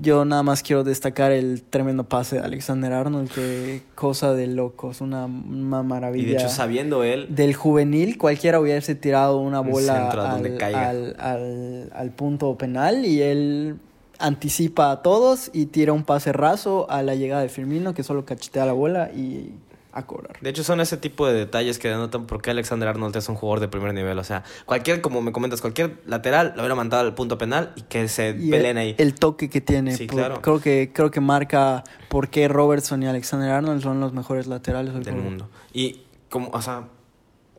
yo 0.00 0.24
nada 0.24 0.44
más 0.44 0.62
quiero 0.62 0.84
destacar 0.84 1.32
el 1.32 1.62
tremendo 1.62 2.04
pase 2.04 2.36
de 2.36 2.42
Alexander 2.42 2.92
Arnold, 2.92 3.30
que 3.32 3.82
cosa 3.96 4.32
de 4.32 4.46
locos, 4.46 5.00
una, 5.00 5.24
una 5.26 5.80
Y 5.80 5.84
maravilla. 5.84 6.28
de 6.28 6.34
hecho, 6.34 6.48
sabiendo 6.48 7.02
él, 7.02 7.26
Del 7.34 7.54
juvenil, 7.54 8.16
cualquiera 8.16 8.60
hubiese 8.60 8.94
tirado 8.94 9.38
una 9.38 9.60
Un 9.60 9.70
bola 9.72 10.08
al, 10.10 10.62
al, 10.62 11.16
al- 11.18 11.90
al 11.92 12.10
punto 12.10 12.56
penal 12.56 13.04
y 13.04 13.22
él 13.22 13.76
anticipa 14.20 14.92
a 14.92 15.02
todos 15.02 15.50
y 15.52 15.66
tira 15.66 15.92
un 15.92 16.04
pase 16.04 16.32
raso 16.32 16.88
a 16.90 17.02
la 17.02 17.14
llegada 17.16 17.42
de 17.42 17.48
Firmino 17.48 17.92
que 17.94 18.02
solo 18.04 18.24
cachetea 18.24 18.66
la 18.66 18.72
bola 18.72 19.10
y 19.12 19.50
a 19.92 20.06
cobrar. 20.06 20.38
De 20.40 20.50
hecho, 20.50 20.62
son 20.64 20.80
ese 20.80 20.96
tipo 20.96 21.26
de 21.26 21.32
detalles 21.34 21.78
que 21.78 21.88
denotan 21.88 22.26
por 22.26 22.42
qué 22.42 22.50
Alexander 22.50 22.88
Arnold 22.88 23.16
es 23.16 23.28
un 23.28 23.34
jugador 23.36 23.60
de 23.60 23.68
primer 23.68 23.94
nivel. 23.94 24.18
O 24.18 24.24
sea, 24.24 24.44
cualquier, 24.66 25.00
como 25.00 25.22
me 25.22 25.32
comentas, 25.32 25.60
cualquier 25.60 26.00
lateral 26.06 26.52
lo 26.56 26.62
hubiera 26.62 26.74
mandado 26.74 27.04
al 27.06 27.14
punto 27.14 27.38
penal 27.38 27.72
y 27.74 27.82
que 27.82 28.06
se 28.08 28.30
Y 28.38 28.50
peleen 28.50 28.76
el, 28.76 28.88
ahí. 28.88 28.94
el 28.98 29.14
toque 29.14 29.48
que 29.48 29.60
tiene, 29.60 29.96
Sí, 29.96 30.06
por- 30.06 30.16
claro. 30.16 30.42
creo 30.42 30.60
que 30.60 30.90
creo 30.92 31.10
que 31.10 31.20
marca 31.20 31.84
por 32.08 32.28
qué 32.28 32.48
Robertson 32.48 33.02
y 33.02 33.06
Alexander 33.06 33.50
Arnold 33.50 33.82
son 33.82 33.98
los 34.00 34.12
mejores 34.12 34.46
laterales 34.46 34.92
del 35.04 35.16
mundo. 35.16 35.48
Y 35.72 36.02
como, 36.30 36.50
o 36.50 36.60
sea, 36.62 36.84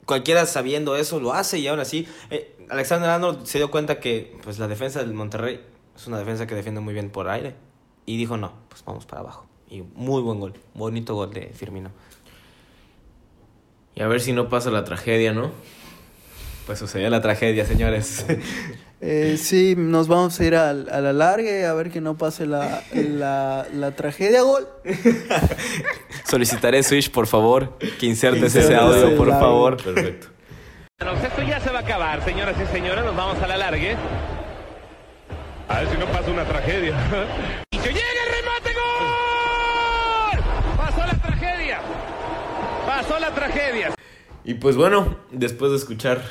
cualquiera 0.05 0.45
sabiendo 0.45 0.95
eso 0.95 1.19
lo 1.19 1.33
hace 1.33 1.59
y 1.59 1.67
aún 1.67 1.79
así, 1.79 2.07
eh, 2.29 2.55
Alexander 2.69 3.09
Arnold 3.09 3.45
se 3.45 3.57
dio 3.57 3.71
cuenta 3.71 3.99
que 3.99 4.37
pues 4.43 4.59
la 4.59 4.67
defensa 4.67 4.99
del 4.99 5.13
Monterrey 5.13 5.59
es 5.95 6.07
una 6.07 6.19
defensa 6.19 6.45
que 6.47 6.55
defiende 6.55 6.79
muy 6.81 6.93
bien 6.93 7.09
por 7.09 7.27
aire 7.29 7.55
y 8.05 8.17
dijo 8.17 8.37
no, 8.37 8.53
pues 8.69 8.83
vamos 8.85 9.05
para 9.05 9.21
abajo. 9.21 9.45
Y 9.71 9.83
muy 9.93 10.21
buen 10.23 10.39
gol, 10.39 10.53
bonito 10.73 11.13
gol 11.13 11.31
de 11.31 11.47
Firmino. 11.53 11.91
Y 13.99 14.01
a 14.01 14.07
ver 14.07 14.21
si 14.21 14.31
no 14.31 14.47
pasa 14.49 14.71
la 14.71 14.85
tragedia, 14.85 15.33
¿no? 15.33 15.51
Pues 16.65 16.79
sucedió 16.79 17.09
la 17.09 17.21
tragedia, 17.21 17.65
señores. 17.65 18.25
Eh, 19.01 19.37
sí, 19.41 19.75
nos 19.77 20.09
vamos 20.09 20.37
a 20.41 20.43
ir 20.43 20.55
al- 20.55 20.89
a, 20.91 20.99
la 20.99 21.13
larga 21.13 21.69
a 21.69 21.73
ver 21.73 21.89
que 21.89 22.01
no 22.01 22.17
pase 22.17 22.45
la, 22.45 22.83
la, 22.93 23.65
la 23.73 23.91
tragedia. 23.95 24.41
Gol. 24.41 24.67
Solicitaré 26.29 26.83
Switch, 26.83 27.09
por 27.09 27.25
favor, 27.25 27.77
que 27.97 28.07
insertes 28.07 28.43
Inserte 28.53 28.73
ese 28.73 28.75
audio, 28.75 29.15
por 29.15 29.29
favor. 29.29 29.81
Perfecto. 29.81 30.27
Bueno, 30.99 31.17
esto 31.23 31.41
ya 31.43 31.61
se 31.61 31.69
va 31.69 31.79
a 31.79 31.83
acabar, 31.83 32.25
señoras 32.25 32.57
y 32.61 32.65
señores, 32.73 33.05
nos 33.05 33.15
vamos 33.15 33.41
a 33.41 33.47
la 33.47 33.55
largue. 33.55 33.95
A 35.69 35.79
ver 35.79 35.89
si 35.91 35.97
no 35.97 36.05
pasa 36.07 36.29
una 36.29 36.43
tragedia. 36.43 36.93
La 43.19 43.33
tragedia. 43.33 43.93
Y 44.43 44.53
pues 44.55 44.75
bueno, 44.75 45.17
después 45.31 45.71
de 45.71 45.77
escuchar 45.77 46.21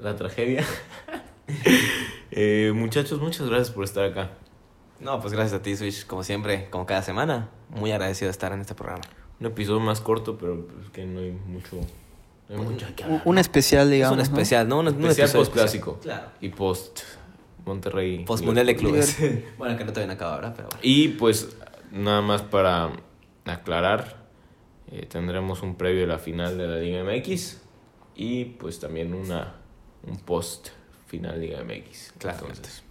la 0.00 0.16
tragedia, 0.16 0.64
eh, 2.30 2.72
muchachos, 2.74 3.20
muchas 3.20 3.48
gracias 3.48 3.70
por 3.70 3.84
estar 3.84 4.04
acá. 4.04 4.30
No, 4.98 5.20
pues 5.20 5.32
gracias 5.32 5.60
a 5.60 5.62
ti, 5.62 5.76
Switch, 5.76 6.06
como 6.06 6.22
siempre, 6.22 6.68
como 6.70 6.86
cada 6.86 7.02
semana. 7.02 7.50
Muy 7.68 7.92
agradecido 7.92 8.28
de 8.28 8.32
estar 8.32 8.52
en 8.52 8.60
este 8.60 8.74
programa. 8.74 9.02
Un 9.40 9.46
episodio 9.46 9.80
más 9.80 10.00
corto, 10.00 10.38
pero 10.38 10.66
pues, 10.66 10.90
que 10.90 11.04
no 11.04 11.20
hay 11.20 11.32
mucho, 11.32 11.76
no 12.48 12.60
hay 12.60 12.64
mucho 12.64 12.86
que 12.94 13.04
hablar. 13.04 13.22
Un 13.24 13.38
especial, 13.38 13.90
digamos. 13.90 14.18
es 14.18 14.28
un 14.28 14.34
¿no? 14.34 14.40
especial, 14.40 14.68
¿no? 14.68 14.78
Un, 14.78 14.88
un 14.88 14.94
Especial 14.94 15.26
episodio 15.26 15.44
post 15.44 15.52
clásico. 15.52 15.98
Claro. 16.00 16.28
Y 16.40 16.48
post 16.48 17.00
Monterrey. 17.66 18.24
Post 18.24 18.44
Mundial 18.44 18.66
de 18.66 18.76
Clubes. 18.76 19.18
bueno, 19.58 19.76
que 19.76 19.84
no 19.84 19.92
todavía 19.92 20.06
no 20.06 20.12
acaba 20.14 20.34
ahora, 20.34 20.54
pero 20.54 20.68
bueno. 20.68 20.80
Y 20.82 21.08
pues 21.08 21.56
nada 21.90 22.22
más 22.22 22.42
para 22.42 22.90
aclarar, 23.44 24.21
eh, 24.92 25.06
tendremos 25.06 25.62
un 25.62 25.74
previo 25.76 26.02
de 26.02 26.06
la 26.06 26.18
final 26.18 26.56
de 26.58 26.66
la 26.68 26.76
Liga 26.76 27.02
MX 27.02 27.60
y 28.14 28.44
pues 28.44 28.78
también 28.78 29.14
una 29.14 29.54
un 30.06 30.18
post 30.18 30.68
final 31.06 31.40
Liga 31.40 31.62
MX. 31.64 32.12
Claramente. 32.18 32.56
Entonces, 32.58 32.82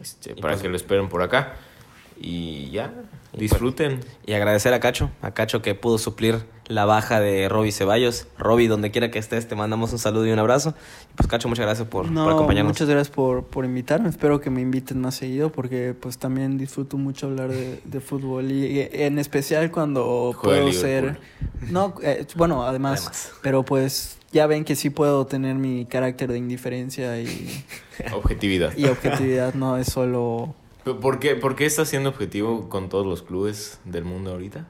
este, 0.00 0.34
para 0.36 0.54
pues- 0.54 0.62
que 0.62 0.68
lo 0.68 0.76
esperen 0.76 1.08
por 1.08 1.22
acá 1.22 1.54
y 2.20 2.70
ya 2.70 2.92
disfruten. 3.32 4.00
Y 4.26 4.32
agradecer 4.34 4.72
a 4.74 4.80
Cacho, 4.80 5.10
a 5.22 5.32
Cacho 5.32 5.62
que 5.62 5.74
pudo 5.74 5.98
suplir 5.98 6.40
la 6.70 6.84
baja 6.86 7.20
de 7.20 7.48
Roby 7.48 7.72
Ceballos. 7.72 8.26
Roby, 8.38 8.66
donde 8.68 8.90
quiera 8.90 9.10
que 9.10 9.18
estés, 9.18 9.46
te 9.48 9.56
mandamos 9.56 9.92
un 9.92 9.98
saludo 9.98 10.26
y 10.26 10.30
un 10.32 10.38
abrazo. 10.38 10.74
Y 11.12 11.16
pues 11.16 11.26
Cacho, 11.28 11.48
muchas 11.48 11.66
gracias 11.66 11.88
por, 11.88 12.10
No, 12.10 12.24
por 12.24 12.32
acompañarnos. 12.32 12.72
muchas 12.72 12.88
gracias 12.88 13.14
por, 13.14 13.44
por 13.44 13.64
invitarme. 13.64 14.08
Espero 14.08 14.40
que 14.40 14.50
me 14.50 14.60
inviten 14.60 15.00
más 15.00 15.16
seguido 15.16 15.50
porque 15.50 15.94
pues 15.98 16.16
también 16.18 16.56
disfruto 16.58 16.96
mucho 16.96 17.26
hablar 17.26 17.48
de, 17.50 17.80
de 17.84 18.00
fútbol 18.00 18.50
y 18.52 18.88
en 18.92 19.18
especial 19.18 19.70
cuando 19.70 20.32
Juega 20.36 20.60
puedo 20.62 20.70
Liverpool. 20.70 21.18
ser... 21.60 21.70
No, 21.72 21.94
eh, 22.02 22.26
bueno, 22.36 22.62
además, 22.64 23.00
Además. 23.00 23.32
pero 23.42 23.64
pues 23.64 24.16
ya 24.32 24.46
ven 24.46 24.64
que 24.64 24.76
sí 24.76 24.90
puedo 24.90 25.26
tener 25.26 25.56
mi 25.56 25.86
carácter 25.86 26.30
de 26.30 26.38
indiferencia 26.38 27.20
y, 27.20 27.64
Objetividad. 28.14 28.76
y 28.76 28.84
objetividad, 28.86 29.54
no 29.54 29.76
es 29.76 29.88
solo... 29.88 30.54
¿Por 31.02 31.18
qué, 31.18 31.34
¿Por 31.34 31.56
qué 31.56 31.66
estás 31.66 31.88
siendo 31.88 32.08
objetivo 32.08 32.68
con 32.70 32.88
todos 32.88 33.04
los 33.06 33.22
clubes 33.22 33.80
del 33.84 34.04
mundo 34.04 34.30
ahorita? 34.30 34.66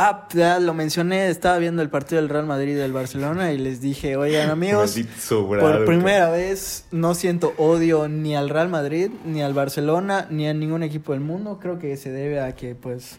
Ah, 0.00 0.28
ya 0.32 0.60
lo 0.60 0.74
mencioné, 0.74 1.28
estaba 1.28 1.58
viendo 1.58 1.82
el 1.82 1.90
partido 1.90 2.20
del 2.20 2.28
Real 2.28 2.46
Madrid 2.46 2.74
y 2.74 2.74
del 2.74 2.92
Barcelona 2.92 3.50
y 3.50 3.58
les 3.58 3.80
dije, 3.80 4.16
oigan 4.16 4.48
amigos, 4.48 4.96
sobrado, 5.18 5.68
por 5.68 5.84
primera 5.86 6.30
vez 6.30 6.84
no 6.92 7.16
siento 7.16 7.52
odio 7.56 8.06
ni 8.06 8.36
al 8.36 8.48
Real 8.48 8.68
Madrid, 8.68 9.10
ni 9.24 9.42
al 9.42 9.54
Barcelona, 9.54 10.28
ni 10.30 10.46
a 10.46 10.54
ningún 10.54 10.84
equipo 10.84 11.14
del 11.14 11.20
mundo. 11.20 11.58
Creo 11.60 11.80
que 11.80 11.96
se 11.96 12.12
debe 12.12 12.40
a 12.40 12.54
que 12.54 12.76
pues 12.76 13.18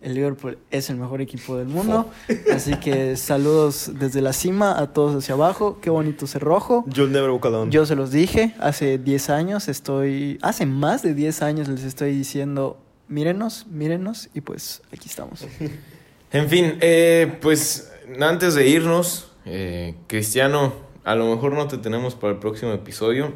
el 0.00 0.14
Liverpool 0.14 0.58
es 0.70 0.88
el 0.88 0.98
mejor 0.98 1.20
equipo 1.20 1.56
del 1.56 1.66
mundo. 1.66 2.08
Así 2.54 2.76
que 2.76 3.16
saludos 3.16 3.90
desde 3.98 4.22
la 4.22 4.32
cima 4.32 4.78
a 4.78 4.92
todos 4.92 5.16
hacia 5.16 5.34
abajo. 5.34 5.80
Qué 5.80 5.90
bonito 5.90 6.28
cerrojo. 6.28 6.84
You'll 6.86 7.10
never 7.10 7.30
walk 7.30 7.46
alone. 7.46 7.72
Yo 7.72 7.84
se 7.86 7.96
los 7.96 8.12
dije, 8.12 8.54
hace 8.60 8.98
10 8.98 9.30
años 9.30 9.66
estoy, 9.66 10.38
hace 10.42 10.64
más 10.64 11.02
de 11.02 11.12
10 11.12 11.42
años 11.42 11.66
les 11.66 11.82
estoy 11.82 12.14
diciendo, 12.14 12.78
mírenos, 13.08 13.66
mírenos 13.66 14.30
y 14.32 14.42
pues 14.42 14.80
aquí 14.92 15.08
estamos. 15.08 15.44
En 16.32 16.48
fin, 16.48 16.78
eh, 16.80 17.38
pues 17.40 17.92
antes 18.20 18.54
de 18.54 18.68
irnos, 18.68 19.32
eh, 19.44 19.94
Cristiano, 20.06 20.72
a 21.04 21.14
lo 21.14 21.26
mejor 21.34 21.52
no 21.52 21.66
te 21.66 21.78
tenemos 21.78 22.14
para 22.14 22.34
el 22.34 22.38
próximo 22.38 22.72
episodio, 22.72 23.32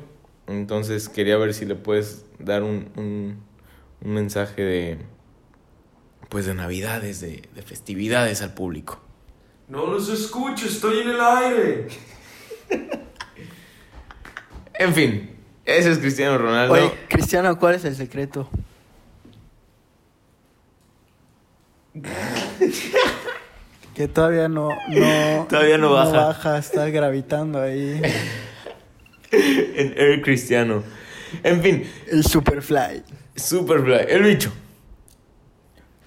entonces 0.46 1.08
quería 1.08 1.36
ver 1.36 1.54
si 1.54 1.64
le 1.64 1.74
puedes 1.74 2.24
dar 2.38 2.62
un, 2.62 2.90
un, 2.96 3.42
un 4.00 4.12
mensaje 4.12 4.62
de, 4.62 4.98
pues 6.28 6.46
de 6.46 6.54
navidades, 6.54 7.20
de, 7.20 7.42
de 7.54 7.62
festividades 7.62 8.42
al 8.42 8.54
público. 8.54 9.00
No 9.68 9.86
los 9.86 10.08
escucho, 10.08 10.66
estoy 10.66 11.00
en 11.00 11.10
el 11.10 11.20
aire. 11.20 11.88
En 14.76 14.92
fin, 14.92 15.30
ese 15.64 15.92
es 15.92 15.98
Cristiano 15.98 16.36
Ronaldo. 16.36 16.74
Oye, 16.74 16.90
Cristiano, 17.08 17.56
¿cuál 17.58 17.76
es 17.76 17.84
el 17.84 17.94
secreto? 17.94 18.48
que 23.94 24.08
todavía 24.08 24.48
no, 24.48 24.70
no 24.88 25.46
Todavía 25.48 25.78
no 25.78 25.92
baja. 25.92 26.58
está 26.58 26.88
gravitando 26.90 27.60
ahí. 27.60 28.00
en 29.30 29.94
Air 29.96 30.22
Cristiano. 30.22 30.82
En 31.42 31.62
fin, 31.62 31.84
El 32.08 32.24
Superfly. 32.24 33.02
Superfly, 33.36 34.06
el 34.08 34.22
bicho. 34.22 34.52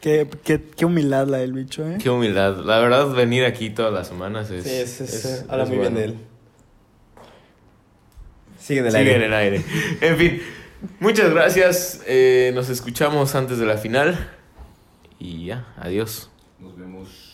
Qué, 0.01 0.27
qué, 0.43 0.61
qué 0.75 0.85
humildad 0.85 1.27
la 1.27 1.37
del 1.39 1.53
bicho, 1.53 1.85
¿eh? 1.87 1.97
Qué 2.01 2.09
humildad. 2.09 2.57
La 2.63 2.79
verdad, 2.79 3.07
venir 3.13 3.45
aquí 3.45 3.69
todas 3.69 3.93
las 3.93 4.07
semanas 4.07 4.49
es. 4.51 4.63
Sí, 4.63 4.69
es, 4.69 5.01
es, 5.01 5.25
es- 5.25 5.45
habla 5.49 5.63
es 5.63 5.69
muy 5.69 5.79
bien 5.79 5.95
de 5.95 6.03
él. 6.05 6.17
Sigue 8.59 8.81
en 8.81 8.85
el 8.87 8.91
Sigue 8.91 9.03
aire. 9.03 9.15
en 9.15 9.21
el 9.23 9.33
aire. 9.33 9.63
En 10.01 10.17
fin, 10.17 10.41
muchas 10.99 11.31
gracias. 11.33 12.01
Eh, 12.05 12.51
nos 12.53 12.69
escuchamos 12.69 13.33
antes 13.35 13.57
de 13.59 13.65
la 13.65 13.77
final. 13.77 14.29
Y 15.19 15.45
ya, 15.45 15.73
adiós. 15.77 16.29
Nos 16.59 16.75
vemos. 16.75 17.26